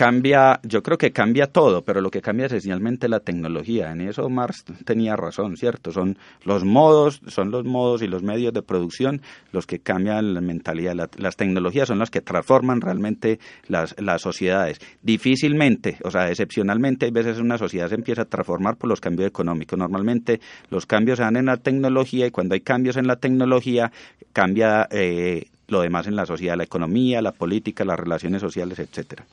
Cambia, 0.00 0.60
yo 0.62 0.82
creo 0.82 0.96
que 0.96 1.12
cambia 1.12 1.48
todo, 1.48 1.84
pero 1.84 2.00
lo 2.00 2.10
que 2.10 2.22
cambia 2.22 2.46
es 2.46 2.52
esencialmente 2.52 3.06
la 3.06 3.20
tecnología. 3.20 3.92
En 3.92 4.00
eso 4.00 4.30
Marx 4.30 4.64
tenía 4.86 5.14
razón, 5.14 5.58
¿cierto? 5.58 5.92
Son 5.92 6.16
los 6.42 6.64
modos, 6.64 7.20
son 7.26 7.50
los 7.50 7.66
modos 7.66 8.00
y 8.00 8.06
los 8.06 8.22
medios 8.22 8.54
de 8.54 8.62
producción 8.62 9.20
los 9.52 9.66
que 9.66 9.80
cambian 9.80 10.32
la 10.32 10.40
mentalidad. 10.40 10.94
las 11.18 11.36
tecnologías 11.36 11.88
son 11.88 11.98
las 11.98 12.10
que 12.10 12.22
transforman 12.22 12.80
realmente 12.80 13.40
las, 13.68 13.94
las 14.00 14.22
sociedades. 14.22 14.78
Difícilmente, 15.02 15.98
o 16.02 16.10
sea, 16.10 16.30
excepcionalmente, 16.30 17.04
hay 17.04 17.12
veces 17.12 17.38
una 17.38 17.58
sociedad 17.58 17.90
se 17.90 17.96
empieza 17.96 18.22
a 18.22 18.24
transformar 18.24 18.76
por 18.78 18.88
los 18.88 19.02
cambios 19.02 19.28
económicos. 19.28 19.78
Normalmente 19.78 20.40
los 20.70 20.86
cambios 20.86 21.18
se 21.18 21.24
dan 21.24 21.36
en 21.36 21.44
la 21.44 21.58
tecnología 21.58 22.26
y 22.26 22.30
cuando 22.30 22.54
hay 22.54 22.62
cambios 22.62 22.96
en 22.96 23.06
la 23.06 23.16
tecnología 23.16 23.92
cambia 24.32 24.88
eh, 24.90 25.44
lo 25.68 25.82
demás 25.82 26.06
en 26.06 26.16
la 26.16 26.24
sociedad, 26.24 26.56
la 26.56 26.64
economía, 26.64 27.20
la 27.20 27.32
política, 27.32 27.84
las 27.84 28.00
relaciones 28.00 28.40
sociales, 28.40 28.78
etcétera. 28.78 29.26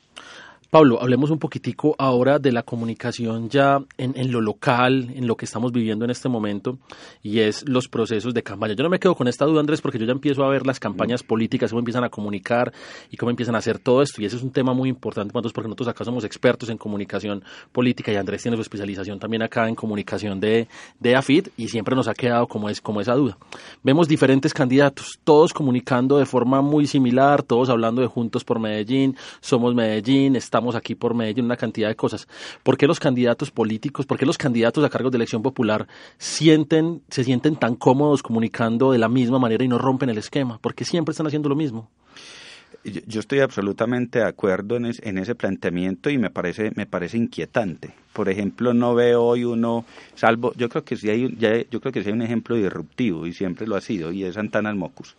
Pablo, 0.70 1.00
hablemos 1.00 1.30
un 1.30 1.38
poquitico 1.38 1.96
ahora 1.96 2.38
de 2.38 2.52
la 2.52 2.62
comunicación 2.62 3.48
ya 3.48 3.82
en, 3.96 4.30
lo 4.30 4.42
local, 4.42 5.10
en 5.14 5.26
lo 5.26 5.34
que 5.34 5.46
estamos 5.46 5.72
viviendo 5.72 6.04
en 6.04 6.10
este 6.10 6.28
momento, 6.28 6.76
y 7.22 7.38
es 7.38 7.66
los 7.66 7.88
procesos 7.88 8.34
de 8.34 8.42
campaña. 8.42 8.74
Yo 8.74 8.82
no 8.82 8.90
me 8.90 8.98
quedo 8.98 9.14
con 9.14 9.28
esta 9.28 9.46
duda, 9.46 9.60
Andrés, 9.60 9.80
porque 9.80 9.98
yo 9.98 10.04
ya 10.04 10.12
empiezo 10.12 10.44
a 10.44 10.50
ver 10.50 10.66
las 10.66 10.78
campañas 10.78 11.22
políticas, 11.22 11.70
cómo 11.70 11.78
empiezan 11.78 12.04
a 12.04 12.10
comunicar 12.10 12.70
y 13.10 13.16
cómo 13.16 13.30
empiezan 13.30 13.54
a 13.54 13.58
hacer 13.58 13.78
todo 13.78 14.02
esto, 14.02 14.20
y 14.20 14.26
ese 14.26 14.36
es 14.36 14.42
un 14.42 14.50
tema 14.50 14.74
muy 14.74 14.90
importante 14.90 15.32
nosotros, 15.32 15.54
porque 15.54 15.68
nosotros 15.68 15.88
acá 15.88 16.04
somos 16.04 16.24
expertos 16.24 16.68
en 16.68 16.76
comunicación 16.76 17.42
política, 17.72 18.12
y 18.12 18.16
Andrés 18.16 18.42
tiene 18.42 18.58
su 18.58 18.60
especialización 18.60 19.18
también 19.18 19.40
acá 19.40 19.70
en 19.70 19.74
comunicación 19.74 20.38
de, 20.38 20.68
de 21.00 21.16
AFID, 21.16 21.48
y 21.56 21.68
siempre 21.68 21.96
nos 21.96 22.08
ha 22.08 22.12
quedado 22.12 22.46
como, 22.46 22.68
es, 22.68 22.82
como 22.82 23.00
esa 23.00 23.14
duda. 23.14 23.38
Vemos 23.82 24.06
diferentes 24.06 24.52
candidatos, 24.52 25.18
todos 25.24 25.54
comunicando 25.54 26.18
de 26.18 26.26
forma 26.26 26.60
muy 26.60 26.86
similar, 26.86 27.42
todos 27.42 27.70
hablando 27.70 28.02
de 28.02 28.06
Juntos 28.06 28.44
por 28.44 28.58
Medellín, 28.58 29.16
Somos 29.40 29.74
Medellín, 29.74 30.36
está 30.36 30.57
estamos 30.58 30.74
aquí 30.74 30.96
por 30.96 31.14
Medellín, 31.14 31.44
una 31.44 31.56
cantidad 31.56 31.86
de 31.86 31.94
cosas. 31.94 32.26
¿Por 32.64 32.76
qué 32.76 32.88
los 32.88 32.98
candidatos 32.98 33.52
políticos, 33.52 34.06
por 34.06 34.18
qué 34.18 34.26
los 34.26 34.36
candidatos 34.36 34.84
a 34.84 34.88
cargos 34.88 35.12
de 35.12 35.16
elección 35.16 35.40
popular 35.40 35.86
sienten, 36.18 37.00
se 37.08 37.22
sienten 37.22 37.54
tan 37.54 37.76
cómodos 37.76 38.24
comunicando 38.24 38.90
de 38.90 38.98
la 38.98 39.08
misma 39.08 39.38
manera 39.38 39.64
y 39.64 39.68
no 39.68 39.78
rompen 39.78 40.10
el 40.10 40.18
esquema? 40.18 40.58
Porque 40.60 40.84
siempre 40.84 41.12
están 41.12 41.28
haciendo 41.28 41.48
lo 41.48 41.54
mismo. 41.54 41.88
Yo 42.82 43.20
estoy 43.20 43.38
absolutamente 43.38 44.18
de 44.18 44.24
acuerdo 44.24 44.76
en, 44.76 45.18
ese 45.18 45.34
planteamiento 45.36 46.10
y 46.10 46.18
me 46.18 46.30
parece 46.30 46.72
me 46.74 46.86
parece 46.86 47.18
inquietante. 47.18 47.94
Por 48.12 48.28
ejemplo, 48.28 48.74
no 48.74 48.96
veo 48.96 49.22
hoy 49.22 49.44
uno, 49.44 49.84
salvo, 50.16 50.52
yo 50.56 50.68
creo 50.68 50.82
que 50.82 50.96
sí 50.96 51.08
hay, 51.08 51.36
yo 51.70 51.80
creo 51.80 51.92
que 51.92 52.02
sí 52.02 52.08
hay 52.08 52.14
un 52.14 52.22
ejemplo 52.22 52.56
disruptivo 52.56 53.28
y 53.28 53.32
siempre 53.32 53.68
lo 53.68 53.76
ha 53.76 53.80
sido 53.80 54.10
y 54.10 54.24
es 54.24 54.34
Santana 54.34 54.74
Mocus. 54.74 55.14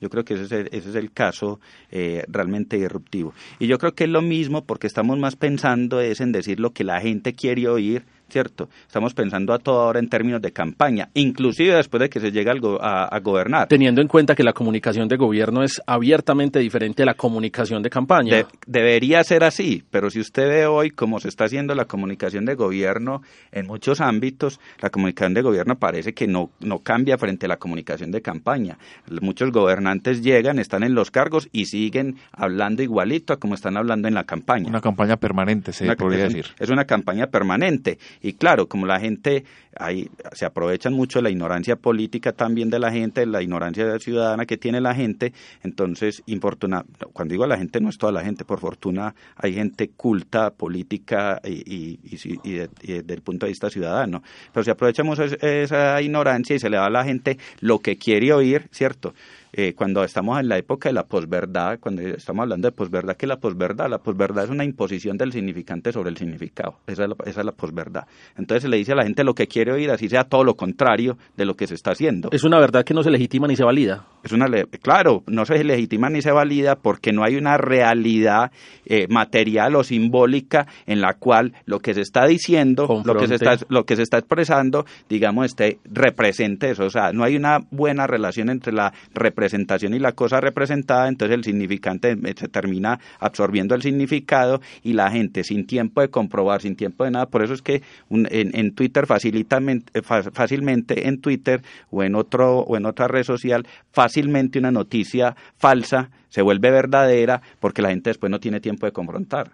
Yo 0.00 0.08
creo 0.10 0.24
que 0.24 0.34
ese 0.34 0.44
es 0.44 0.52
el, 0.52 0.68
ese 0.72 0.90
es 0.90 0.94
el 0.94 1.12
caso 1.12 1.60
eh, 1.90 2.24
realmente 2.28 2.78
disruptivo. 2.78 3.34
Y 3.58 3.66
yo 3.66 3.78
creo 3.78 3.94
que 3.94 4.04
es 4.04 4.10
lo 4.10 4.22
mismo 4.22 4.64
porque 4.64 4.86
estamos 4.86 5.18
más 5.18 5.36
pensando 5.36 6.00
es 6.00 6.20
en 6.20 6.32
decir 6.32 6.60
lo 6.60 6.70
que 6.70 6.84
la 6.84 7.00
gente 7.00 7.34
quiere 7.34 7.68
oír 7.68 8.04
¿cierto? 8.30 8.68
Estamos 8.86 9.14
pensando 9.14 9.52
a 9.52 9.58
toda 9.58 9.86
hora 9.86 10.00
en 10.00 10.08
términos 10.08 10.40
de 10.40 10.52
campaña, 10.52 11.08
inclusive 11.14 11.74
después 11.74 12.00
de 12.00 12.08
que 12.08 12.20
se 12.20 12.32
llegue 12.32 12.50
a, 12.50 13.20
gobernar. 13.22 13.68
Teniendo 13.68 14.00
en 14.00 14.08
cuenta 14.08 14.34
que 14.34 14.42
la 14.42 14.52
comunicación 14.52 15.08
de 15.08 15.16
gobierno 15.16 15.62
es 15.62 15.80
abiertamente 15.86 16.58
diferente 16.58 17.02
a 17.02 17.06
la 17.06 17.14
comunicación 17.14 17.82
de 17.82 17.90
campaña. 17.90 18.46
debería 18.66 19.22
ser 19.24 19.44
así, 19.44 19.84
pero 19.90 20.10
si 20.10 20.20
usted 20.20 20.48
ve 20.48 20.66
hoy 20.66 20.90
cómo 20.90 21.20
se 21.20 21.28
está 21.28 21.44
haciendo 21.44 21.74
la 21.74 21.84
comunicación 21.84 22.44
de 22.44 22.54
gobierno 22.54 23.22
en 23.52 23.66
muchos 23.66 24.00
ámbitos, 24.00 24.60
la 24.80 24.90
comunicación 24.90 25.34
de 25.34 25.42
gobierno 25.42 25.78
parece 25.78 26.14
que 26.14 26.26
no, 26.26 26.50
no 26.60 26.78
cambia 26.78 27.18
frente 27.18 27.46
a 27.46 27.48
la 27.48 27.56
comunicación 27.58 28.10
de 28.10 28.22
campaña. 28.22 28.78
Muchos 29.20 29.50
gobernantes 29.52 30.22
llegan, 30.22 30.58
están 30.58 30.82
en 30.82 30.94
los 30.94 31.10
cargos 31.10 31.48
y 31.52 31.66
siguen 31.66 32.16
hablando 32.32 32.82
igualito 32.82 33.32
a 33.32 33.38
como 33.38 33.54
están 33.54 33.76
hablando 33.76 34.08
en 34.08 34.14
la 34.14 34.24
campaña. 34.24 34.68
Una 34.68 34.80
campaña 34.80 35.16
permanente, 35.16 35.72
se 35.72 35.94
podría 35.96 36.24
decir. 36.24 36.46
Es 36.58 36.70
una 36.70 36.84
campaña 36.84 37.26
permanente 37.26 37.98
y 38.22 38.34
claro, 38.34 38.68
como 38.68 38.86
la 38.86 39.00
gente, 39.00 39.44
ahí 39.76 40.10
se 40.32 40.44
aprovechan 40.44 40.92
mucho 40.92 41.18
de 41.18 41.24
la 41.24 41.30
ignorancia 41.30 41.76
política 41.76 42.32
también 42.32 42.70
de 42.70 42.78
la 42.78 42.92
gente, 42.92 43.24
la 43.26 43.42
ignorancia 43.42 43.98
ciudadana 43.98 44.46
que 44.46 44.56
tiene 44.56 44.80
la 44.80 44.94
gente, 44.94 45.32
entonces, 45.62 46.22
infortuna, 46.26 46.84
cuando 47.12 47.32
digo 47.32 47.46
la 47.46 47.56
gente, 47.56 47.80
no 47.80 47.88
es 47.88 47.98
toda 47.98 48.12
la 48.12 48.22
gente, 48.22 48.44
por 48.44 48.60
fortuna 48.60 49.14
hay 49.36 49.54
gente 49.54 49.90
culta, 49.90 50.50
política 50.50 51.40
y, 51.44 51.98
y, 52.02 52.52
desde 52.82 53.14
el 53.14 53.22
punto 53.22 53.46
de 53.46 53.50
vista 53.50 53.70
ciudadano, 53.70 54.22
pero 54.52 54.64
si 54.64 54.70
aprovechamos 54.70 55.18
esa 55.18 56.00
ignorancia 56.02 56.56
y 56.56 56.58
se 56.58 56.68
le 56.68 56.76
da 56.76 56.86
a 56.86 56.90
la 56.90 57.04
gente 57.04 57.38
lo 57.60 57.78
que 57.78 57.96
quiere 57.96 58.32
oír, 58.32 58.68
¿cierto? 58.70 59.14
Eh, 59.52 59.74
cuando 59.74 60.04
estamos 60.04 60.38
en 60.38 60.48
la 60.48 60.58
época 60.58 60.88
de 60.88 60.92
la 60.92 61.04
posverdad, 61.04 61.80
cuando 61.80 62.02
estamos 62.02 62.44
hablando 62.44 62.68
de 62.68 62.72
posverdad, 62.72 63.16
¿qué 63.16 63.26
es 63.26 63.28
la 63.28 63.40
posverdad? 63.40 63.90
La 63.90 63.98
posverdad 63.98 64.44
es 64.44 64.50
una 64.50 64.64
imposición 64.64 65.16
del 65.16 65.32
significante 65.32 65.92
sobre 65.92 66.10
el 66.10 66.16
significado. 66.16 66.76
Esa 66.86 67.04
es 67.04 67.08
la, 67.08 67.16
esa 67.26 67.40
es 67.40 67.46
la 67.46 67.52
posverdad. 67.52 68.06
Entonces 68.36 68.62
se 68.62 68.68
le 68.68 68.76
dice 68.76 68.92
a 68.92 68.94
la 68.94 69.02
gente 69.02 69.24
lo 69.24 69.34
que 69.34 69.48
quiere 69.48 69.72
oír, 69.72 69.90
así 69.90 70.08
sea 70.08 70.24
todo 70.24 70.44
lo 70.44 70.54
contrario 70.54 71.18
de 71.36 71.44
lo 71.44 71.56
que 71.56 71.66
se 71.66 71.74
está 71.74 71.90
haciendo. 71.90 72.28
Es 72.30 72.44
una 72.44 72.60
verdad 72.60 72.84
que 72.84 72.94
no 72.94 73.02
se 73.02 73.10
legitima 73.10 73.48
ni 73.48 73.56
se 73.56 73.64
valida. 73.64 74.06
Es 74.22 74.32
una 74.32 74.46
claro, 74.82 75.24
no 75.26 75.44
se 75.46 75.64
legitima 75.64 76.10
ni 76.10 76.22
se 76.22 76.30
valida 76.30 76.76
porque 76.76 77.12
no 77.12 77.24
hay 77.24 77.36
una 77.36 77.56
realidad 77.56 78.52
eh, 78.84 79.06
material 79.08 79.74
o 79.76 79.82
simbólica 79.82 80.66
en 80.86 81.00
la 81.00 81.14
cual 81.14 81.54
lo 81.64 81.80
que 81.80 81.94
se 81.94 82.02
está 82.02 82.26
diciendo, 82.26 83.02
lo 83.04 83.16
que 83.16 83.26
se 83.26 83.34
está, 83.36 83.56
lo 83.68 83.84
que 83.84 83.96
se 83.96 84.02
está 84.02 84.18
expresando, 84.18 84.84
digamos, 85.08 85.46
esté 85.46 85.78
represente 85.84 86.70
eso. 86.70 86.84
O 86.84 86.90
sea, 86.90 87.12
no 87.12 87.24
hay 87.24 87.36
una 87.36 87.60
buena 87.70 88.06
relación 88.06 88.50
entre 88.50 88.72
la 88.72 88.92
representación 89.14 89.39
y 89.42 89.98
la 89.98 90.12
cosa 90.12 90.40
representada, 90.40 91.08
entonces 91.08 91.36
el 91.36 91.44
significante 91.44 92.12
eh, 92.12 92.34
se 92.36 92.48
termina 92.48 93.00
absorbiendo 93.18 93.74
el 93.74 93.82
significado 93.82 94.60
y 94.82 94.92
la 94.92 95.10
gente 95.10 95.44
sin 95.44 95.66
tiempo 95.66 96.00
de 96.00 96.08
comprobar, 96.08 96.62
sin 96.62 96.76
tiempo 96.76 97.04
de 97.04 97.12
nada. 97.12 97.26
Por 97.26 97.42
eso 97.42 97.54
es 97.54 97.62
que 97.62 97.82
en, 98.10 98.28
en, 98.30 98.74
Twitter 98.74 99.06
facilitamente, 99.06 100.02
fácilmente 100.02 101.08
en 101.08 101.20
Twitter 101.20 101.62
o 101.90 102.02
en 102.02 102.14
otro 102.14 102.60
o 102.60 102.76
en 102.76 102.86
otra 102.86 103.08
red 103.08 103.24
social 103.24 103.66
fácilmente 103.92 104.58
una 104.58 104.70
noticia 104.70 105.36
falsa 105.56 106.10
se 106.28 106.42
vuelve 106.42 106.70
verdadera 106.70 107.42
porque 107.58 107.82
la 107.82 107.90
gente 107.90 108.10
después 108.10 108.30
no 108.30 108.40
tiene 108.40 108.60
tiempo 108.60 108.86
de 108.86 108.92
confrontar. 108.92 109.52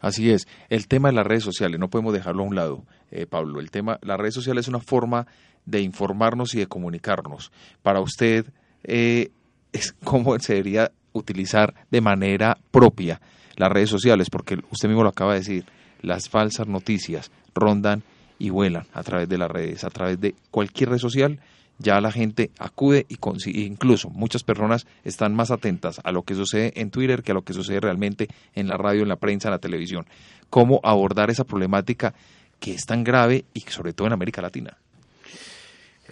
Así 0.00 0.30
es. 0.30 0.46
El 0.68 0.88
tema 0.88 1.08
de 1.08 1.14
las 1.14 1.26
redes 1.26 1.44
sociales, 1.44 1.80
no 1.80 1.88
podemos 1.88 2.12
dejarlo 2.12 2.42
a 2.42 2.46
un 2.46 2.54
lado, 2.54 2.84
eh, 3.10 3.26
Pablo. 3.26 3.60
El 3.60 3.70
tema, 3.70 3.98
las 4.02 4.18
redes 4.18 4.34
sociales 4.34 4.64
es 4.64 4.68
una 4.68 4.80
forma 4.80 5.26
de 5.64 5.80
informarnos 5.80 6.54
y 6.54 6.58
de 6.58 6.66
comunicarnos. 6.66 7.50
Para 7.82 8.00
usted, 8.00 8.46
eh, 8.86 9.30
es 9.72 9.94
cómo 10.04 10.38
se 10.38 10.54
debería 10.54 10.92
utilizar 11.12 11.74
de 11.90 12.00
manera 12.00 12.58
propia 12.70 13.20
las 13.56 13.72
redes 13.72 13.90
sociales, 13.90 14.28
porque 14.30 14.58
usted 14.70 14.88
mismo 14.88 15.02
lo 15.02 15.08
acaba 15.08 15.32
de 15.32 15.40
decir, 15.40 15.64
las 16.02 16.28
falsas 16.28 16.66
noticias 16.66 17.30
rondan 17.54 18.02
y 18.38 18.50
vuelan 18.50 18.86
a 18.92 19.02
través 19.02 19.28
de 19.28 19.38
las 19.38 19.50
redes, 19.50 19.82
a 19.84 19.90
través 19.90 20.20
de 20.20 20.34
cualquier 20.50 20.90
red 20.90 20.98
social 20.98 21.40
ya 21.78 22.00
la 22.00 22.10
gente 22.10 22.50
acude 22.58 23.06
y 23.08 23.16
consigue, 23.16 23.60
incluso 23.60 24.08
muchas 24.10 24.42
personas 24.42 24.86
están 25.04 25.34
más 25.34 25.50
atentas 25.50 26.00
a 26.04 26.12
lo 26.12 26.22
que 26.22 26.34
sucede 26.34 26.72
en 26.80 26.90
Twitter 26.90 27.22
que 27.22 27.32
a 27.32 27.34
lo 27.34 27.42
que 27.42 27.52
sucede 27.52 27.80
realmente 27.80 28.28
en 28.54 28.68
la 28.68 28.76
radio, 28.76 29.02
en 29.02 29.08
la 29.08 29.16
prensa, 29.16 29.48
en 29.48 29.52
la 29.52 29.58
televisión. 29.58 30.06
¿Cómo 30.48 30.80
abordar 30.82 31.30
esa 31.30 31.44
problemática 31.44 32.14
que 32.60 32.72
es 32.72 32.86
tan 32.86 33.04
grave 33.04 33.44
y 33.52 33.60
sobre 33.60 33.92
todo 33.92 34.06
en 34.06 34.14
América 34.14 34.40
Latina? 34.40 34.78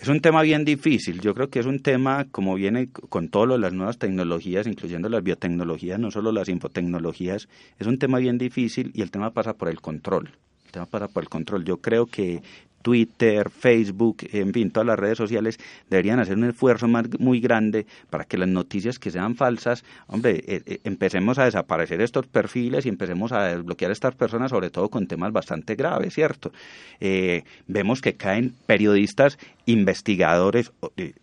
Es 0.05 0.11
un 0.11 0.21
tema 0.21 0.43
bien 0.43 0.67
difícil. 0.67 1.23
Yo 1.23 1.33
creo 1.33 1.49
que 1.49 1.61
es 1.61 1.65
un 1.65 1.81
tema, 1.81 2.27
como 2.31 2.57
viene 2.57 2.91
con 2.91 3.31
todas 3.31 3.59
las 3.59 3.73
nuevas 3.73 3.97
tecnologías, 3.97 4.67
incluyendo 4.67 5.09
las 5.09 5.23
biotecnologías, 5.23 5.99
no 5.99 6.11
solo 6.11 6.31
las 6.31 6.51
infotecnologías, 6.51 7.49
es 7.79 7.87
un 7.87 7.99
tema 7.99 8.19
bien 8.19 8.37
difícil 8.37 8.91
y 8.93 9.01
el 9.01 9.11
tema 9.11 9.31
pasa 9.31 9.55
por 9.55 9.71
el 9.71 9.81
control. 9.81 10.29
El 10.67 10.73
tema 10.73 10.85
pasa 10.85 11.09
por 11.09 11.23
el 11.23 11.31
control. 11.31 11.65
Yo 11.65 11.79
creo 11.79 12.05
que 12.05 12.43
Twitter, 12.85 13.49
Facebook, 13.49 14.18
en 14.30 14.53
fin, 14.53 14.70
todas 14.70 14.87
las 14.87 14.99
redes 14.99 15.16
sociales 15.16 15.59
deberían 15.89 16.20
hacer 16.20 16.37
un 16.37 16.45
esfuerzo 16.45 16.87
más, 16.87 17.07
muy 17.18 17.41
grande 17.41 17.87
para 18.11 18.24
que 18.24 18.37
las 18.37 18.47
noticias 18.47 18.99
que 18.99 19.11
sean 19.11 19.37
falsas, 19.37 19.85
hombre, 20.07 20.45
eh, 20.47 20.62
eh, 20.66 20.80
empecemos 20.85 21.39
a 21.39 21.47
desaparecer 21.47 22.03
estos 22.03 22.26
perfiles 22.26 22.85
y 22.85 22.91
empecemos 22.91 23.32
a 23.32 23.45
desbloquear 23.45 23.91
a 23.91 23.95
estas 23.95 24.14
personas, 24.14 24.51
sobre 24.51 24.68
todo 24.68 24.91
con 24.91 25.07
temas 25.07 25.32
bastante 25.32 25.76
graves, 25.76 26.12
¿cierto? 26.12 26.53
Eh, 27.01 27.45
vemos 27.66 28.03
que 28.03 28.16
caen 28.16 28.55
periodistas, 28.66 29.39
investigadores, 29.64 30.70
eh, 30.99 31.14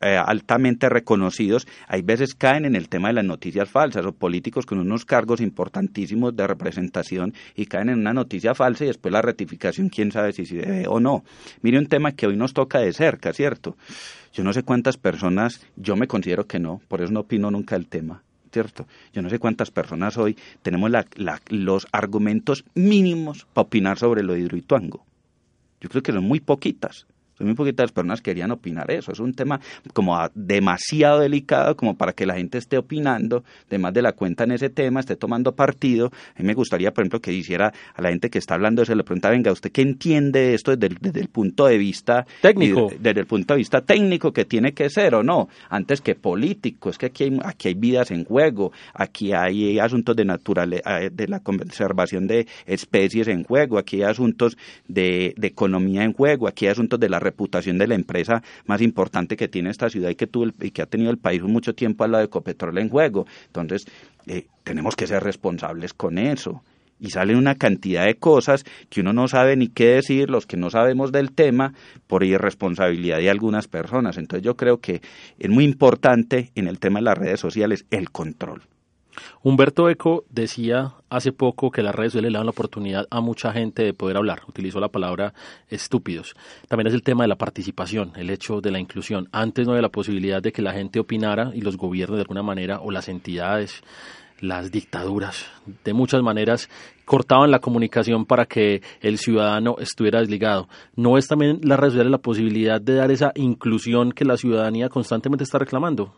altamente 0.00 0.88
reconocidos, 0.88 1.66
hay 1.88 2.02
veces 2.02 2.34
caen 2.34 2.66
en 2.66 2.76
el 2.76 2.88
tema 2.88 3.08
de 3.08 3.14
las 3.14 3.24
noticias 3.24 3.70
falsas 3.70 4.04
o 4.04 4.12
políticos 4.12 4.66
con 4.66 4.78
unos 4.78 5.04
cargos 5.04 5.40
importantísimos 5.40 6.36
de 6.36 6.46
representación 6.46 7.32
y 7.54 7.66
caen 7.66 7.88
en 7.88 8.00
una 8.00 8.12
noticia 8.12 8.54
falsa 8.54 8.84
y 8.84 8.88
después 8.88 9.12
la 9.12 9.22
rectificación, 9.22 9.88
quién 9.88 10.12
sabe 10.12 10.32
si 10.32 10.44
se 10.44 10.56
debe 10.56 10.86
o 10.88 11.00
no. 11.00 11.24
Mire 11.62 11.78
un 11.78 11.86
tema 11.86 12.12
que 12.12 12.26
hoy 12.26 12.36
nos 12.36 12.52
toca 12.52 12.80
de 12.80 12.92
cerca, 12.92 13.32
¿cierto? 13.32 13.76
Yo 14.32 14.44
no 14.44 14.52
sé 14.52 14.62
cuántas 14.62 14.96
personas, 14.96 15.64
yo 15.76 15.96
me 15.96 16.06
considero 16.06 16.46
que 16.46 16.58
no, 16.58 16.80
por 16.88 17.00
eso 17.00 17.12
no 17.12 17.20
opino 17.20 17.50
nunca 17.50 17.76
del 17.76 17.86
tema. 17.86 18.22
¿cierto? 18.52 18.86
Yo 19.12 19.20
no 19.20 19.28
sé 19.28 19.40
cuántas 19.40 19.72
personas 19.72 20.16
hoy 20.16 20.38
tenemos 20.62 20.88
los 21.48 21.88
argumentos 21.90 22.64
mínimos 22.74 23.48
para 23.52 23.66
opinar 23.66 23.98
sobre 23.98 24.22
lo 24.22 24.34
de 24.34 24.40
Hidroituango. 24.40 25.04
Yo 25.80 25.88
creo 25.88 26.02
que 26.04 26.12
son 26.12 26.22
muy 26.22 26.38
poquitas. 26.38 27.04
Muy 27.40 27.54
poquitas 27.54 27.90
personas 27.90 28.20
que 28.20 28.34
querían 28.34 28.50
opinar 28.50 28.90
eso. 28.90 29.12
Es 29.12 29.20
un 29.20 29.32
tema 29.32 29.60
como 29.92 30.18
demasiado 30.34 31.20
delicado 31.20 31.76
como 31.76 31.96
para 31.96 32.12
que 32.12 32.26
la 32.26 32.34
gente 32.34 32.58
esté 32.58 32.78
opinando 32.78 33.44
de 33.70 33.78
más 33.78 33.92
de 33.92 34.02
la 34.02 34.12
cuenta 34.12 34.44
en 34.44 34.52
ese 34.52 34.70
tema, 34.70 35.00
esté 35.00 35.16
tomando 35.16 35.54
partido. 35.54 36.10
A 36.36 36.40
mí 36.40 36.46
me 36.46 36.54
gustaría, 36.54 36.92
por 36.92 37.02
ejemplo, 37.02 37.20
que 37.20 37.32
hiciera 37.32 37.72
a 37.94 38.02
la 38.02 38.10
gente 38.10 38.30
que 38.30 38.38
está 38.38 38.54
hablando 38.54 38.82
eso, 38.82 38.94
le 38.94 39.04
pregunta, 39.04 39.30
venga, 39.30 39.52
¿usted 39.52 39.70
qué 39.70 39.82
entiende 39.82 40.54
esto 40.54 40.76
desde 40.76 41.20
el, 41.20 41.28
punto 41.28 41.66
de 41.66 41.78
vista 41.78 42.26
técnico? 42.40 42.90
Desde 42.98 43.20
el 43.20 43.26
punto 43.26 43.54
de 43.54 43.58
vista 43.58 43.80
técnico 43.82 44.32
que 44.32 44.44
tiene 44.44 44.72
que 44.72 44.90
ser 44.90 45.14
o 45.14 45.22
no, 45.22 45.48
antes 45.68 46.00
que 46.00 46.14
político. 46.14 46.90
Es 46.90 46.98
que 46.98 47.06
aquí 47.06 47.24
hay, 47.24 47.38
aquí 47.44 47.68
hay 47.68 47.74
vidas 47.74 48.10
en 48.10 48.24
juego, 48.24 48.72
aquí 48.94 49.32
hay 49.32 49.78
asuntos 49.78 50.16
de 50.16 50.24
naturaleza, 50.24 51.02
eh, 51.02 51.10
de 51.10 51.28
la 51.28 51.40
conservación 51.40 52.26
de 52.26 52.46
especies 52.66 53.28
en 53.28 53.44
juego, 53.44 53.78
aquí 53.78 53.96
hay 53.96 54.10
asuntos 54.10 54.56
de, 54.88 55.34
de 55.36 55.46
economía 55.46 56.04
en 56.04 56.12
juego, 56.12 56.48
aquí 56.48 56.66
hay 56.66 56.72
asuntos 56.72 56.98
de 56.98 57.08
la 57.08 57.20
reputación 57.24 57.78
de 57.78 57.88
la 57.88 57.94
empresa 57.94 58.42
más 58.66 58.80
importante 58.80 59.36
que 59.36 59.48
tiene 59.48 59.70
esta 59.70 59.88
ciudad 59.88 60.10
y 60.10 60.14
que, 60.14 60.26
tuvo 60.26 60.46
y 60.60 60.70
que 60.70 60.82
ha 60.82 60.86
tenido 60.86 61.10
el 61.10 61.18
país 61.18 61.42
mucho 61.42 61.74
tiempo 61.74 62.04
al 62.04 62.12
lado 62.12 62.22
de 62.22 62.26
Ecopetrol 62.26 62.78
en 62.78 62.88
juego. 62.88 63.26
Entonces, 63.46 63.86
eh, 64.26 64.46
tenemos 64.62 64.94
que 64.94 65.06
ser 65.06 65.22
responsables 65.22 65.92
con 65.92 66.18
eso 66.18 66.62
y 67.00 67.10
salen 67.10 67.36
una 67.36 67.56
cantidad 67.56 68.06
de 68.06 68.14
cosas 68.14 68.64
que 68.88 69.00
uno 69.00 69.12
no 69.12 69.28
sabe 69.28 69.56
ni 69.56 69.68
qué 69.68 69.86
decir, 69.86 70.30
los 70.30 70.46
que 70.46 70.56
no 70.56 70.70
sabemos 70.70 71.12
del 71.12 71.32
tema, 71.32 71.74
por 72.06 72.24
irresponsabilidad 72.24 73.18
de 73.18 73.30
algunas 73.30 73.68
personas. 73.68 74.16
Entonces 74.16 74.44
yo 74.44 74.56
creo 74.56 74.78
que 74.78 75.02
es 75.38 75.50
muy 75.50 75.64
importante 75.64 76.50
en 76.54 76.68
el 76.68 76.78
tema 76.78 77.00
de 77.00 77.04
las 77.04 77.18
redes 77.18 77.40
sociales 77.40 77.84
el 77.90 78.10
control. 78.10 78.62
Humberto 79.42 79.88
Eco 79.88 80.24
decía 80.30 80.94
hace 81.10 81.32
poco 81.32 81.70
que 81.70 81.82
las 81.82 81.94
redes 81.94 82.12
sociales 82.12 82.32
le 82.32 82.38
dan 82.38 82.46
la 82.46 82.50
oportunidad 82.50 83.06
a 83.10 83.20
mucha 83.20 83.52
gente 83.52 83.82
de 83.82 83.94
poder 83.94 84.16
hablar. 84.16 84.42
Utilizó 84.48 84.80
la 84.80 84.88
palabra 84.88 85.34
estúpidos. 85.68 86.34
También 86.68 86.88
es 86.88 86.94
el 86.94 87.02
tema 87.02 87.24
de 87.24 87.28
la 87.28 87.36
participación, 87.36 88.12
el 88.16 88.30
hecho 88.30 88.60
de 88.60 88.70
la 88.70 88.80
inclusión. 88.80 89.28
Antes 89.32 89.66
no 89.66 89.72
había 89.72 89.82
la 89.82 89.88
posibilidad 89.90 90.42
de 90.42 90.52
que 90.52 90.62
la 90.62 90.72
gente 90.72 91.00
opinara 91.00 91.52
y 91.54 91.60
los 91.60 91.76
gobiernos 91.76 92.16
de 92.16 92.22
alguna 92.22 92.42
manera 92.42 92.80
o 92.80 92.90
las 92.90 93.08
entidades 93.08 93.82
las 94.40 94.70
dictaduras 94.70 95.46
de 95.84 95.92
muchas 95.94 96.22
maneras 96.22 96.68
cortaban 97.04 97.50
la 97.50 97.60
comunicación 97.60 98.26
para 98.26 98.46
que 98.46 98.82
el 99.00 99.18
ciudadano 99.18 99.76
estuviera 99.78 100.20
desligado. 100.20 100.68
¿No 100.96 101.18
es 101.18 101.28
también 101.28 101.60
la 101.62 101.76
red 101.76 101.90
social 101.90 102.10
la 102.10 102.18
posibilidad 102.18 102.80
de 102.80 102.94
dar 102.94 103.10
esa 103.10 103.32
inclusión 103.34 104.12
que 104.12 104.24
la 104.24 104.36
ciudadanía 104.36 104.88
constantemente 104.88 105.44
está 105.44 105.58
reclamando? 105.58 106.12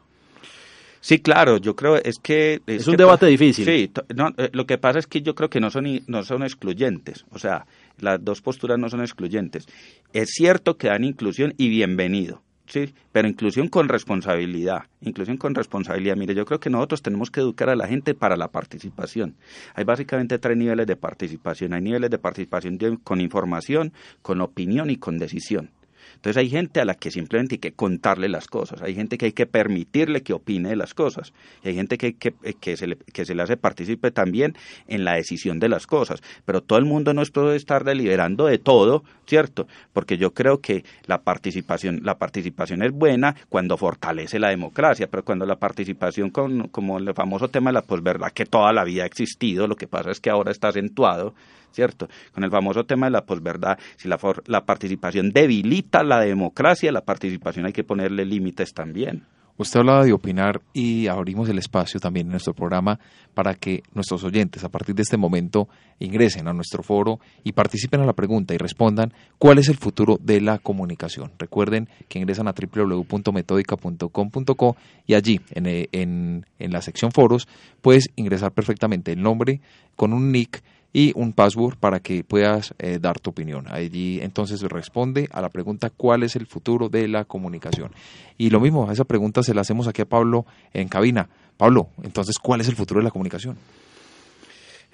Sí, 1.06 1.20
claro, 1.20 1.58
yo 1.58 1.76
creo 1.76 1.94
es 2.02 2.18
que... 2.18 2.60
Es, 2.66 2.88
un 2.88 2.96
debate 2.96 3.26
difícil. 3.26 3.64
Sí, 3.64 3.92
eh, 4.08 4.50
lo 4.52 4.66
que 4.66 4.76
pasa 4.76 4.98
es 4.98 5.06
que 5.06 5.22
yo 5.22 5.36
creo 5.36 5.48
que 5.48 5.60
no 5.60 5.70
son, 5.70 5.86
no 6.08 6.24
son 6.24 6.42
excluyentes, 6.42 7.24
o 7.30 7.38
sea, 7.38 7.64
las 8.00 8.24
dos 8.24 8.42
posturas 8.42 8.76
no 8.76 8.88
son 8.88 9.02
excluyentes. 9.02 9.68
Es 10.12 10.30
cierto 10.30 10.76
que 10.76 10.88
dan 10.88 11.04
inclusión 11.04 11.54
y 11.58 11.68
bienvenido, 11.68 12.42
Sí, 12.66 12.92
pero 13.12 13.28
inclusión 13.28 13.68
con 13.68 13.88
responsabilidad, 13.88 14.86
inclusión 15.00 15.36
con 15.36 15.54
responsabilidad. 15.54 16.16
Mire, 16.16 16.34
yo 16.34 16.44
creo 16.44 16.58
que 16.58 16.70
nosotros 16.70 17.00
tenemos 17.00 17.30
que 17.30 17.38
educar 17.38 17.70
a 17.70 17.76
la 17.76 17.86
gente 17.86 18.14
para 18.14 18.36
la 18.36 18.48
participación. 18.48 19.36
Hay 19.76 19.84
básicamente 19.84 20.40
tres 20.40 20.56
niveles 20.56 20.88
de 20.88 20.96
participación. 20.96 21.72
Hay 21.72 21.82
niveles 21.82 22.10
de 22.10 22.18
participación 22.18 22.78
con 23.04 23.20
información, 23.20 23.92
con 24.22 24.40
opinión 24.40 24.90
y 24.90 24.96
con 24.96 25.18
decisión. 25.18 25.70
Entonces 26.16 26.36
hay 26.36 26.50
gente 26.50 26.80
a 26.80 26.84
la 26.84 26.94
que 26.94 27.10
simplemente 27.10 27.54
hay 27.54 27.58
que 27.58 27.72
contarle 27.72 28.28
las 28.28 28.48
cosas, 28.48 28.82
hay 28.82 28.94
gente 28.94 29.16
que 29.18 29.26
hay 29.26 29.32
que 29.32 29.46
permitirle 29.46 30.22
que 30.22 30.32
opine 30.32 30.70
de 30.70 30.76
las 30.76 30.94
cosas, 30.94 31.32
y 31.62 31.68
hay 31.68 31.74
gente 31.74 31.96
que, 31.96 32.14
que, 32.16 32.34
que, 32.60 32.76
se 32.76 32.88
le, 32.88 32.96
que 32.96 33.24
se 33.24 33.34
le 33.34 33.42
hace 33.42 33.56
participe 33.56 34.10
también 34.10 34.54
en 34.88 35.04
la 35.04 35.14
decisión 35.14 35.60
de 35.60 35.68
las 35.68 35.86
cosas, 35.86 36.22
pero 36.44 36.62
todo 36.62 36.78
el 36.78 36.84
mundo 36.84 37.14
no 37.14 37.22
puede 37.36 37.56
estar 37.56 37.84
deliberando 37.84 38.46
de 38.46 38.58
todo, 38.58 39.04
¿cierto? 39.26 39.66
Porque 39.92 40.16
yo 40.16 40.32
creo 40.32 40.60
que 40.60 40.84
la 41.06 41.22
participación, 41.22 42.00
la 42.02 42.18
participación 42.18 42.82
es 42.82 42.92
buena 42.92 43.36
cuando 43.48 43.76
fortalece 43.76 44.38
la 44.38 44.48
democracia, 44.48 45.08
pero 45.08 45.24
cuando 45.24 45.46
la 45.46 45.56
participación, 45.56 46.30
con, 46.30 46.68
como 46.68 46.98
el 46.98 47.12
famoso 47.14 47.48
tema 47.48 47.70
de 47.70 47.74
la 47.74 47.82
posverdad, 47.82 48.32
que 48.32 48.46
toda 48.46 48.72
la 48.72 48.84
vida 48.84 49.02
ha 49.02 49.06
existido, 49.06 49.66
lo 49.66 49.76
que 49.76 49.86
pasa 49.86 50.10
es 50.10 50.20
que 50.20 50.30
ahora 50.30 50.50
está 50.50 50.68
acentuado, 50.68 51.34
¿cierto? 51.76 52.08
Con 52.32 52.42
el 52.42 52.50
famoso 52.50 52.84
tema 52.84 53.06
de 53.06 53.12
la 53.12 53.26
posverdad, 53.26 53.78
si 53.96 54.08
la, 54.08 54.18
la 54.46 54.64
participación 54.64 55.30
debilita 55.30 56.02
la 56.02 56.20
democracia, 56.20 56.90
la 56.90 57.04
participación 57.04 57.66
hay 57.66 57.72
que 57.72 57.84
ponerle 57.84 58.24
límites 58.24 58.72
también. 58.72 59.24
Usted 59.58 59.80
hablaba 59.80 60.04
de 60.04 60.12
opinar 60.12 60.60
y 60.74 61.06
abrimos 61.06 61.48
el 61.48 61.56
espacio 61.56 61.98
también 61.98 62.26
en 62.26 62.32
nuestro 62.32 62.52
programa 62.52 63.00
para 63.32 63.54
que 63.54 63.82
nuestros 63.94 64.22
oyentes 64.22 64.62
a 64.64 64.68
partir 64.68 64.94
de 64.94 65.00
este 65.00 65.16
momento 65.16 65.66
ingresen 65.98 66.46
a 66.46 66.52
nuestro 66.52 66.82
foro 66.82 67.20
y 67.42 67.52
participen 67.52 68.02
a 68.02 68.04
la 68.04 68.12
pregunta 68.12 68.52
y 68.52 68.58
respondan 68.58 69.14
cuál 69.38 69.56
es 69.58 69.70
el 69.70 69.78
futuro 69.78 70.18
de 70.20 70.42
la 70.42 70.58
comunicación. 70.58 71.32
Recuerden 71.38 71.88
que 72.08 72.18
ingresan 72.18 72.48
a 72.48 72.52
www.metodica.com.co 72.52 74.76
y 75.06 75.14
allí 75.14 75.40
en, 75.52 75.64
en, 75.66 76.44
en 76.58 76.72
la 76.72 76.82
sección 76.82 77.12
foros 77.12 77.48
puedes 77.80 78.10
ingresar 78.16 78.52
perfectamente 78.52 79.12
el 79.12 79.22
nombre 79.22 79.62
con 79.96 80.12
un 80.12 80.32
nick 80.32 80.62
y 80.96 81.12
un 81.14 81.34
password 81.34 81.76
para 81.76 82.00
que 82.00 82.24
puedas 82.24 82.74
eh, 82.78 82.98
dar 82.98 83.20
tu 83.20 83.28
opinión. 83.28 83.66
Allí 83.68 84.18
entonces 84.22 84.62
responde 84.62 85.28
a 85.30 85.42
la 85.42 85.50
pregunta 85.50 85.90
cuál 85.90 86.22
es 86.22 86.36
el 86.36 86.46
futuro 86.46 86.88
de 86.88 87.06
la 87.06 87.26
comunicación. 87.26 87.92
Y 88.38 88.48
lo 88.48 88.60
mismo, 88.60 88.90
esa 88.90 89.04
pregunta 89.04 89.42
se 89.42 89.52
la 89.52 89.60
hacemos 89.60 89.88
aquí 89.88 90.00
a 90.00 90.06
Pablo 90.06 90.46
en 90.72 90.88
cabina. 90.88 91.28
Pablo, 91.58 91.90
entonces, 92.02 92.38
¿cuál 92.38 92.62
es 92.62 92.68
el 92.68 92.76
futuro 92.76 93.00
de 93.00 93.04
la 93.04 93.10
comunicación? 93.10 93.58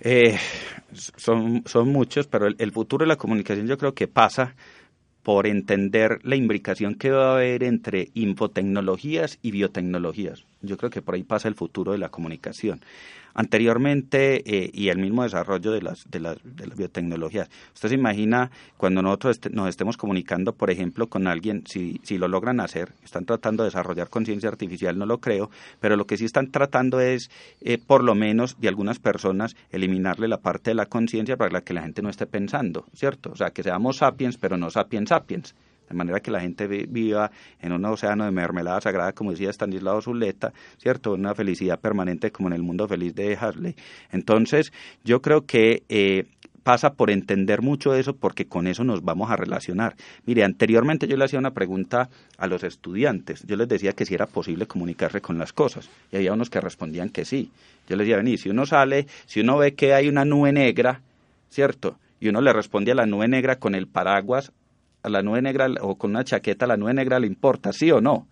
Eh, 0.01 0.37
son, 0.93 1.63
son 1.67 1.93
muchos, 1.93 2.27
pero 2.27 2.49
el, 2.49 2.73
futuro 2.73 3.05
de 3.05 3.09
la 3.09 3.17
comunicación 3.17 3.69
yo 3.69 3.79
creo 3.79 3.95
que 3.95 4.09
pasa 4.09 4.57
por 5.23 5.47
entender 5.47 6.19
la 6.25 6.35
imbricación 6.35 6.97
que 6.97 7.13
va 7.13 7.31
a 7.31 7.35
haber 7.35 7.63
entre 7.63 8.09
infotecnologías 8.15 9.39
y 9.41 9.53
biotecnologías. 9.53 10.45
Yo 10.63 10.77
creo 10.77 10.91
que 10.91 11.03
por 11.03 11.15
ahí 11.15 11.23
pasa 11.23 11.49
el 11.49 11.55
futuro 11.55 11.93
de 11.93 11.99
la 11.99 12.09
comunicación 12.09 12.81
anteriormente 13.35 14.43
eh, 14.45 14.71
y 14.73 14.89
el 14.89 14.99
mismo 14.99 15.23
desarrollo 15.23 15.73
de 15.73 15.83
las, 15.83 16.11
de, 16.11 16.21
las, 16.21 16.39
de 16.43 16.67
las 16.67 16.77
biotecnologías. 16.77 17.49
Usted 17.75 17.91
se 17.91 17.95
imagina 17.95 18.51
cuando 18.77 19.03
nosotros 19.03 19.41
nos 19.51 19.69
estemos 19.69 19.97
comunicando, 19.97 20.55
por 20.55 20.71
ejemplo, 20.71 21.09
con 21.09 21.27
alguien, 21.27 21.65
si, 21.67 22.01
si 22.03 22.19
lo 22.19 22.29
logran 22.29 22.61
hacer, 22.61 22.93
están 23.05 23.25
tratando 23.25 23.63
de 23.63 23.69
desarrollar 23.69 24.09
conciencia 24.09 24.49
artificial, 24.49 24.99
no 24.99 25.07
lo 25.07 25.19
creo, 25.19 25.51
pero 25.81 25.97
lo 25.97 26.07
que 26.07 26.17
sí 26.17 26.25
están 26.25 26.51
tratando 26.51 27.01
es, 27.01 27.31
eh, 27.61 27.79
por 27.79 28.05
lo 28.05 28.15
menos, 28.15 28.61
de 28.61 28.69
algunas 28.69 28.99
personas, 28.99 29.57
eliminarle 29.71 30.29
la 30.29 30.39
parte 30.39 30.71
de 30.71 30.75
la 30.75 30.87
conciencia 30.87 31.37
para 31.37 31.51
la 31.51 31.63
que 31.63 31.75
la 31.75 31.83
gente 31.83 32.03
no 32.03 32.11
esté 32.11 32.27
pensando, 32.27 32.87
¿cierto? 32.95 33.31
O 33.33 33.37
sea, 33.37 33.51
que 33.51 33.63
seamos 33.63 33.99
sapiens, 33.99 34.37
pero 34.37 34.57
no 34.57 34.71
sapiens 34.71 35.09
sapiens 35.09 35.55
de 35.89 35.95
manera 35.95 36.21
que 36.21 36.31
la 36.31 36.41
gente 36.41 36.67
viva 36.67 37.31
en 37.61 37.73
un 37.73 37.85
océano 37.85 38.25
de 38.25 38.31
mermelada 38.31 38.81
sagrada, 38.81 39.13
como 39.13 39.31
decía 39.31 39.51
Stanislao 39.51 40.01
Zuleta, 40.01 40.53
¿cierto? 40.79 41.13
Una 41.13 41.35
felicidad 41.35 41.79
permanente 41.81 42.31
como 42.31 42.49
en 42.49 42.55
el 42.55 42.63
mundo 42.63 42.89
feliz 42.89 43.15
de 43.15 43.37
Harley. 43.37 43.75
Entonces, 44.11 44.73
yo 45.05 45.21
creo 45.21 45.45
que 45.47 45.83
eh, 45.89 46.25
pasa 46.63 46.95
por 46.95 47.11
entender 47.11 47.63
mucho 47.63 47.95
eso 47.95 48.15
porque 48.15 48.47
con 48.47 48.67
eso 48.67 48.85
nos 48.85 49.03
vamos 49.03 49.31
a 49.31 49.37
relacionar. 49.37 49.97
Mire, 50.27 50.45
anteriormente 50.45 51.07
yo 51.07 51.17
le 51.17 51.25
hacía 51.25 51.39
una 51.39 51.53
pregunta 51.53 52.09
a 52.39 52.47
los 52.47 52.63
estudiantes. 52.65 53.45
Yo 53.47 53.57
les 53.57 53.69
decía 53.69 53.93
que 53.93 54.07
si 54.07 54.15
era 54.15 54.27
posible 54.27 54.67
comunicarse 54.67 55.21
con 55.21 55.39
las 55.39 55.53
cosas 55.53 55.91
y 56.11 56.17
había 56.17 56.33
unos 56.33 56.51
que 56.51 56.61
respondían 56.61 57.09
que 57.09 57.25
sí. 57.25 57.51
Yo 57.89 57.97
les 57.97 58.07
decía, 58.07 58.17
vení, 58.17 58.39
si 58.39 58.49
uno 58.49 58.67
sale, 58.67 59.07
si 59.27 59.41
uno 59.41 59.59
ve 59.59 59.75
que 59.75 59.95
hay 59.95 60.09
una 60.09 60.25
nube 60.25 60.53
negra, 60.53 61.01
¿cierto? 61.51 61.99
Y 62.21 62.29
uno 62.29 62.41
le 62.41 62.53
responde 62.53 62.93
a 62.93 62.95
la 62.95 63.07
nube 63.07 63.27
negra 63.27 63.57
con 63.57 63.75
el 63.75 63.89
paraguas 63.89 64.53
a 65.03 65.09
la 65.09 65.23
nube 65.23 65.43
negra 65.43 65.69
o 65.81 65.97
con 65.97 66.11
una 66.11 66.25
chaqueta 66.25 66.65
a 66.65 66.69
la 66.69 66.77
nube 66.77 66.95
negra 66.95 67.19
le 67.19 67.27
importa, 67.27 67.73
sí 67.73 67.91
o 67.91 68.01
no. 68.01 68.27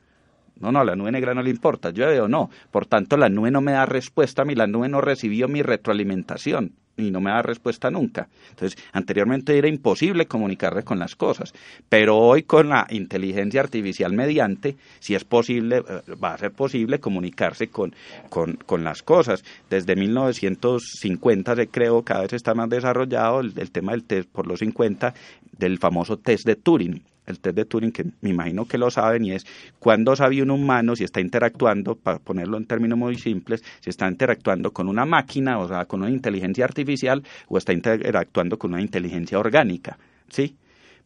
No, 0.60 0.70
no, 0.70 0.84
la 0.84 0.94
nube 0.94 1.10
negra 1.10 1.32
no 1.32 1.42
le 1.42 1.50
importa, 1.50 1.90
llueve 1.90 2.20
o 2.20 2.28
no. 2.28 2.50
Por 2.70 2.84
tanto, 2.84 3.16
la 3.16 3.30
nube 3.30 3.50
no 3.50 3.62
me 3.62 3.72
da 3.72 3.86
respuesta 3.86 4.42
a 4.42 4.44
mí, 4.44 4.54
la 4.54 4.66
nube 4.66 4.88
no 4.88 5.00
recibió 5.00 5.48
mi 5.48 5.62
retroalimentación 5.62 6.74
y 7.00 7.10
no 7.10 7.20
me 7.20 7.30
da 7.30 7.42
respuesta 7.42 7.90
nunca. 7.90 8.28
Entonces, 8.50 8.78
anteriormente 8.92 9.56
era 9.56 9.68
imposible 9.68 10.26
comunicarse 10.26 10.82
con 10.82 10.98
las 10.98 11.16
cosas, 11.16 11.52
pero 11.88 12.16
hoy 12.18 12.42
con 12.42 12.68
la 12.68 12.86
inteligencia 12.90 13.60
artificial 13.60 14.12
mediante, 14.12 14.76
si 14.98 15.14
es 15.14 15.24
posible, 15.24 15.78
eh, 15.78 16.14
va 16.22 16.34
a 16.34 16.38
ser 16.38 16.52
posible 16.52 17.00
comunicarse 17.00 17.68
con, 17.68 17.94
con, 18.28 18.54
con 18.66 18.84
las 18.84 19.02
cosas. 19.02 19.44
Desde 19.68 19.96
1950 19.96 21.56
se 21.56 21.68
creo, 21.68 22.02
cada 22.02 22.22
vez 22.22 22.32
está 22.32 22.54
más 22.54 22.68
desarrollado 22.68 23.40
el, 23.40 23.54
el 23.56 23.70
tema 23.70 23.92
del 23.92 24.04
test 24.04 24.28
por 24.30 24.46
los 24.46 24.60
50 24.60 25.14
del 25.60 25.78
famoso 25.78 26.18
test 26.18 26.44
de 26.44 26.56
Turing 26.56 27.00
el 27.30 27.40
test 27.40 27.56
de 27.56 27.64
Turing, 27.64 27.92
que 27.92 28.04
me 28.20 28.30
imagino 28.30 28.66
que 28.66 28.76
lo 28.76 28.90
saben, 28.90 29.24
y 29.24 29.32
es 29.32 29.46
cuando 29.78 30.14
sabe 30.16 30.42
un 30.42 30.50
humano 30.50 30.96
si 30.96 31.04
está 31.04 31.20
interactuando, 31.20 31.94
para 31.94 32.18
ponerlo 32.18 32.56
en 32.56 32.66
términos 32.66 32.98
muy 32.98 33.16
simples, 33.16 33.62
si 33.80 33.90
está 33.90 34.08
interactuando 34.08 34.72
con 34.72 34.88
una 34.88 35.06
máquina, 35.06 35.58
o 35.58 35.68
sea, 35.68 35.86
con 35.86 36.02
una 36.02 36.10
inteligencia 36.10 36.64
artificial, 36.64 37.22
o 37.48 37.56
está 37.56 37.72
interactuando 37.72 38.58
con 38.58 38.72
una 38.72 38.82
inteligencia 38.82 39.38
orgánica, 39.38 39.98
¿sí? 40.28 40.56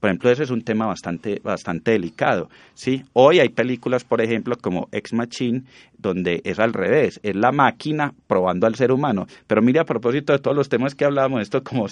Por 0.01 0.11
ejemplo, 0.11 0.31
ese 0.31 0.43
es 0.43 0.51
un 0.51 0.63
tema 0.63 0.87
bastante, 0.87 1.41
bastante 1.43 1.93
delicado. 1.93 2.49
¿sí? 2.75 3.05
Hoy 3.13 3.41
hay 3.41 3.49
películas, 3.49 4.05
por 4.05 4.21
ejemplo, 4.21 4.57
como 4.61 4.89
Ex 4.93 5.13
Machine, 5.13 5.63
donde 5.99 6.43
es 6.45 6.59
al 6.59 6.73
revés, 6.73 7.19
es 7.23 7.35
la 7.35 7.51
máquina 7.53 8.13
probando 8.27 8.67
al 8.67 8.75
ser 8.75 8.93
humano. 8.93 9.27
Pero 9.47 9.63
mire, 9.63 9.81
a 9.81 9.85
propósito 9.85 10.33
de 10.33 10.39
todos 10.39 10.57
los 10.57 10.69
temas 10.69 10.95
que 10.95 11.05
hablábamos, 11.05 11.41
esto 11.41 11.63
como 11.63 11.87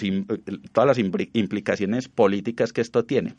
todas 0.71 0.87
las 0.87 0.99
implicaciones 0.99 2.07
políticas 2.07 2.71
que 2.71 2.81
esto 2.81 3.03
tiene. 3.03 3.35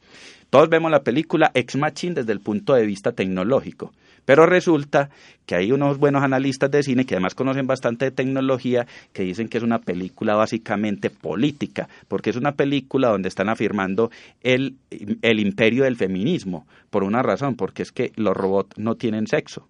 Todos 0.50 0.68
vemos 0.68 0.90
la 0.90 1.02
película 1.02 1.50
Ex 1.54 1.76
Machine 1.76 2.14
desde 2.14 2.32
el 2.32 2.40
punto 2.40 2.74
de 2.74 2.86
vista 2.86 3.12
tecnológico. 3.12 3.92
Pero 4.24 4.46
resulta 4.46 5.10
que 5.46 5.54
hay 5.54 5.72
unos 5.72 5.98
buenos 5.98 6.22
analistas 6.22 6.70
de 6.70 6.82
cine 6.82 7.04
que 7.04 7.14
además 7.14 7.34
conocen 7.34 7.66
bastante 7.66 8.06
de 8.06 8.10
tecnología 8.10 8.86
que 9.12 9.22
dicen 9.22 9.48
que 9.48 9.58
es 9.58 9.64
una 9.64 9.80
película 9.80 10.34
básicamente 10.34 11.10
política, 11.10 11.88
porque 12.08 12.30
es 12.30 12.36
una 12.36 12.52
película 12.52 13.08
donde 13.08 13.28
están 13.28 13.48
afirmando 13.48 14.10
el, 14.42 14.76
el 14.90 15.40
imperio 15.40 15.84
del 15.84 15.96
feminismo, 15.96 16.66
por 16.90 17.04
una 17.04 17.22
razón, 17.22 17.56
porque 17.56 17.82
es 17.82 17.92
que 17.92 18.12
los 18.16 18.36
robots 18.36 18.78
no 18.78 18.96
tienen 18.96 19.26
sexo. 19.26 19.68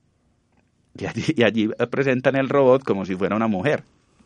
Y 0.97 1.07
allí, 1.07 1.25
y 1.37 1.43
allí 1.43 1.69
presentan 1.91 2.37
el 2.37 2.49
robot 2.49 2.85
como 2.85 3.05
si 3.05 3.17
fuera 3.17 3.35
una 3.35 3.49
mujer. 3.49 3.83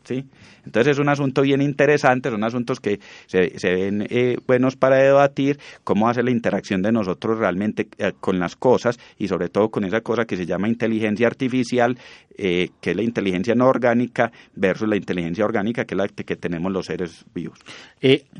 ¿Sí? 0.08 0.24
Entonces 0.64 0.92
es 0.92 0.98
un 0.98 1.08
asunto 1.08 1.42
bien 1.42 1.60
interesante, 1.60 2.30
son 2.30 2.42
asuntos 2.42 2.80
que 2.80 2.98
se, 3.26 3.50
ven 3.62 4.06
eh, 4.08 4.36
buenos 4.46 4.76
para 4.76 4.96
debatir, 4.96 5.58
cómo 5.84 6.08
hace 6.08 6.22
la 6.22 6.30
interacción 6.30 6.82
de 6.82 6.90
nosotros 6.92 7.38
realmente 7.38 7.88
eh, 7.98 8.12
con 8.18 8.38
las 8.38 8.56
cosas 8.56 8.98
y 9.18 9.28
sobre 9.28 9.48
todo 9.50 9.68
con 9.68 9.84
esa 9.84 10.00
cosa 10.00 10.24
que 10.24 10.36
se 10.36 10.46
llama 10.46 10.68
inteligencia 10.68 11.26
artificial, 11.26 11.98
eh, 12.36 12.70
que 12.80 12.90
es 12.90 12.96
la 12.96 13.02
inteligencia 13.02 13.54
no 13.54 13.66
orgánica 13.66 14.32
versus 14.54 14.88
la 14.88 14.96
inteligencia 14.96 15.44
orgánica, 15.44 15.84
que 15.84 15.94
es 15.94 15.98
la 15.98 16.08
que 16.08 16.36
tenemos 16.36 16.72
los 16.72 16.86
seres 16.86 17.24
vivos. 17.34 17.58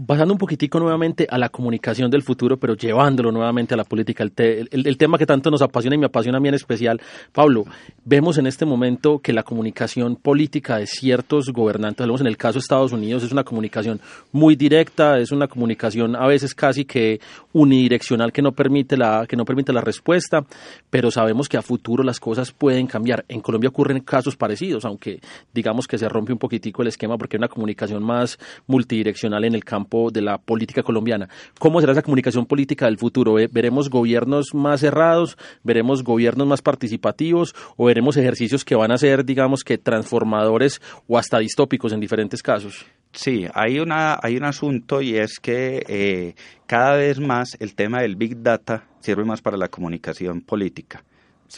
pasando 0.07 0.33
un 0.33 0.39
poquitico 0.39 0.79
nuevamente 0.81 1.27
a 1.29 1.39
la 1.39 1.51
comunicación 1.51 2.11
del 2.11 2.23
futuro, 2.23 2.57
pero 2.57 2.75
llevándolo 2.75 3.31
nuevamente 3.31 3.75
a 3.75 3.77
la 3.77 3.85
política, 3.85 4.25
el, 4.25 4.69
el 4.71 4.97
tema 4.97 5.19
que 5.19 5.27
tanto 5.27 5.51
nos 5.51 5.63
apasiona 5.63 5.97
y 5.97 5.99
me 5.99 6.07
apasiona 6.07 6.39
a 6.39 6.41
mí 6.41 6.49
en 6.49 6.55
especial, 6.55 7.01
Pablo, 7.33 7.65
vemos 8.05 8.39
en 8.39 8.47
este 8.47 8.65
momento 8.65 9.19
que 9.19 9.33
la 9.33 9.43
comunicación 9.43 10.17
política 10.17 10.79
de 10.79 10.87
ciertos 10.87 11.53
gobernantes, 11.59 12.01
hablamos 12.01 12.21
en 12.21 12.27
el 12.29 12.37
caso 12.37 12.55
de 12.55 12.61
Estados 12.61 12.93
Unidos, 12.93 13.23
es 13.23 13.33
una 13.33 13.45
comunicación 13.45 14.01
muy 14.33 14.57
directa, 14.57 15.19
es 15.19 15.33
una 15.33 15.49
comunicación 15.49 16.17
a 16.17 16.27
veces 16.27 16.55
casi 16.55 16.85
que 16.85 17.21
unidireccional 17.53 18.33
que 18.33 18.43
no 18.43 18.53
permite 18.53 18.97
la, 18.97 19.27
que 19.27 19.37
no 19.37 19.45
permite 19.45 19.73
la 19.73 19.81
respuesta, 19.81 20.45
pero 20.91 21.11
sabemos 21.11 21.49
que 21.49 21.57
a 21.57 21.63
futuro 21.63 22.03
las 22.03 22.21
cosas 22.21 22.53
pueden 22.53 22.87
cambiar. 22.87 23.25
En 23.29 23.41
Colombia 23.41 23.69
ocurren 23.69 24.01
casos 24.01 24.37
parecidos, 24.37 24.85
aunque 24.85 25.21
digamos 25.53 25.87
que 25.87 25.99
se 25.99 26.09
rompe 26.09 26.33
un 26.33 26.39
poquitico 26.39 26.83
el 26.83 26.89
esquema 26.89 27.19
porque 27.19 27.37
hay 27.37 27.41
una 27.41 27.49
comunicación 27.49 28.03
más 28.03 28.39
multidireccional 28.67 29.45
en 29.45 29.55
el 29.55 29.65
campo 29.65 30.11
de 30.11 30.23
la 30.23 30.39
política 30.39 30.83
colombiana. 30.83 31.29
¿Cómo 31.59 31.81
será 31.81 31.93
esa 31.93 32.03
comunicación 32.03 32.47
política 32.47 32.87
del 32.87 32.99
futuro? 32.99 33.35
¿Veremos 33.35 33.91
gobiernos 33.91 34.55
más 34.55 34.81
cerrados? 34.81 35.37
¿Veremos 35.63 36.03
gobiernos 36.03 36.47
más 36.47 36.63
participativos? 36.63 37.55
¿O 37.77 37.87
veremos 37.87 38.17
ejercicios 38.17 38.65
que 38.65 38.75
van 38.75 38.93
a 38.93 38.99
ser, 38.99 39.25
digamos 39.25 39.65
que 39.65 39.79
transformadores 39.79 40.81
o 41.07 41.19
hasta 41.19 41.39
distópicos 41.49 41.93
en 41.95 42.01
diferentes 42.01 42.43
casos. 42.43 42.85
Sí, 43.11 43.47
hay, 43.55 43.81
una, 43.81 44.19
hay 44.23 44.37
un 44.37 44.45
asunto 44.45 45.01
y 45.01 45.17
es 45.17 45.41
que 45.41 45.83
eh, 45.89 46.35
cada 46.67 46.95
vez 46.97 47.19
más 47.21 47.57
el 47.59 47.75
tema 47.75 48.03
del 48.03 48.17
Big 48.17 48.43
Data 48.43 48.85
sirve 49.01 49.25
más 49.25 49.41
para 49.41 49.57
la 49.57 49.69
comunicación 49.69 50.43
política. 50.43 51.03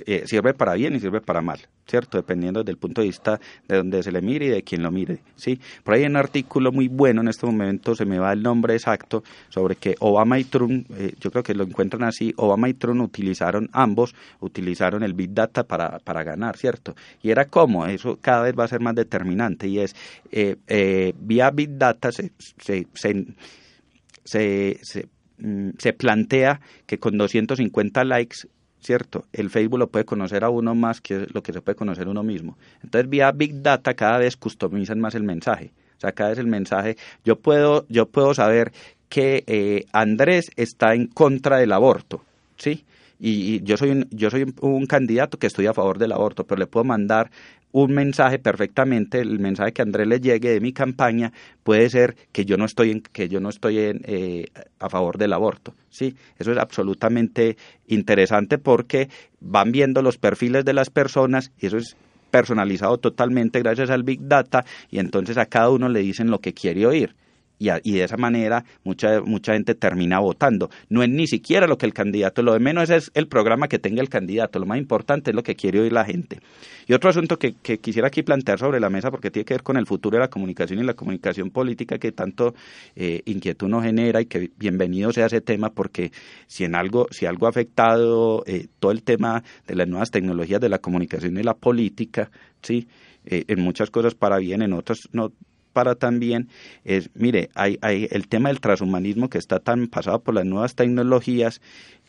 Eh, 0.06 0.22
sirve 0.26 0.54
para 0.54 0.74
bien 0.74 0.94
y 0.94 1.00
sirve 1.00 1.20
para 1.20 1.42
mal, 1.42 1.58
¿cierto? 1.86 2.16
Dependiendo 2.16 2.62
del 2.62 2.76
punto 2.76 3.00
de 3.00 3.08
vista 3.08 3.40
de 3.66 3.76
donde 3.76 4.04
se 4.04 4.12
le 4.12 4.22
mire 4.22 4.46
y 4.46 4.48
de 4.48 4.62
quien 4.62 4.84
lo 4.84 4.92
mire, 4.92 5.18
¿sí? 5.34 5.58
Por 5.82 5.94
ahí 5.94 6.02
hay 6.02 6.06
un 6.06 6.16
artículo 6.16 6.70
muy 6.70 6.86
bueno 6.86 7.22
en 7.22 7.28
este 7.28 7.44
momento, 7.44 7.96
se 7.96 8.04
me 8.04 8.20
va 8.20 8.32
el 8.32 8.40
nombre 8.40 8.74
exacto, 8.74 9.24
sobre 9.48 9.74
que 9.74 9.96
Obama 9.98 10.38
y 10.38 10.44
Trump, 10.44 10.86
eh, 10.96 11.14
yo 11.20 11.32
creo 11.32 11.42
que 11.42 11.54
lo 11.54 11.64
encuentran 11.64 12.04
así, 12.04 12.32
Obama 12.36 12.68
y 12.68 12.74
Trump 12.74 13.00
utilizaron, 13.00 13.68
ambos 13.72 14.14
utilizaron 14.38 15.02
el 15.02 15.12
Big 15.12 15.34
Data 15.34 15.64
para, 15.64 15.98
para 15.98 16.22
ganar, 16.22 16.56
¿cierto? 16.56 16.94
Y 17.20 17.30
era 17.30 17.46
como, 17.46 17.84
eso 17.86 18.16
cada 18.20 18.42
vez 18.42 18.54
va 18.56 18.64
a 18.64 18.68
ser 18.68 18.80
más 18.80 18.94
determinante 18.94 19.66
y 19.66 19.80
es, 19.80 19.96
eh, 20.30 21.14
vía 21.18 21.50
Big 21.50 21.76
Data 21.76 22.12
se, 22.12 22.30
se, 22.58 22.86
se, 22.94 24.78
se 24.82 25.08
mm, 25.38 25.70
se 25.78 25.92
plantea 25.94 26.60
que 26.86 26.98
con 26.98 27.18
250 27.18 28.04
likes 28.04 28.46
¿cierto? 28.80 29.24
El 29.32 29.50
Facebook 29.50 29.78
lo 29.78 29.88
puede 29.88 30.04
conocer 30.04 30.44
a 30.44 30.50
uno 30.50 30.74
más 30.74 31.00
que 31.00 31.26
lo 31.32 31.42
que 31.42 31.52
se 31.52 31.60
puede 31.60 31.76
conocer 31.76 32.08
uno 32.08 32.22
mismo. 32.22 32.56
Entonces, 32.82 33.08
vía 33.08 33.30
Big 33.32 33.62
Data 33.62 33.94
cada 33.94 34.18
vez 34.18 34.36
customizan 34.36 35.00
más 35.00 35.14
el 35.14 35.22
mensaje. 35.22 35.70
O 35.96 36.00
sea, 36.00 36.12
cada 36.12 36.30
vez 36.30 36.38
el 36.38 36.46
mensaje, 36.46 36.96
yo 37.24 37.36
puedo, 37.36 37.84
yo 37.88 38.06
puedo 38.06 38.32
saber 38.34 38.72
que 39.08 39.44
eh, 39.46 39.84
Andrés 39.92 40.50
está 40.56 40.94
en 40.94 41.06
contra 41.08 41.58
del 41.58 41.72
aborto, 41.72 42.24
¿sí? 42.56 42.84
Y, 43.18 43.62
yo 43.64 43.76
soy 43.76 43.90
un, 43.90 44.08
yo 44.10 44.30
soy 44.30 44.50
un 44.62 44.86
candidato 44.86 45.38
que 45.38 45.46
estoy 45.46 45.66
a 45.66 45.74
favor 45.74 45.98
del 45.98 46.12
aborto, 46.12 46.44
pero 46.44 46.58
le 46.58 46.66
puedo 46.66 46.84
mandar 46.84 47.30
un 47.72 47.92
mensaje 47.92 48.38
perfectamente, 48.38 49.20
el 49.20 49.38
mensaje 49.38 49.72
que 49.72 49.82
Andrés 49.82 50.06
le 50.06 50.20
llegue 50.20 50.50
de 50.50 50.60
mi 50.60 50.72
campaña 50.72 51.32
puede 51.62 51.88
ser 51.90 52.16
que 52.32 52.44
yo 52.44 52.56
no 52.56 52.64
estoy 52.64 52.90
en, 52.90 53.00
que 53.00 53.28
yo 53.28 53.40
no 53.40 53.48
estoy 53.48 53.78
en, 53.78 54.00
eh, 54.04 54.46
a 54.78 54.88
favor 54.88 55.18
del 55.18 55.32
aborto, 55.32 55.74
sí, 55.88 56.14
eso 56.38 56.52
es 56.52 56.58
absolutamente 56.58 57.56
interesante 57.86 58.58
porque 58.58 59.08
van 59.40 59.72
viendo 59.72 60.02
los 60.02 60.18
perfiles 60.18 60.64
de 60.64 60.72
las 60.72 60.90
personas 60.90 61.52
y 61.58 61.66
eso 61.66 61.76
es 61.76 61.96
personalizado 62.30 62.98
totalmente 62.98 63.60
gracias 63.60 63.90
al 63.90 64.04
Big 64.04 64.20
Data 64.22 64.64
y 64.90 64.98
entonces 64.98 65.36
a 65.36 65.46
cada 65.46 65.70
uno 65.70 65.88
le 65.88 66.00
dicen 66.00 66.30
lo 66.30 66.38
que 66.38 66.54
quiere 66.54 66.86
oír 66.86 67.14
y, 67.60 67.92
de 67.92 68.04
esa 68.04 68.16
manera 68.16 68.64
mucha, 68.84 69.20
mucha 69.20 69.52
gente 69.52 69.74
termina 69.74 70.18
votando. 70.18 70.70
No 70.88 71.02
es 71.02 71.10
ni 71.10 71.26
siquiera 71.26 71.66
lo 71.66 71.76
que 71.76 71.84
el 71.84 71.92
candidato, 71.92 72.42
lo 72.42 72.54
de 72.54 72.58
menos 72.58 72.88
es 72.88 73.10
el 73.14 73.28
programa 73.28 73.68
que 73.68 73.78
tenga 73.78 74.00
el 74.00 74.08
candidato, 74.08 74.58
lo 74.58 74.66
más 74.66 74.78
importante 74.78 75.30
es 75.30 75.36
lo 75.36 75.42
que 75.42 75.54
quiere 75.54 75.80
oír 75.80 75.92
la 75.92 76.04
gente. 76.04 76.40
Y 76.86 76.94
otro 76.94 77.10
asunto 77.10 77.38
que, 77.38 77.54
quisiera 77.78 78.08
aquí 78.08 78.22
plantear 78.22 78.58
sobre 78.58 78.80
la 78.80 78.88
mesa, 78.88 79.10
porque 79.10 79.30
tiene 79.30 79.44
que 79.44 79.54
ver 79.54 79.62
con 79.62 79.76
el 79.76 79.86
futuro 79.86 80.16
de 80.16 80.20
la 80.20 80.30
comunicación 80.30 80.80
y 80.80 80.82
la 80.84 80.94
comunicación 80.94 81.50
política 81.50 81.98
que 81.98 82.12
tanto 82.12 82.54
eh, 82.96 83.22
inquietud 83.26 83.68
nos 83.68 83.84
genera 83.84 84.20
y 84.22 84.26
que 84.26 84.50
bienvenido 84.56 85.12
sea 85.12 85.26
ese 85.26 85.42
tema, 85.42 85.70
porque 85.70 86.10
si 86.46 86.64
en 86.64 86.74
algo, 86.74 87.06
si 87.10 87.26
algo 87.26 87.46
ha 87.46 87.50
afectado 87.50 88.42
eh, 88.46 88.68
todo 88.78 88.90
el 88.90 89.02
tema 89.02 89.44
de 89.66 89.74
las 89.74 89.86
nuevas 89.86 90.10
tecnologías 90.10 90.60
de 90.60 90.70
la 90.70 90.78
comunicación 90.78 91.36
y 91.38 91.42
la 91.42 91.54
política, 91.54 92.30
sí, 92.62 92.88
eh, 93.26 93.44
en 93.48 93.60
muchas 93.60 93.90
cosas 93.90 94.14
para 94.14 94.38
bien, 94.38 94.62
en 94.62 94.72
otras 94.72 95.08
no 95.12 95.32
para 95.72 95.94
también 95.94 96.48
es, 96.84 97.10
mire, 97.14 97.50
hay, 97.54 97.78
hay 97.80 98.08
el 98.10 98.28
tema 98.28 98.48
del 98.48 98.60
transhumanismo 98.60 99.28
que 99.28 99.38
está 99.38 99.58
tan 99.58 99.86
pasado 99.86 100.20
por 100.20 100.34
las 100.34 100.44
nuevas 100.44 100.74
tecnologías, 100.74 101.60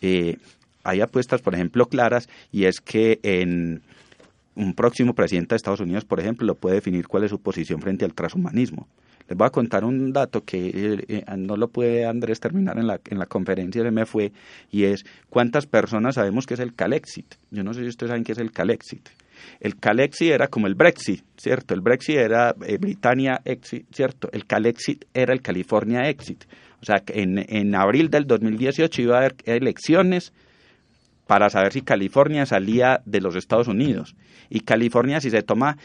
eh, 0.01 0.37
hay 0.83 1.01
apuestas, 1.01 1.41
por 1.41 1.53
ejemplo, 1.53 1.85
claras, 1.87 2.27
y 2.51 2.65
es 2.65 2.81
que 2.81 3.19
en 3.23 3.81
un 4.55 4.73
próximo 4.73 5.13
presidente 5.13 5.49
de 5.49 5.57
Estados 5.57 5.79
Unidos, 5.79 6.05
por 6.05 6.19
ejemplo, 6.19 6.45
lo 6.45 6.55
puede 6.55 6.75
definir 6.75 7.07
cuál 7.07 7.23
es 7.23 7.29
su 7.29 7.39
posición 7.39 7.81
frente 7.81 8.05
al 8.05 8.13
transhumanismo. 8.13 8.87
Les 9.27 9.37
voy 9.37 9.47
a 9.47 9.51
contar 9.51 9.85
un 9.85 10.11
dato 10.11 10.43
que 10.43 10.67
eh, 10.67 11.05
eh, 11.07 11.23
no 11.37 11.55
lo 11.55 11.69
puede 11.69 12.05
Andrés 12.05 12.39
terminar 12.39 12.77
en 12.77 12.87
la, 12.87 12.99
en 13.05 13.17
la 13.17 13.27
conferencia, 13.27 13.81
se 13.83 13.91
me 13.91 14.05
fue, 14.05 14.31
y 14.71 14.83
es 14.83 15.05
cuántas 15.29 15.67
personas 15.67 16.15
sabemos 16.15 16.45
que 16.45 16.55
es 16.55 16.59
el 16.59 16.73
Calexit. 16.73 17.35
Yo 17.49 17.63
no 17.63 17.73
sé 17.73 17.81
si 17.81 17.87
ustedes 17.87 18.09
saben 18.09 18.23
qué 18.23 18.33
es 18.33 18.39
el 18.39 18.51
Calexit. 18.51 19.07
El 19.59 19.77
Calexit 19.77 20.31
era 20.31 20.47
como 20.47 20.67
el 20.67 20.75
Brexit, 20.75 21.23
¿cierto? 21.37 21.73
El 21.73 21.81
Brexit 21.81 22.17
era 22.17 22.55
eh, 22.65 22.77
Britannia 22.77 23.41
Exit, 23.45 23.85
¿cierto? 23.93 24.29
El 24.31 24.45
Calexit 24.45 25.05
era 25.13 25.33
el 25.33 25.41
California 25.41 26.09
Exit. 26.09 26.45
O 26.81 26.85
sea, 26.85 27.03
en, 27.07 27.45
en 27.47 27.75
abril 27.75 28.09
del 28.09 28.25
2018 28.25 29.01
iba 29.01 29.15
a 29.15 29.19
haber 29.19 29.35
elecciones 29.45 30.33
para 31.31 31.49
saber 31.49 31.71
si 31.71 31.81
California 31.81 32.45
salía 32.45 33.01
de 33.05 33.21
los 33.21 33.37
Estados 33.37 33.69
Unidos. 33.69 34.15
Y 34.49 34.59
California, 34.59 35.21
si 35.21 35.29
se 35.29 35.43
toma 35.43 35.77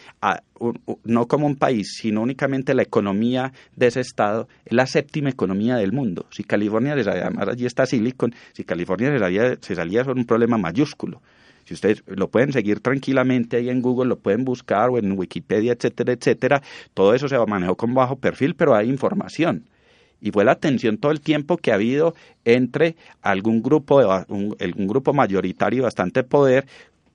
no 1.05 1.29
como 1.29 1.47
un 1.47 1.55
país, 1.55 1.99
sino 2.01 2.21
únicamente 2.21 2.75
la 2.75 2.83
economía 2.83 3.53
de 3.77 3.87
ese 3.87 4.01
estado, 4.01 4.49
es 4.65 4.73
la 4.73 4.87
séptima 4.87 5.31
economía 5.31 5.77
del 5.77 5.93
mundo. 5.93 6.27
Si 6.31 6.43
California, 6.43 6.95
además 6.95 7.49
allí 7.49 7.65
está 7.65 7.87
Silicon, 7.87 8.35
si 8.55 8.65
California 8.65 9.13
se 9.13 9.21
salía, 9.21 9.57
se 9.61 9.77
salía 9.77 10.03
un 10.03 10.25
problema 10.25 10.59
mayúsculo. 10.59 11.23
Si 11.67 11.75
ustedes 11.75 12.05
lo 12.07 12.29
pueden 12.29 12.53
seguir 12.53 12.81
tranquilamente 12.81 13.57
ahí 13.57 13.69
en 13.69 13.83
Google, 13.83 14.09
lo 14.09 14.19
pueden 14.19 14.45
buscar 14.45 14.89
o 14.91 14.99
en 14.99 15.19
Wikipedia, 15.19 15.73
etcétera, 15.73 16.13
etcétera. 16.13 16.63
Todo 16.95 17.13
eso 17.13 17.29
se 17.29 17.37
manejó 17.45 17.77
con 17.77 17.93
bajo 17.93 18.17
perfil, 18.17 18.55
pero 18.55 18.77
hay 18.77 18.89
información. 18.89 19.65
Y 20.21 20.31
fue 20.31 20.45
la 20.45 20.55
tensión 20.55 20.97
todo 20.97 21.11
el 21.11 21.21
tiempo 21.21 21.57
que 21.57 21.73
ha 21.73 21.75
habido 21.75 22.15
entre 22.45 22.95
algún 23.21 23.63
grupo, 23.63 23.99
un, 24.29 24.57
un 24.77 24.87
grupo 24.87 25.13
mayoritario 25.13 25.83
bastante 25.83 26.23
poder 26.23 26.67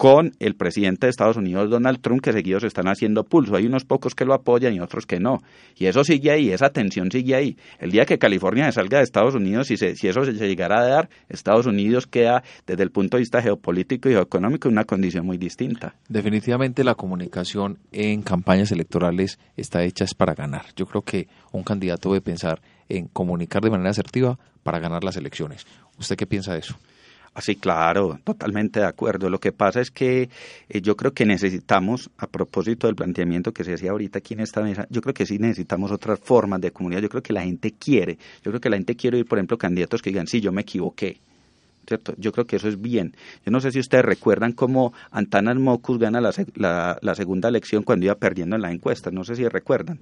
con 0.02 0.32
el 0.39 0.56
presidente 0.56 1.06
de 1.06 1.12
Estados 1.12 1.38
Unidos, 1.38 1.70
Donald 1.70 2.02
Trump, 2.02 2.24
que 2.24 2.34
seguidos 2.34 2.64
están 2.64 2.88
haciendo 2.88 3.24
pulso. 3.24 3.56
Hay 3.56 3.68
unos 3.68 3.86
pocos 3.86 4.16
que 4.16 4.26
lo 4.26 4.34
apoyan 4.34 4.74
y 4.74 4.80
otros 4.80 5.06
que 5.06 5.20
no. 5.20 5.43
Y 5.78 5.86
eso 5.86 6.04
sigue 6.04 6.32
ahí, 6.32 6.49
esa 6.49 6.72
tensión 6.72 7.12
sigue 7.12 7.36
ahí. 7.36 7.56
El 7.78 7.91
día 7.91 8.08
que 8.08 8.18
California 8.18 8.72
salga 8.72 8.97
de 8.97 9.04
Estados 9.04 9.36
Unidos, 9.36 9.68
si, 9.68 9.78
si 9.78 10.08
eso 10.08 10.26
se 10.26 10.34
llegara 10.34 10.80
a 10.80 10.88
dar, 10.88 11.10
Estados 11.30 11.68
Unidos 11.68 12.08
queda, 12.08 12.41
desde 12.66 12.82
el 12.82 12.89
punto 12.89 13.18
de 13.18 13.22
vista 13.22 13.43
geopolítico 13.43 14.10
y 14.10 14.14
geoeconómico, 14.14 14.70
en 14.70 14.74
una 14.74 14.86
condición 14.86 15.24
muy 15.24 15.38
distinta. 15.38 15.93
Definitivamente 16.10 16.84
la 16.84 16.95
comunicación 16.95 17.78
en 17.91 18.24
campañas 18.24 18.72
electorales 18.72 19.38
está 19.56 19.84
hecha 19.84 20.06
para 20.18 20.34
ganar. 20.34 20.66
Yo 20.76 20.88
creo 20.88 21.04
que 21.04 21.28
un 21.52 21.62
candidato 21.62 22.10
debe 22.10 22.22
pensar 22.22 22.60
en 22.89 23.06
comunicar 23.06 23.62
de 23.62 23.70
manera 23.70 23.91
asertiva 23.91 24.39
para 24.64 24.80
ganar 24.80 25.04
las 25.04 25.16
elecciones. 25.16 25.68
¿Usted 25.99 26.16
qué 26.16 26.26
piensa 26.26 26.54
de 26.54 26.60
eso? 26.62 26.76
Así, 27.34 27.55
claro, 27.55 28.19
totalmente 28.25 28.82
de 28.82 28.86
acuerdo. 28.86 29.29
Lo 29.29 29.39
que 29.39 29.53
pasa 29.53 29.79
es 29.79 29.89
que 29.89 30.29
eh, 30.67 30.82
yo 30.82 30.97
creo 30.97 31.13
que 31.13 31.25
necesitamos, 31.25 32.09
a 32.17 32.27
propósito 32.27 32.88
del 32.88 32.95
planteamiento 32.95 33.53
que 33.53 33.63
se 33.63 33.73
hacía 33.73 33.91
ahorita 33.91 34.19
aquí 34.19 34.34
en 34.34 34.41
esta 34.41 34.61
mesa, 34.61 34.86
yo 34.89 35.01
creo 35.01 35.13
que 35.13 35.25
sí 35.25 35.39
necesitamos 35.39 35.91
otras 35.91 36.19
formas 36.19 36.59
de 36.59 36.71
comunidad. 36.71 37.01
Yo 37.01 37.07
creo 37.07 37.23
que 37.23 37.32
la 37.32 37.43
gente 37.43 37.71
quiere, 37.71 38.17
yo 38.43 38.51
creo 38.51 38.59
que 38.59 38.69
la 38.69 38.75
gente 38.75 38.95
quiere 38.95 39.19
ir, 39.19 39.25
por 39.25 39.38
ejemplo, 39.38 39.57
candidatos 39.57 40.01
que 40.01 40.09
digan, 40.09 40.27
sí, 40.27 40.41
yo 40.41 40.51
me 40.51 40.61
equivoqué. 40.61 41.19
¿Cierto? 41.88 42.13
Yo 42.17 42.32
creo 42.32 42.45
que 42.45 42.57
eso 42.57 42.67
es 42.67 42.79
bien. 42.79 43.15
Yo 43.45 43.51
no 43.51 43.59
sé 43.59 43.71
si 43.71 43.79
ustedes 43.79 44.05
recuerdan 44.05 44.51
cómo 44.51 44.93
Antanas 45.09 45.55
Mocus 45.55 45.97
gana 45.97 46.21
la, 46.21 46.32
la, 46.55 46.99
la 47.01 47.15
segunda 47.15 47.49
elección 47.49 47.84
cuando 47.84 48.05
iba 48.05 48.15
perdiendo 48.15 48.55
en 48.55 48.61
la 48.61 48.71
encuesta. 48.71 49.09
No 49.09 49.23
sé 49.23 49.36
si 49.36 49.47
recuerdan. 49.47 49.99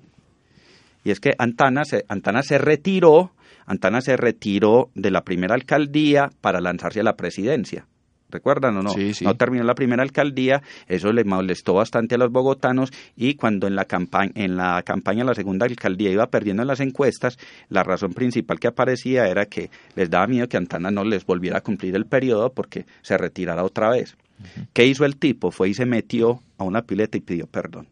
Y 1.03 1.11
es 1.11 1.19
que 1.19 1.33
Antana 1.37 1.85
se, 1.85 2.05
Antana 2.07 2.43
se 2.43 2.57
retiró 2.57 3.31
Antana 3.69 4.01
se 4.01 4.17
retiró 4.17 4.89
de 4.95 5.11
la 5.11 5.23
primera 5.23 5.53
alcaldía 5.53 6.31
para 6.41 6.59
lanzarse 6.59 7.01
a 7.01 7.03
la 7.03 7.15
presidencia. 7.15 7.85
¿Recuerdan 8.31 8.77
o 8.77 8.81
no? 8.81 8.91
No 9.21 9.35
terminó 9.37 9.63
la 9.63 9.75
primera 9.75 10.01
alcaldía, 10.01 10.63
eso 10.87 11.11
le 11.13 11.23
molestó 11.23 11.75
bastante 11.75 12.15
a 12.15 12.17
los 12.17 12.31
bogotanos 12.31 12.91
y 13.15 13.35
cuando 13.35 13.67
en 13.67 13.75
la 13.75 13.85
campaña 13.85 14.31
en 14.35 14.55
la 14.55 14.81
campaña 14.83 15.23
la 15.23 15.35
segunda 15.35 15.67
alcaldía 15.67 16.09
iba 16.09 16.25
perdiendo 16.27 16.63
en 16.63 16.67
las 16.67 16.79
encuestas, 16.79 17.37
la 17.69 17.83
razón 17.83 18.13
principal 18.13 18.59
que 18.59 18.67
aparecía 18.67 19.27
era 19.27 19.45
que 19.45 19.69
les 19.95 20.09
daba 20.09 20.25
miedo 20.25 20.47
que 20.47 20.57
Antana 20.57 20.89
no 20.89 21.03
les 21.03 21.23
volviera 21.25 21.59
a 21.59 21.61
cumplir 21.61 21.95
el 21.95 22.05
periodo 22.05 22.51
porque 22.51 22.85
se 23.03 23.19
retirara 23.19 23.63
otra 23.63 23.89
vez. 23.89 24.15
¿Qué 24.73 24.85
hizo 24.85 25.05
el 25.05 25.17
tipo? 25.17 25.51
Fue 25.51 25.69
y 25.69 25.73
se 25.75 25.85
metió 25.85 26.41
a 26.57 26.63
una 26.63 26.81
pileta 26.81 27.17
y 27.17 27.21
pidió 27.21 27.45
perdón. 27.45 27.87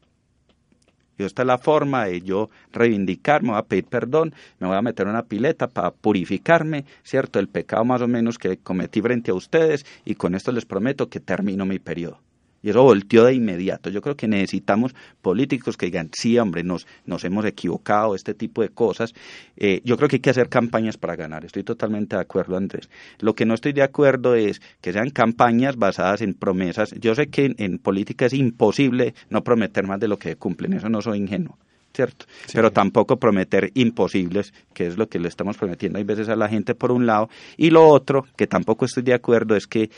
Y 1.18 1.24
esta 1.24 1.42
es 1.42 1.48
la 1.48 1.58
forma 1.58 2.06
de 2.06 2.22
yo 2.22 2.50
reivindicar, 2.72 3.42
me 3.44 3.50
voy 3.50 3.60
a 3.60 3.64
pedir 3.64 3.86
perdón, 3.86 4.34
me 4.60 4.68
voy 4.68 4.76
a 4.76 4.82
meter 4.82 5.06
en 5.08 5.12
una 5.12 5.26
pileta 5.26 5.68
para 5.68 5.92
purificarme, 5.92 6.86
¿cierto? 7.04 7.40
El 7.40 7.50
pecado 7.50 7.86
más 7.86 8.02
o 8.02 8.08
menos 8.08 8.38
que 8.38 8.58
cometí 8.58 9.02
frente 9.02 9.32
a 9.32 9.36
ustedes 9.36 9.86
y 10.06 10.16
con 10.16 10.36
esto 10.36 10.52
les 10.52 10.66
prometo 10.66 11.10
que 11.10 11.20
termino 11.20 11.66
mi 11.66 11.80
periodo. 11.80 12.20
Y 12.62 12.70
eso 12.70 12.84
volteó 12.84 13.26
de 13.26 13.34
inmediato. 13.34 13.90
Yo 13.90 14.02
creo 14.02 14.16
que 14.16 14.28
necesitamos 14.28 14.96
políticos 15.22 15.78
que 15.78 15.88
digan, 15.88 16.10
sí, 16.14 16.38
hombre, 16.38 16.64
nos, 16.64 16.88
nos 17.06 17.24
hemos 17.24 17.46
equivocado, 17.46 18.16
este 18.16 18.34
tipo 18.34 18.62
de 18.62 18.70
cosas. 18.70 19.14
Eh, 19.56 19.82
yo 19.84 19.98
creo 19.98 20.10
que 20.10 20.18
hay 20.18 20.22
que 20.22 20.30
hacer 20.30 20.50
campañas 20.50 20.98
para 20.98 21.16
ganar. 21.16 21.46
Estoy 21.46 21.64
totalmente 21.64 22.16
de 22.16 22.22
acuerdo, 22.22 22.58
Andrés. 22.58 22.90
Lo 23.20 23.36
que 23.36 23.46
no 23.46 23.54
estoy 23.54 23.74
de 23.74 23.84
acuerdo 23.84 24.36
es 24.36 24.62
que 24.82 24.94
sean 24.94 25.10
campañas 25.10 25.78
basadas 25.78 26.22
en 26.22 26.34
promesas. 26.34 26.94
Yo 27.00 27.16
sé 27.16 27.28
que 27.28 27.54
en, 27.58 27.78
política 27.80 28.26
es 28.26 28.34
imposible 28.34 29.14
no 29.30 29.44
prometer 29.44 29.86
más 29.86 30.00
de 30.00 30.08
lo 30.08 30.18
que 30.18 30.36
cumplen. 30.36 30.74
Eso 30.74 30.90
no 30.90 31.02
soy 31.02 31.20
ingenuo. 31.20 31.58
¿cierto? 31.94 32.28
Pero 32.54 32.72
tampoco 32.72 33.18
prometer 33.18 33.72
imposibles, 33.74 34.54
que 34.76 34.86
es 34.86 34.98
lo 34.98 35.10
que 35.10 35.18
le 35.18 35.28
estamos 35.28 35.58
prometiendo 35.58 35.98
hay 35.98 36.04
veces 36.04 36.30
a 36.30 36.36
la 36.36 36.48
gente 36.48 36.76
por 36.76 36.92
un 36.92 37.08
lado. 37.08 37.28
Y 37.58 37.72
lo 37.72 37.88
otro, 37.88 38.26
que 38.36 38.46
tampoco 38.46 38.86
estoy 38.86 39.02
de 39.02 39.16
acuerdo, 39.16 39.56
es 39.56 39.66
que 39.66 39.90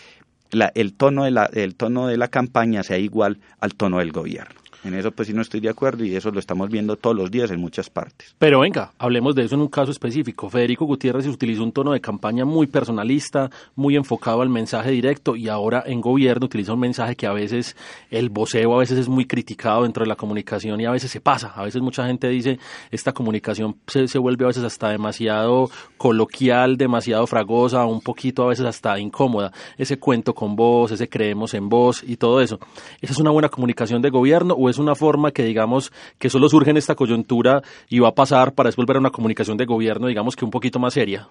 el, 0.52 0.94
tono 0.94 1.26
de 1.26 1.32
la, 1.32 1.46
el 1.46 1.76
tono 1.76 2.08
de 2.08 2.18
la 2.18 2.28
campaña 2.28 2.84
sea 2.84 2.98
igual 2.98 3.40
al 3.60 3.76
tono 3.76 4.00
del 4.00 4.12
gobierno. 4.12 4.60
En 4.84 4.94
eso 4.94 5.12
pues 5.12 5.28
sí 5.28 5.34
no 5.34 5.42
estoy 5.42 5.60
de 5.60 5.70
acuerdo 5.70 6.06
y 6.06 6.16
eso 6.16 6.32
lo 6.32 6.40
estamos 6.40 6.70
viendo 6.70 6.96
todos 6.96 7.16
los 7.16 7.30
días 7.30 7.52
en 7.52 7.60
muchas 7.60 7.90
partes. 7.90 8.34
Pero 8.38 8.62
venga, 8.62 8.92
hablemos 8.98 9.36
de 9.36 9.44
eso 9.44 9.56
en 9.56 9.62
un 9.62 9.68
caso 9.68 9.92
específico. 9.92 10.50
Federico 10.50 10.86
Gutiérrez 10.86 11.28
utilizó 11.28 11.64
un 11.64 11.72
tono 11.72 11.92
de 11.92 12.00
campaña 12.00 12.46
muy 12.46 12.68
personalista, 12.68 13.50
muy 13.76 13.96
enfocado 13.96 14.42
al 14.42 14.50
mensaje 14.50 14.92
directo 14.92 15.36
y 15.36 15.50
ahora 15.50 15.84
en 15.86 16.00
gobierno 16.00 16.46
utiliza 16.46 16.74
un 16.74 16.80
mensaje 16.80 17.16
que 17.16 17.28
a 17.28 17.34
veces 17.34 17.76
el 18.10 18.30
voceo 18.30 18.74
a 18.74 18.80
veces 18.80 18.98
es 19.00 19.10
muy 19.10 19.26
criticado 19.26 19.84
dentro 19.84 20.04
de 20.04 20.08
la 20.08 20.16
comunicación 20.16 20.80
y 20.80 20.86
a 20.86 20.92
veces 20.92 21.12
se 21.12 21.20
pasa. 21.20 21.52
A 21.56 21.64
veces 21.64 21.82
mucha 21.82 22.06
gente 22.08 22.30
dice 22.30 22.60
esta 22.92 23.12
comunicación 23.12 23.76
se, 23.88 24.08
se 24.08 24.18
vuelve 24.18 24.46
a 24.46 24.48
veces 24.48 24.64
hasta 24.64 24.90
demasiado 24.90 25.70
coloquial, 25.98 26.78
demasiado 26.78 27.28
fragosa, 27.28 27.86
un 27.86 28.02
poquito 28.02 28.44
a 28.44 28.48
veces 28.48 28.66
hasta 28.66 28.98
incómoda. 28.98 29.52
Ese 29.78 30.00
cuento 30.00 30.34
con 30.34 30.56
voz, 30.56 30.92
ese 30.92 31.10
creemos 31.10 31.54
en 31.54 31.68
voz 31.68 32.04
y 32.06 32.16
todo 32.16 32.42
eso. 32.42 32.60
¿Esa 33.02 33.14
es 33.14 33.20
una 33.20 33.32
buena 33.32 33.50
comunicación 33.50 34.02
de 34.02 34.10
gobierno 34.10 34.56
o 34.58 34.69
es 34.70 34.78
una 34.78 34.96
forma 34.96 35.32
que 35.32 35.44
digamos 35.44 35.92
que 36.18 36.30
solo 36.30 36.50
surge 36.50 36.72
en 36.72 36.78
esta 36.78 36.96
coyuntura 36.96 37.62
y 37.90 38.00
va 38.00 38.10
a 38.10 38.16
pasar 38.16 38.54
para 38.54 38.70
después 38.70 38.88
ver 38.88 38.98
una 38.98 39.12
comunicación 39.12 39.58
de 39.58 39.66
gobierno, 39.66 40.08
digamos 40.08 40.36
que 40.36 40.46
un 40.46 40.52
poquito 40.52 40.80
más 40.80 40.94
seria? 40.94 41.28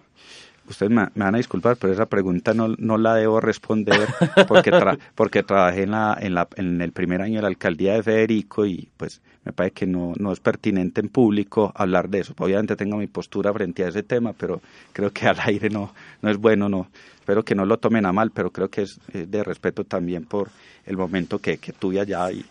Ustedes 0.68 0.92
me, 0.92 1.08
van 1.14 1.34
a 1.34 1.38
disculpar, 1.38 1.76
pero 1.76 1.92
esa 1.92 2.06
pregunta 2.06 2.52
no, 2.52 2.68
no 2.76 2.98
la 2.98 3.14
debo 3.14 3.40
responder 3.40 4.06
porque, 4.46 4.70
porque 5.14 5.42
trabajé 5.42 5.84
en, 5.84 5.92
la, 5.92 6.16
en, 6.20 6.34
la, 6.34 6.46
en 6.56 6.82
el 6.82 6.92
primer 6.92 7.22
año 7.22 7.36
de 7.36 7.42
la 7.42 7.48
alcaldía 7.48 7.94
de 7.94 8.02
Federico 8.02 8.66
y 8.66 8.88
pues 8.96 9.22
me 9.44 9.52
parece 9.52 9.72
que 9.72 9.86
no, 9.86 10.12
no 10.18 10.30
es 10.30 10.40
pertinente 10.40 11.00
en 11.00 11.08
público 11.08 11.72
hablar 11.74 12.10
de 12.10 12.20
eso. 12.20 12.34
Obviamente 12.38 12.76
tengo 12.76 12.98
mi 12.98 13.06
postura 13.06 13.50
frente 13.54 13.82
a 13.82 13.88
ese 13.88 14.02
tema, 14.02 14.34
pero 14.34 14.60
creo 14.92 15.10
que 15.10 15.26
al 15.26 15.40
aire 15.40 15.70
no, 15.70 15.94
no 16.20 16.30
es 16.30 16.36
bueno, 16.36 16.68
no. 16.68 16.88
Espero 17.14 17.42
que 17.42 17.54
no 17.54 17.64
lo 17.64 17.78
tomen 17.78 18.04
a 18.04 18.12
mal, 18.12 18.30
pero 18.30 18.50
creo 18.50 18.68
que 18.68 18.82
es, 18.82 19.00
de 19.12 19.42
respeto 19.42 19.84
también 19.84 20.24
por 20.24 20.50
el 20.84 20.98
momento 20.98 21.38
que, 21.38 21.56
que 21.56 21.72
tuve 21.72 22.00
allá 22.00 22.30
y 22.30 22.44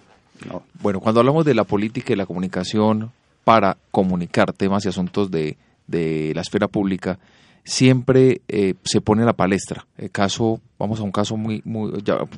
bueno, 0.82 1.00
cuando 1.00 1.20
hablamos 1.20 1.46
de 1.46 1.54
la 1.54 1.64
política 1.64 2.14
y 2.14 2.16
la 2.16 2.26
comunicación 2.26 3.12
para 3.44 3.78
comunicar 3.92 4.54
temas 4.54 4.86
y 4.86 4.90
asuntos 4.90 5.32
de, 5.32 5.58
de 5.88 6.34
la 6.36 6.42
esfera 6.42 6.68
pública, 6.68 7.20
siempre 7.68 8.42
eh, 8.48 8.76
se 8.84 9.02
pone 9.02 9.26
la 9.26 9.34
palestra. 9.34 9.86
El 9.98 10.10
caso, 10.10 10.62
vamos 10.80 11.02
a 11.02 11.04
un 11.04 11.12
caso 11.12 11.36
muy, 11.36 11.62
muy 11.66 11.92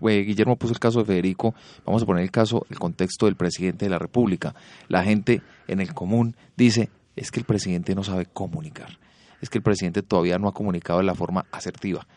eh, 0.09 0.23
Guillermo 0.23 0.55
puso 0.55 0.73
el 0.73 0.79
caso 0.79 0.99
de 0.99 1.05
Federico, 1.05 1.53
vamos 1.85 2.01
a 2.01 2.05
poner 2.05 2.23
el 2.23 2.31
caso, 2.31 2.65
el 2.69 2.79
contexto 2.79 3.27
del 3.27 3.35
presidente 3.35 3.85
de 3.85 3.91
la 3.91 3.99
República. 3.99 4.55
La 4.87 5.03
gente 5.03 5.41
en 5.67 5.81
el 5.81 5.93
común 5.93 6.35
dice, 6.57 6.89
es 7.15 7.29
que 7.29 7.39
el 7.39 7.45
presidente 7.45 7.93
no 7.93 8.03
sabe 8.03 8.25
comunicar, 8.25 8.97
es 9.39 9.49
que 9.49 9.59
el 9.59 9.63
presidente 9.63 10.01
todavía 10.01 10.39
no 10.39 10.47
ha 10.47 10.53
comunicado 10.53 10.99
de 10.99 11.05
la 11.05 11.15
forma 11.15 11.45
asertiva. 11.51 12.07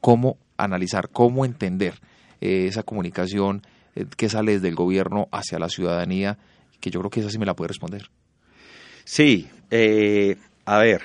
¿Cómo 0.00 0.36
analizar, 0.56 1.08
cómo 1.10 1.44
entender 1.44 1.94
eh, 2.40 2.66
esa 2.66 2.82
comunicación 2.82 3.62
que 4.16 4.28
sale 4.28 4.52
desde 4.52 4.68
el 4.68 4.74
gobierno 4.74 5.28
hacia 5.32 5.58
la 5.58 5.68
ciudadanía, 5.68 6.38
que 6.80 6.90
yo 6.90 7.00
creo 7.00 7.10
que 7.10 7.20
esa 7.20 7.30
sí 7.30 7.38
me 7.38 7.46
la 7.46 7.54
puede 7.54 7.68
responder. 7.68 8.10
Sí, 9.04 9.48
eh, 9.70 10.36
a 10.64 10.78
ver, 10.78 11.02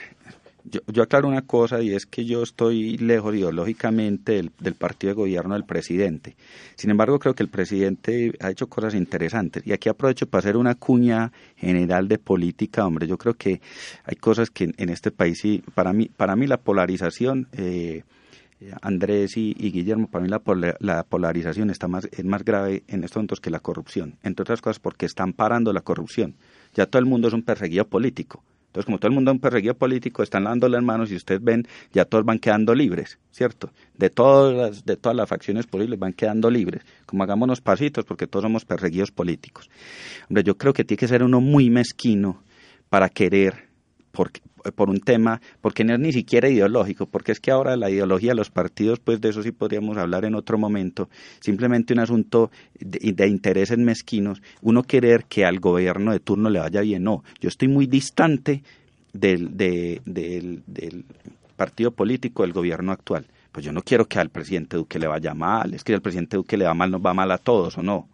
yo, 0.64 1.04
aclaro 1.04 1.28
una 1.28 1.42
cosa 1.44 1.82
y 1.82 1.94
es 1.94 2.06
que 2.06 2.26
yo 2.26 2.44
estoy 2.44 2.98
lejos 2.98 3.36
ideológicamente 3.36 4.34
del, 4.34 4.52
del, 4.60 4.76
partido 4.76 5.12
de 5.12 5.16
gobierno 5.16 5.54
del 5.54 5.66
presidente. 5.66 6.36
Sin 6.76 6.90
embargo, 6.90 7.20
creo 7.20 7.34
que 7.34 7.44
el 7.44 7.50
presidente 7.50 8.34
ha 8.40 8.50
hecho 8.50 8.68
cosas 8.68 8.94
interesantes. 8.94 9.66
Y 9.66 9.74
aquí 9.74 9.90
aprovecho 9.90 10.28
para 10.28 10.40
hacer 10.40 10.58
una 10.58 10.76
cuña 10.76 11.32
general 11.56 12.08
de 12.08 12.18
política, 12.18 12.86
hombre. 12.86 13.08
Yo 13.08 13.18
creo 13.18 13.36
que 13.36 13.62
hay 14.04 14.16
cosas 14.16 14.50
que 14.50 14.72
en, 14.78 14.90
este 14.90 15.12
país, 15.12 15.40
sí, 15.40 15.64
para 15.74 15.94
mí, 15.94 16.10
para 16.16 16.36
mí 16.36 16.48
la 16.48 16.58
polarización... 16.58 17.48
Eh, 17.54 18.04
Andrés 18.82 19.38
y, 19.38 19.54
Guillermo, 19.54 20.08
para 20.08 20.24
mí 20.24 20.30
la, 20.80 21.04
polarización 21.04 21.70
está 21.70 21.88
más, 21.88 22.08
es 22.12 22.26
más 22.26 22.44
grave 22.44 22.84
en 22.88 23.04
estos 23.04 23.18
momentos 23.18 23.40
que 23.40 23.50
la 23.50 23.60
corrupción, 23.60 24.18
entre 24.24 24.44
otras 24.44 24.62
cosas 24.62 24.80
porque 24.80 25.06
están 25.06 25.34
parando 25.34 25.74
la 25.74 25.82
corrupción. 25.82 26.36
Ya 26.74 26.86
todo 26.86 27.00
el 27.00 27.06
mundo 27.06 27.28
es 27.28 27.34
un 27.34 27.44
perseguido 27.44 27.86
político. 27.86 28.44
Entonces, 28.68 28.86
como 28.86 29.00
todo 29.00 29.10
el 29.10 29.16
mundo 29.16 29.32
es 29.32 29.36
un 29.36 29.42
perseguido 29.42 29.74
político, 29.74 30.24
están 30.24 30.46
dando 30.46 30.70
las 30.70 30.82
manos 30.82 31.12
y 31.12 31.16
ustedes 31.16 31.44
ven, 31.44 31.68
ya 31.92 32.06
todos 32.06 32.24
van 32.24 32.40
quedando 32.40 32.74
libres, 32.74 33.20
¿cierto? 33.32 33.72
De 33.98 34.10
todas 34.10 34.56
las, 34.56 34.86
de 34.86 34.96
todas 34.96 35.16
las 35.16 35.28
facciones 35.28 35.68
posibles 35.68 36.00
van 36.00 36.14
quedando 36.14 36.50
libres. 36.50 36.84
Como 37.06 37.24
hagámonos 37.24 37.60
pasitos, 37.60 38.06
porque 38.06 38.28
todos 38.28 38.44
somos 38.44 38.64
perseguidos 38.64 39.12
políticos. 39.12 39.70
Hombre, 40.30 40.44
yo 40.44 40.58
creo 40.58 40.72
que 40.72 40.86
tiene 40.86 41.00
que 41.00 41.10
ser 41.10 41.22
uno 41.22 41.42
muy 41.42 41.70
mezquino 41.70 42.44
para 42.90 43.10
querer 43.10 43.71
porque, 44.12 44.42
por 44.76 44.90
un 44.90 45.00
tema, 45.00 45.42
porque 45.62 45.84
no 45.84 45.94
es 45.94 46.00
ni 46.00 46.14
siquiera 46.14 46.50
ideológico, 46.50 47.06
porque 47.06 47.32
es 47.32 47.40
que 47.40 47.52
ahora 47.52 47.76
la 47.76 47.90
ideología 47.90 48.32
de 48.32 48.36
los 48.36 48.50
partidos, 48.50 49.00
pues 49.00 49.22
de 49.22 49.30
eso 49.30 49.44
sí 49.44 49.52
podríamos 49.52 49.98
hablar 49.98 50.26
en 50.26 50.36
otro 50.36 50.58
momento, 50.58 51.10
simplemente 51.40 51.94
un 51.94 52.00
asunto 52.00 52.52
de, 52.80 53.14
de 53.14 53.28
intereses 53.28 53.78
mezquinos, 53.78 54.42
uno 54.62 54.84
querer 54.84 55.26
que 55.26 55.46
al 55.46 55.60
gobierno 55.60 56.12
de 56.12 56.20
turno 56.20 56.50
le 56.50 56.60
vaya 56.60 56.82
bien, 56.82 57.04
no, 57.04 57.24
yo 57.40 57.50
estoy 57.50 57.68
muy 57.68 57.88
distante 57.88 58.64
del, 59.14 59.58
del, 59.58 60.02
del 60.06 61.06
partido 61.56 61.92
político 61.92 62.44
del 62.44 62.54
gobierno 62.54 62.92
actual. 62.92 63.26
Pues 63.52 63.66
yo 63.66 63.74
no 63.74 63.82
quiero 63.82 64.08
que 64.08 64.18
al 64.18 64.30
presidente 64.30 64.78
Duque 64.78 64.98
le 64.98 65.08
vaya 65.08 65.34
mal, 65.34 65.74
es 65.74 65.84
que 65.84 65.94
al 65.94 66.02
presidente 66.02 66.38
Duque 66.38 66.56
le 66.58 66.66
va 66.66 66.74
mal, 66.74 66.90
nos 66.90 67.02
va 67.06 67.14
mal 67.14 67.30
a 67.32 67.38
todos, 67.38 67.78
¿o 67.78 67.84
no? 67.84 68.08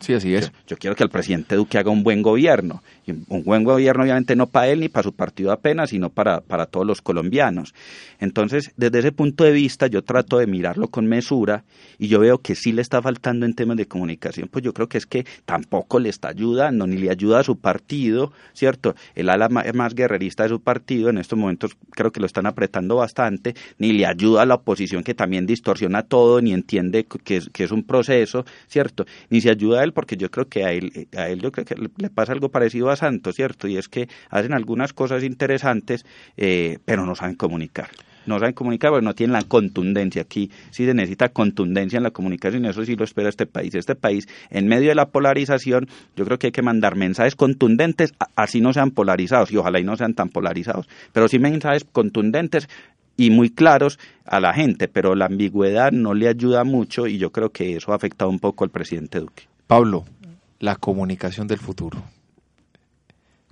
Sí, 0.00 0.14
así 0.14 0.34
es. 0.34 0.50
Yo, 0.66 0.78
quiero 0.78 0.96
que 0.96 1.04
el 1.04 1.10
presidente 1.10 1.56
Duque 1.56 1.76
haga 1.76 1.90
un 1.90 2.02
buen 2.02 2.22
gobierno. 2.22 2.82
Y 3.06 3.12
un 3.12 3.44
buen 3.44 3.64
gobierno, 3.64 4.02
obviamente, 4.02 4.34
no 4.34 4.46
para 4.46 4.68
él 4.68 4.80
ni 4.80 4.88
para 4.88 5.02
su 5.02 5.12
partido 5.12 5.52
apenas, 5.52 5.90
sino 5.90 6.08
para, 6.08 6.40
para 6.40 6.64
todos 6.64 6.86
los 6.86 7.02
colombianos. 7.02 7.74
Entonces, 8.18 8.72
desde 8.76 9.00
ese 9.00 9.12
punto 9.12 9.44
de 9.44 9.52
vista, 9.52 9.88
yo 9.88 10.02
trato 10.02 10.38
de 10.38 10.46
mirarlo 10.46 10.88
con 10.88 11.06
mesura 11.06 11.64
y 11.98 12.08
yo 12.08 12.18
veo 12.18 12.38
que 12.38 12.54
sí 12.54 12.72
le 12.72 12.80
está 12.80 13.02
faltando 13.02 13.44
en 13.44 13.54
temas 13.54 13.76
de 13.76 13.86
comunicación. 13.86 14.48
Pues 14.48 14.64
yo 14.64 14.72
creo 14.72 14.88
que 14.88 14.96
es 14.96 15.04
que 15.04 15.26
tampoco 15.44 15.98
le 15.98 16.08
está 16.08 16.28
ayudando, 16.28 16.86
ni 16.86 16.96
le 16.96 17.10
ayuda 17.10 17.40
a 17.40 17.44
su 17.44 17.58
partido, 17.58 18.32
¿cierto? 18.54 18.94
El 19.14 19.28
ala 19.28 19.50
más 19.50 19.94
guerrerista 19.94 20.44
de 20.44 20.48
su 20.48 20.60
partido, 20.60 21.10
en 21.10 21.18
estos 21.18 21.38
momentos 21.38 21.76
creo 21.90 22.10
que 22.10 22.20
lo 22.20 22.26
están 22.26 22.46
apretando 22.46 22.96
bastante, 22.96 23.54
ni 23.78 23.92
le 23.92 24.06
ayuda 24.06 24.42
a 24.42 24.46
la 24.46 24.54
oposición 24.54 25.02
que 25.02 25.14
también 25.14 25.46
distorsiona 25.46 26.04
todo, 26.04 26.40
ni 26.40 26.54
entiende 26.54 27.04
que 27.04 27.36
es, 27.36 27.50
que 27.50 27.64
es 27.64 27.70
un 27.70 27.84
proceso, 27.84 28.46
¿cierto? 28.66 29.04
Ni 29.28 29.42
se 29.42 29.50
ayuda 29.50 29.80
a 29.80 29.89
porque 29.92 30.16
yo 30.16 30.30
creo 30.30 30.48
que 30.48 30.64
a 30.64 30.72
él, 30.72 31.08
a 31.16 31.28
él 31.28 31.40
yo 31.40 31.52
creo 31.52 31.64
que 31.64 31.74
le 31.74 32.10
pasa 32.10 32.32
algo 32.32 32.50
parecido 32.50 32.90
a 32.90 32.96
Santos, 32.96 33.36
¿cierto? 33.36 33.68
Y 33.68 33.76
es 33.76 33.88
que 33.88 34.08
hacen 34.28 34.52
algunas 34.52 34.92
cosas 34.92 35.22
interesantes, 35.22 36.04
eh, 36.36 36.78
pero 36.84 37.06
no 37.06 37.14
saben 37.14 37.36
comunicar 37.36 37.90
no 38.26 38.38
saben 38.38 38.54
comunicar 38.54 38.90
porque 38.90 39.04
no 39.04 39.14
tienen 39.14 39.32
la 39.34 39.42
contundencia. 39.42 40.22
Aquí 40.22 40.50
sí 40.70 40.86
se 40.86 40.94
necesita 40.94 41.30
contundencia 41.30 41.96
en 41.96 42.02
la 42.02 42.10
comunicación, 42.10 42.64
eso 42.64 42.84
sí 42.84 42.96
lo 42.96 43.04
espera 43.04 43.28
este 43.28 43.46
país. 43.46 43.74
Este 43.74 43.94
país, 43.94 44.28
en 44.50 44.66
medio 44.66 44.88
de 44.88 44.94
la 44.94 45.06
polarización, 45.06 45.88
yo 46.16 46.24
creo 46.24 46.38
que 46.38 46.48
hay 46.48 46.52
que 46.52 46.62
mandar 46.62 46.96
mensajes 46.96 47.36
contundentes, 47.36 48.12
así 48.36 48.60
no 48.60 48.72
sean 48.72 48.90
polarizados, 48.90 49.50
y 49.52 49.56
ojalá 49.56 49.80
y 49.80 49.84
no 49.84 49.96
sean 49.96 50.14
tan 50.14 50.28
polarizados, 50.28 50.88
pero 51.12 51.28
sí 51.28 51.38
mensajes 51.38 51.84
contundentes 51.84 52.68
y 53.16 53.30
muy 53.30 53.50
claros 53.50 53.98
a 54.24 54.40
la 54.40 54.54
gente, 54.54 54.88
pero 54.88 55.14
la 55.14 55.26
ambigüedad 55.26 55.92
no 55.92 56.14
le 56.14 56.28
ayuda 56.28 56.64
mucho 56.64 57.06
y 57.06 57.18
yo 57.18 57.30
creo 57.30 57.50
que 57.50 57.76
eso 57.76 57.92
ha 57.92 57.96
afectado 57.96 58.30
un 58.30 58.38
poco 58.38 58.64
al 58.64 58.70
presidente 58.70 59.20
Duque. 59.20 59.49
Pablo, 59.70 60.04
la 60.58 60.74
comunicación 60.74 61.46
del 61.46 61.60
futuro. 61.60 62.02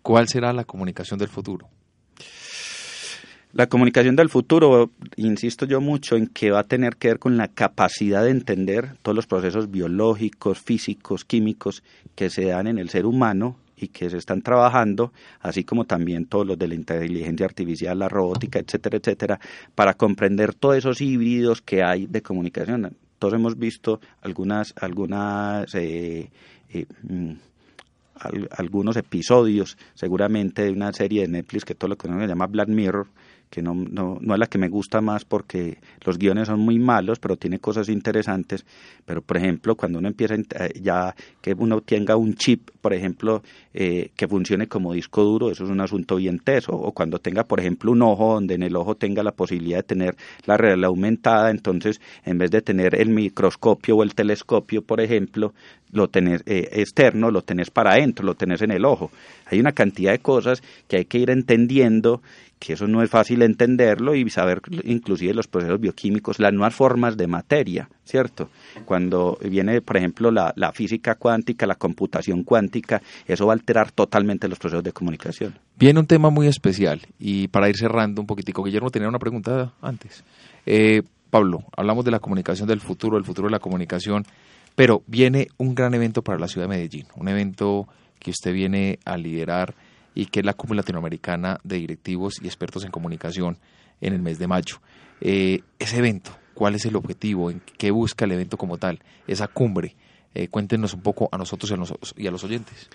¿Cuál 0.03 0.27
será 0.27 0.53
la 0.53 0.65
comunicación 0.65 1.17
del 1.17 1.29
futuro? 1.29 1.69
La 3.53 3.69
comunicación 3.69 4.17
del 4.17 4.29
futuro, 4.29 4.91
insisto 5.15 5.65
yo 5.65 5.81
mucho 5.81 6.17
en 6.17 6.27
que 6.27 6.51
va 6.51 6.59
a 6.59 6.65
tener 6.65 6.97
que 6.97 7.07
ver 7.07 7.21
con 7.21 7.37
la 7.37 7.47
capacidad 7.47 8.25
de 8.25 8.31
entender 8.31 8.97
todos 9.03 9.15
los 9.15 9.29
procesos 9.29 9.71
biológicos, 9.71 10.59
físicos, 10.59 11.25
químicos 11.25 11.85
que 12.17 12.31
se 12.31 12.47
dan 12.47 12.67
en 12.67 12.79
el 12.79 12.91
ser 12.91 13.07
humano 13.07 13.57
y 13.77 13.87
que 13.87 14.11
se 14.11 14.17
están 14.17 14.43
trabajando, 14.43 15.13
así 15.39 15.63
como 15.63 15.85
también 15.85 16.27
todos 16.27 16.45
los 16.45 16.59
de 16.59 16.67
la 16.67 16.75
inteligencia 16.75 17.47
artificial, 17.47 17.97
la 17.97 18.09
robótica, 18.09 18.59
etcétera, 18.59 18.97
etcétera, 18.97 19.39
para 19.77 19.95
comprender 19.95 20.53
todos 20.53 20.79
esos 20.79 21.01
híbridos 21.01 21.63
que 21.63 21.85
hay 21.85 22.09
de 22.09 22.23
comunicación. 22.23 22.97
Todos 23.19 23.35
hemos 23.35 23.59
visto 23.59 24.01
algunas, 24.23 24.75
algunas 24.81 25.75
eh, 25.75 26.31
eh, 26.71 26.87
mm, 27.03 27.33
algunos 28.51 28.97
episodios, 28.97 29.79
seguramente 29.95 30.63
de 30.63 30.71
una 30.71 30.93
serie 30.93 31.23
de 31.23 31.29
Netflix 31.29 31.65
que 31.65 31.75
todo 31.75 31.89
lo 31.89 31.97
que 31.97 32.09
se 32.09 32.27
llama 32.27 32.47
Black 32.47 32.69
Mirror, 32.69 33.07
que 33.51 33.63
no, 33.63 33.75
no, 33.75 34.19
no 34.21 34.35
es 34.35 34.41
la 34.41 34.47
que 34.47 34.59
me 34.59 34.69
gusta 34.69 35.01
más 35.01 35.25
porque 35.25 35.79
los 36.05 36.19
guiones 36.19 36.49
son 36.49 36.61
muy 36.61 36.79
malos, 36.79 37.19
pero 37.19 37.37
tiene 37.37 37.59
cosas 37.59 37.89
interesantes. 37.89 38.65
Pero, 39.05 39.23
por 39.23 39.37
ejemplo, 39.37 39.75
cuando 39.75 39.99
uno 39.99 40.09
empieza 40.09 40.35
eh, 40.35 40.81
ya 40.81 41.15
que 41.41 41.55
uno 41.55 41.81
tenga 41.81 42.17
un 42.17 42.35
chip, 42.35 42.71
por 42.81 42.93
ejemplo, 42.93 43.43
eh, 43.73 44.11
que 44.17 44.29
funcione 44.29 44.67
como 44.69 44.93
disco 44.93 45.23
duro, 45.25 45.51
eso 45.51 45.65
es 45.65 45.71
un 45.71 45.81
asunto 45.81 46.17
bien 46.17 46.39
teso. 46.41 46.73
O 46.73 46.93
cuando 46.93 47.19
tenga, 47.19 47.45
por 47.45 47.61
ejemplo, 47.61 47.93
un 47.93 48.03
ojo 48.03 48.35
donde 48.35 48.55
en 48.55 48.63
el 48.63 48.77
ojo 48.77 48.97
tenga 48.97 49.23
la 49.23 49.33
posibilidad 49.33 49.79
de 49.79 49.85
tener 49.85 50.17
la 50.45 50.57
realidad 50.57 50.89
aumentada, 50.89 51.51
entonces 51.51 52.01
en 52.25 52.39
vez 52.39 52.51
de 52.51 52.63
tener 52.63 52.95
el 52.95 53.09
microscopio 53.09 53.97
o 53.97 54.03
el 54.03 54.15
telescopio, 54.15 54.83
por 54.83 55.01
ejemplo, 55.01 55.55
lo 55.93 56.09
tenés 56.09 56.43
eh, 56.47 56.69
externo, 56.73 57.31
lo 57.31 57.43
tenés 57.43 57.71
para 57.71 57.93
adentro, 57.93 58.25
lo 58.25 58.35
tenés 58.35 58.63
en 58.63 58.71
el 58.71 58.85
ojo. 58.85 59.11
Hay 59.47 59.61
una 59.61 59.73
cantidad 59.73 60.13
de 60.13 60.19
cosas 60.19 60.63
que 60.87 60.99
hay 60.99 61.05
que 61.07 61.19
ir 61.19 61.31
entendiendo 61.31 62.21
que 62.59 62.75
eso 62.75 62.87
no 62.87 63.03
es 63.03 63.11
fácil 63.11 63.43
entenderlo 63.43 64.15
y 64.15 64.29
saber 64.31 64.61
inclusive 64.85 65.35
los 65.35 65.47
procesos 65.47 65.81
bioquímicos, 65.81 66.39
las 66.39 66.53
nuevas 66.53 66.75
formas 66.75 67.17
de 67.17 67.27
materia, 67.27 67.89
¿cierto? 68.05 68.51
Cuando 68.85 69.39
viene, 69.43 69.81
por 69.81 69.97
ejemplo, 69.97 70.31
la, 70.31 70.53
la 70.57 70.73
física 70.73 71.15
cuántica, 71.15 71.67
la 71.67 71.77
computación 71.77 72.43
cuántica, 72.43 73.01
eso 73.27 73.47
va 73.47 73.53
a 73.53 73.57
alterar 73.57 73.93
totalmente 73.93 74.49
los 74.49 74.59
procesos 74.59 74.85
de 74.85 74.93
comunicación. 74.93 75.59
Viene 75.79 76.01
un 76.01 76.07
tema 76.07 76.31
muy 76.31 76.47
especial 76.47 77.01
y 77.19 77.49
para 77.49 77.69
ir 77.69 77.77
cerrando 77.77 78.21
un 78.21 78.27
poquitico, 78.27 78.63
Guillermo 78.63 78.91
tenía 78.91 79.09
una 79.09 79.19
pregunta 79.19 79.73
antes. 79.81 80.25
Eh, 80.67 81.03
Pablo, 81.31 81.65
hablamos 81.77 82.05
de 82.05 82.11
la 82.11 82.21
comunicación 82.21 82.67
del 82.69 82.81
futuro, 82.81 83.17
del 83.17 83.25
futuro 83.25 83.49
de 83.49 83.53
la 83.53 83.59
comunicación, 83.59 84.25
pero 84.75 85.03
viene 85.07 85.49
un 85.59 85.75
gran 85.75 85.95
evento 85.95 86.23
para 86.23 86.39
la 86.39 86.49
ciudad 86.49 86.67
de 86.67 86.77
Medellín, 86.77 87.07
un 87.17 87.29
evento 87.29 87.87
que 88.19 88.31
usted 88.31 88.53
viene 88.53 88.99
a 89.05 89.17
liderar 89.17 89.75
y 90.15 90.27
que 90.27 90.41
es 90.41 90.47
la 90.47 90.55
Cumbre 90.55 90.77
Latinoamericana 90.77 91.61
de 91.65 91.77
Directivos 91.77 92.35
y 92.43 92.47
Expertos 92.47 92.85
en 92.85 92.91
Comunicación 92.91 93.59
en 94.01 94.13
el 94.13 94.23
mes 94.23 94.39
de 94.39 94.47
mayo. 94.47 94.81
Eh, 95.21 95.61
ese 95.79 95.99
evento, 95.99 96.31
¿cuál 96.55 96.75
es 96.75 96.85
el 96.87 96.97
objetivo? 96.97 97.51
¿En 97.51 97.61
qué 97.79 97.91
busca 97.91 98.25
el 98.25 98.33
evento 98.33 98.57
como 98.57 98.79
tal? 98.79 99.01
Esa 99.27 99.49
cumbre. 99.49 99.95
Eh, 100.39 100.47
cuéntenos 100.47 100.95
un 100.95 101.01
poco 101.01 101.29
a 101.33 101.37
nosotros 101.37 101.69
y 102.17 102.27
a 102.29 102.31
los 102.31 102.45
oyentes. 102.45 102.89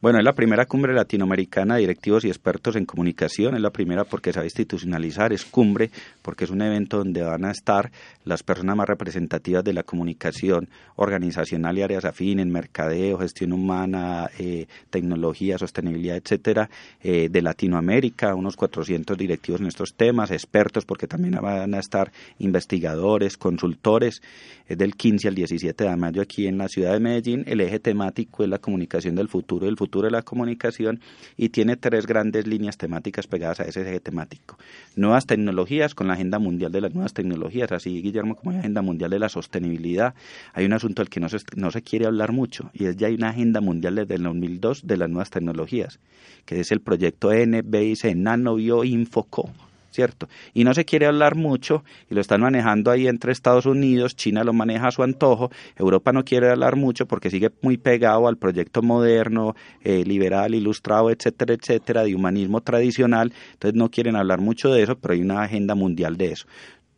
Bueno, 0.00 0.18
es 0.18 0.24
la 0.24 0.34
primera 0.34 0.64
cumbre 0.64 0.94
latinoamericana 0.94 1.74
de 1.74 1.80
directivos 1.82 2.24
y 2.24 2.28
expertos 2.28 2.74
en 2.76 2.86
comunicación. 2.86 3.54
Es 3.54 3.60
la 3.60 3.68
primera 3.68 4.04
porque 4.04 4.32
se 4.32 4.38
va 4.38 4.44
a 4.44 4.46
institucionalizar, 4.46 5.34
es 5.34 5.44
cumbre 5.44 5.90
porque 6.22 6.44
es 6.44 6.50
un 6.50 6.62
evento 6.62 6.96
donde 6.96 7.22
van 7.22 7.44
a 7.44 7.50
estar 7.50 7.90
las 8.24 8.42
personas 8.42 8.76
más 8.76 8.88
representativas 8.88 9.62
de 9.62 9.74
la 9.74 9.82
comunicación 9.82 10.70
organizacional 10.96 11.76
y 11.76 11.82
áreas 11.82 12.06
afines, 12.06 12.46
mercadeo, 12.46 13.18
gestión 13.18 13.52
humana, 13.52 14.30
eh, 14.38 14.66
tecnología, 14.88 15.58
sostenibilidad, 15.58 16.16
etcétera, 16.16 16.70
eh, 17.02 17.28
de 17.30 17.42
Latinoamérica, 17.42 18.34
unos 18.34 18.56
400 18.56 19.18
directivos 19.18 19.60
en 19.60 19.66
estos 19.66 19.94
temas, 19.94 20.30
expertos 20.30 20.86
porque 20.86 21.06
también 21.06 21.38
van 21.42 21.74
a 21.74 21.78
estar 21.78 22.10
investigadores, 22.38 23.36
consultores. 23.36 24.22
Es 24.66 24.78
del 24.78 24.94
15 24.94 25.28
al 25.28 25.34
17 25.34 25.84
de 25.84 25.96
mayo 25.96 26.22
aquí 26.22 26.46
en 26.46 26.58
la 26.58 26.68
ciudad 26.68 26.85
de 26.92 27.00
Medellín. 27.00 27.44
El 27.46 27.60
eje 27.60 27.78
temático 27.78 28.42
es 28.42 28.48
la 28.48 28.58
comunicación 28.58 29.14
del 29.14 29.28
futuro, 29.28 29.66
del 29.66 29.76
futuro 29.76 30.06
de 30.06 30.10
la 30.10 30.22
comunicación 30.22 31.00
y 31.36 31.50
tiene 31.50 31.76
tres 31.76 32.06
grandes 32.06 32.46
líneas 32.46 32.76
temáticas 32.76 33.26
pegadas 33.26 33.60
a 33.60 33.64
ese 33.64 33.82
eje 33.82 34.00
temático. 34.00 34.58
Nuevas 34.94 35.26
tecnologías 35.26 35.94
con 35.94 36.08
la 36.08 36.14
Agenda 36.14 36.38
Mundial 36.38 36.72
de 36.72 36.80
las 36.80 36.94
Nuevas 36.94 37.12
Tecnologías, 37.12 37.72
así 37.72 38.02
Guillermo 38.02 38.36
como 38.36 38.52
la 38.52 38.60
Agenda 38.60 38.82
Mundial 38.82 39.10
de 39.10 39.18
la 39.18 39.28
Sostenibilidad. 39.28 40.14
Hay 40.52 40.64
un 40.64 40.72
asunto 40.72 41.02
del 41.02 41.10
que 41.10 41.20
no 41.20 41.28
se, 41.28 41.38
no 41.56 41.70
se 41.70 41.82
quiere 41.82 42.06
hablar 42.06 42.32
mucho 42.32 42.70
y 42.72 42.86
es 42.86 42.96
ya 42.96 43.08
hay 43.08 43.14
una 43.14 43.30
Agenda 43.30 43.60
Mundial 43.60 43.96
desde 43.96 44.14
el 44.14 44.22
2002 44.22 44.86
de 44.86 44.96
las 44.96 45.08
nuevas 45.08 45.30
tecnologías, 45.30 45.98
que 46.44 46.60
es 46.60 46.72
el 46.72 46.80
proyecto 46.80 47.30
NBIC, 47.32 48.14
Nano 48.14 48.54
Bio 48.54 48.84
Infoco 48.84 49.50
¿cierto? 49.96 50.28
Y 50.52 50.64
no 50.64 50.74
se 50.74 50.84
quiere 50.84 51.06
hablar 51.06 51.36
mucho 51.36 51.82
y 52.10 52.14
lo 52.14 52.20
están 52.20 52.42
manejando 52.42 52.90
ahí 52.90 53.08
entre 53.08 53.32
Estados 53.32 53.64
Unidos, 53.64 54.14
China 54.14 54.44
lo 54.44 54.52
maneja 54.52 54.88
a 54.88 54.90
su 54.90 55.02
antojo, 55.02 55.50
Europa 55.74 56.12
no 56.12 56.22
quiere 56.22 56.50
hablar 56.50 56.76
mucho 56.76 57.06
porque 57.06 57.30
sigue 57.30 57.50
muy 57.62 57.78
pegado 57.78 58.28
al 58.28 58.36
proyecto 58.36 58.82
moderno, 58.82 59.56
eh, 59.82 60.04
liberal, 60.04 60.54
ilustrado, 60.54 61.10
etcétera, 61.10 61.54
etcétera, 61.54 62.04
de 62.04 62.14
humanismo 62.14 62.60
tradicional, 62.60 63.32
entonces 63.54 63.74
no 63.74 63.90
quieren 63.90 64.16
hablar 64.16 64.40
mucho 64.40 64.70
de 64.70 64.82
eso, 64.82 64.98
pero 64.98 65.14
hay 65.14 65.22
una 65.22 65.42
agenda 65.42 65.74
mundial 65.74 66.18
de 66.18 66.32
eso. 66.32 66.46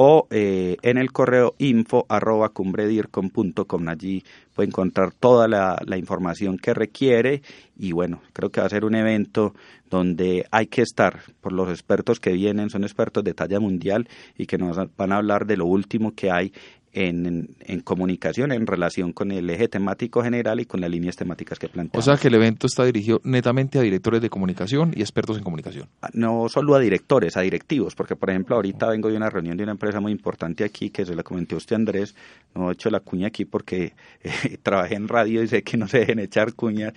o 0.04 0.28
eh, 0.32 0.78
en 0.82 0.98
el 0.98 1.12
correo 1.12 1.54
info 1.60 2.08
arroba 2.10 2.50
cumbredircon.com. 2.50 3.88
Allí 3.88 4.24
puede 4.56 4.70
encontrar 4.70 5.12
toda 5.12 5.48
la, 5.48 5.80
la, 5.86 5.98
información 5.98 6.58
que 6.58 6.74
requiere 6.74 7.44
y 7.78 7.92
bueno, 7.92 8.20
creo 8.34 8.50
que 8.50 8.62
va 8.62 8.68
a 8.68 8.70
ser 8.70 8.86
un 8.86 8.96
evento 8.96 9.54
donde 9.92 10.48
hay 10.52 10.68
que 10.68 10.82
estar, 10.82 11.20
por 11.42 11.52
los 11.52 11.70
expertos 11.70 12.20
que 12.20 12.32
vienen, 12.32 12.70
son 12.70 12.84
expertos 12.84 13.24
de 13.24 13.34
talla 13.34 13.60
mundial 13.60 14.08
y 14.38 14.48
que 14.48 14.58
nos 14.58 14.78
van 14.96 15.12
a 15.12 15.18
hablar 15.18 15.46
de 15.46 15.58
lo 15.58 15.66
último 15.66 16.16
que 16.16 16.32
hay 16.32 16.54
en, 16.94 17.56
en, 17.60 17.80
comunicación 17.82 18.52
en 18.52 18.68
relación 18.68 19.14
con 19.14 19.32
el 19.32 19.50
eje 19.50 19.68
temático 19.68 20.24
general 20.24 20.60
y 20.60 20.66
con 20.66 20.82
las 20.82 20.90
líneas 20.90 21.16
temáticas 21.16 21.58
que 21.58 21.70
planteamos. 21.70 22.06
O 22.06 22.12
sea 22.12 22.20
que 22.20 22.28
el 22.28 22.36
evento 22.36 22.68
está 22.68 22.84
dirigido 22.84 23.22
netamente 23.24 23.80
a 23.80 23.82
directores 23.82 24.22
de 24.22 24.30
comunicación 24.30 24.92
y 24.96 25.02
expertos 25.02 25.38
en 25.38 25.44
comunicación. 25.44 25.88
Ah, 26.02 26.10
no 26.14 26.50
solo 26.50 26.76
a 26.76 26.80
directores, 26.80 27.38
a 27.38 27.42
directivos, 27.42 27.96
porque 27.96 28.16
por 28.16 28.30
ejemplo 28.30 28.56
ahorita 28.56 28.88
vengo 28.90 29.10
de 29.10 29.18
una 29.18 29.30
reunión 29.30 29.58
de 29.58 29.64
una 29.64 29.74
empresa 29.74 30.00
muy 30.00 30.12
importante 30.12 30.64
aquí 30.64 30.90
que 30.90 31.06
se 31.06 31.16
la 31.16 31.24
comenté 31.24 31.56
a 31.56 31.60
usted 31.60 31.76
Andrés, 31.76 32.16
no 32.56 32.70
he 32.70 32.74
hecho 32.74 32.90
la 32.90 33.00
cuña 33.00 33.28
aquí 33.28 33.46
porque 33.46 33.94
eh, 34.24 34.58
trabajé 34.62 34.96
en 34.96 35.08
radio 35.08 35.44
y 35.44 35.48
sé 35.48 35.64
que 35.64 35.78
no 35.78 35.88
se 35.88 36.00
dejen 36.00 36.20
echar 36.20 36.54
cuñas, 36.54 36.94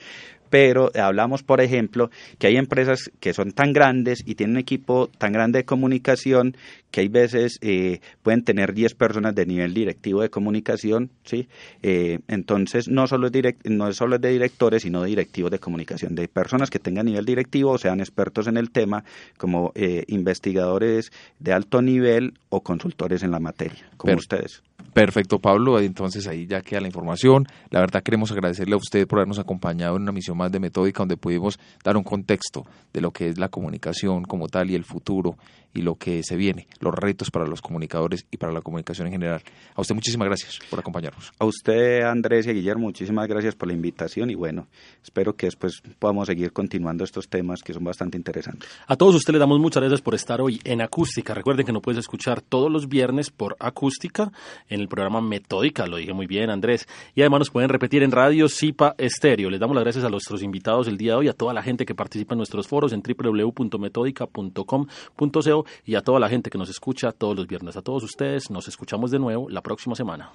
pero 0.55 0.93
hablamos, 0.95 1.43
por 1.43 1.61
ejemplo, 1.61 2.11
que 2.39 2.47
hay 2.47 2.57
empresas 2.59 3.11
que 3.19 3.35
son 3.35 3.51
tan 3.51 3.73
grandes 3.73 4.23
y 4.25 4.37
tienen 4.37 4.55
un 4.55 4.61
equipo 4.61 5.11
tan 5.19 5.33
grande 5.33 5.59
de 5.59 5.65
comunicación 5.65 6.57
que 6.93 7.01
hay 7.01 7.09
veces 7.09 7.59
eh, 7.61 7.99
pueden 8.23 8.45
tener 8.45 8.73
10 8.73 8.95
personas 8.95 9.35
de 9.35 9.47
nivel 9.47 9.75
directivo 9.75 10.23
de 10.23 10.31
comunicación, 10.31 11.11
¿sí? 11.25 11.49
Eh, 11.83 12.21
entonces, 12.29 12.87
no 12.87 13.09
solo, 13.09 13.27
es 13.27 13.33
direct, 13.33 13.67
no 13.67 13.93
solo 13.93 14.15
es 14.15 14.23
de 14.23 14.31
directores, 14.31 14.83
sino 14.83 15.03
de 15.03 15.09
directivos 15.09 15.51
de 15.51 15.59
comunicación, 15.59 16.15
de 16.15 16.29
personas 16.29 16.71
que 16.71 16.79
tengan 16.79 17.07
nivel 17.07 17.25
directivo 17.25 17.73
o 17.73 17.79
sean 17.79 17.99
expertos 17.99 18.47
en 18.47 18.57
el 18.57 18.71
tema, 18.71 19.03
como 19.37 19.73
eh, 19.75 20.05
investigadores 20.07 21.11
de 21.41 21.53
alto 21.53 21.83
nivel 21.83 22.35
o 22.49 22.63
consultores 22.63 23.25
en 23.25 23.33
la 23.33 23.41
materia, 23.41 23.91
como 23.97 24.15
ustedes. 24.15 24.63
Perfecto, 24.95 25.41
Pablo. 25.41 25.81
Entonces 25.81 26.29
ahí 26.29 26.47
ya 26.47 26.63
queda 26.63 26.81
la 26.81 26.87
información. 26.87 27.47
La 27.71 27.81
verdad 27.81 28.03
queremos 28.03 28.31
agradecerle 28.31 28.75
a 28.75 28.79
usted 28.79 29.09
por 29.09 29.19
habernos 29.19 29.41
acompañado 29.41 29.97
en 29.97 30.03
una 30.03 30.13
misión 30.13 30.39
más 30.39 30.53
de 30.53 30.61
Metódica 30.61 31.01
donde 31.01 31.17
pudimos 31.17 31.59
dar 31.83 31.97
un 31.97 32.05
contexto 32.05 32.65
de 32.93 33.01
lo 33.01 33.11
que 33.11 33.29
es 33.29 33.37
la 33.37 33.49
comunicación 33.49 34.23
como 34.23 34.47
tal 34.47 34.71
y 34.71 34.77
el 34.77 34.85
futuro 34.85 35.37
y 35.75 35.83
lo 35.83 35.97
que 35.97 36.23
se 36.23 36.37
viene, 36.37 36.69
los 36.81 36.95
retos 36.95 37.31
para 37.31 37.47
los 37.47 37.61
comunicadores 37.61 38.27
y 38.31 38.37
para 38.37 38.53
la 38.53 38.63
comunicación 38.63 39.09
en 39.09 39.13
general. 39.13 39.43
A 39.75 39.81
usted 39.81 39.95
muchísimas 39.95 40.27
gracias 40.27 40.61
por 40.71 40.79
acompañarnos. 40.79 41.33
A 41.39 41.45
usted, 41.45 42.03
Andrés 42.03 42.47
y 42.47 42.53
Guillermo, 42.53 42.85
muchísimas 42.85 43.27
gracias 43.27 43.57
por 43.57 43.69
la 43.69 43.75
invitación 43.75 44.31
y 44.31 44.37
bueno, 44.37 44.69
espero 45.03 45.35
que 45.35 45.47
después 45.47 45.83
podamos 45.99 46.29
seguir 46.29 46.53
continuando 46.53 47.03
estos 47.03 47.29
temas 47.29 47.63
que 47.63 47.75
son 47.75 47.83
bastante 47.83 48.17
interesantes. 48.17 48.71
A 48.87 48.97
todos 48.97 49.17
ustedes 49.17 49.35
le 49.35 49.41
damos 49.41 49.59
muchas 49.59 49.83
gracias 49.83 50.01
por 50.01 50.15
estar 50.15 50.41
hoy 50.41 50.61
en 50.65 50.81
Acústica. 50.81 51.35
Recuerden 51.35 51.67
que 51.67 51.73
nos 51.73 51.83
puedes 51.83 51.99
escuchar 51.99 52.41
todos 52.41 52.71
los 52.71 52.89
viernes 52.89 53.31
por 53.31 53.57
Acústica 53.59 54.31
en 54.69 54.81
el 54.81 54.89
programa 54.89 55.21
Metódica, 55.21 55.87
lo 55.87 55.97
dije 55.97 56.13
muy 56.13 56.27
bien 56.27 56.51
Andrés, 56.51 56.87
y 57.17 57.23
además 57.23 57.41
nos 57.41 57.51
pueden 57.51 57.69
repetir 57.69 58.05
en 58.05 58.13
Radio 58.13 58.49
Zipa 58.49 58.95
Estéreo. 58.97 59.51
Les 59.51 59.59
damos 59.59 59.75
las 59.75 59.83
gracias 59.83 60.05
a 60.05 60.09
nuestros 60.09 60.41
invitados 60.43 60.87
el 60.87 60.97
día 60.97 61.13
de 61.13 61.19
hoy, 61.19 61.29
a 61.29 61.33
toda 61.33 61.53
la 61.53 61.63
gente 61.63 61.85
que 61.85 61.97
participa 61.97 62.35
en 62.35 62.39
nuestros 62.39 62.69
foros 62.69 62.93
en 62.93 63.03
www.metódica.com.co 63.03 65.64
y 65.85 65.95
a 65.95 66.03
toda 66.03 66.21
la 66.21 66.29
gente 66.29 66.51
que 66.51 66.59
nos 66.59 66.71
escucha 66.71 67.13
todos 67.13 67.37
los 67.37 67.47
viernes. 67.47 67.77
A 67.77 67.83
todos 67.83 68.03
ustedes, 68.03 68.51
nos 68.51 68.69
escuchamos 68.69 69.11
de 69.11 69.19
nuevo 69.19 69.49
la 69.49 69.63
próxima 69.63 69.95
semana. 69.95 70.31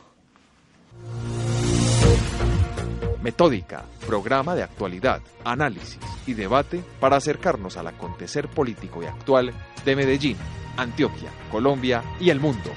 Metódica, 3.21 3.83
programa 4.07 4.55
de 4.55 4.63
actualidad, 4.63 5.21
análisis 5.43 5.99
y 6.25 6.33
debate 6.33 6.81
para 7.01 7.17
acercarnos 7.17 7.75
al 7.75 7.87
acontecer 7.87 8.47
político 8.47 9.03
y 9.03 9.07
actual 9.07 9.53
de 9.83 9.95
Medellín, 9.95 10.37
Antioquia, 10.77 11.29
Colombia 11.51 12.01
y 12.19 12.29
el 12.29 12.39
mundo. 12.39 12.71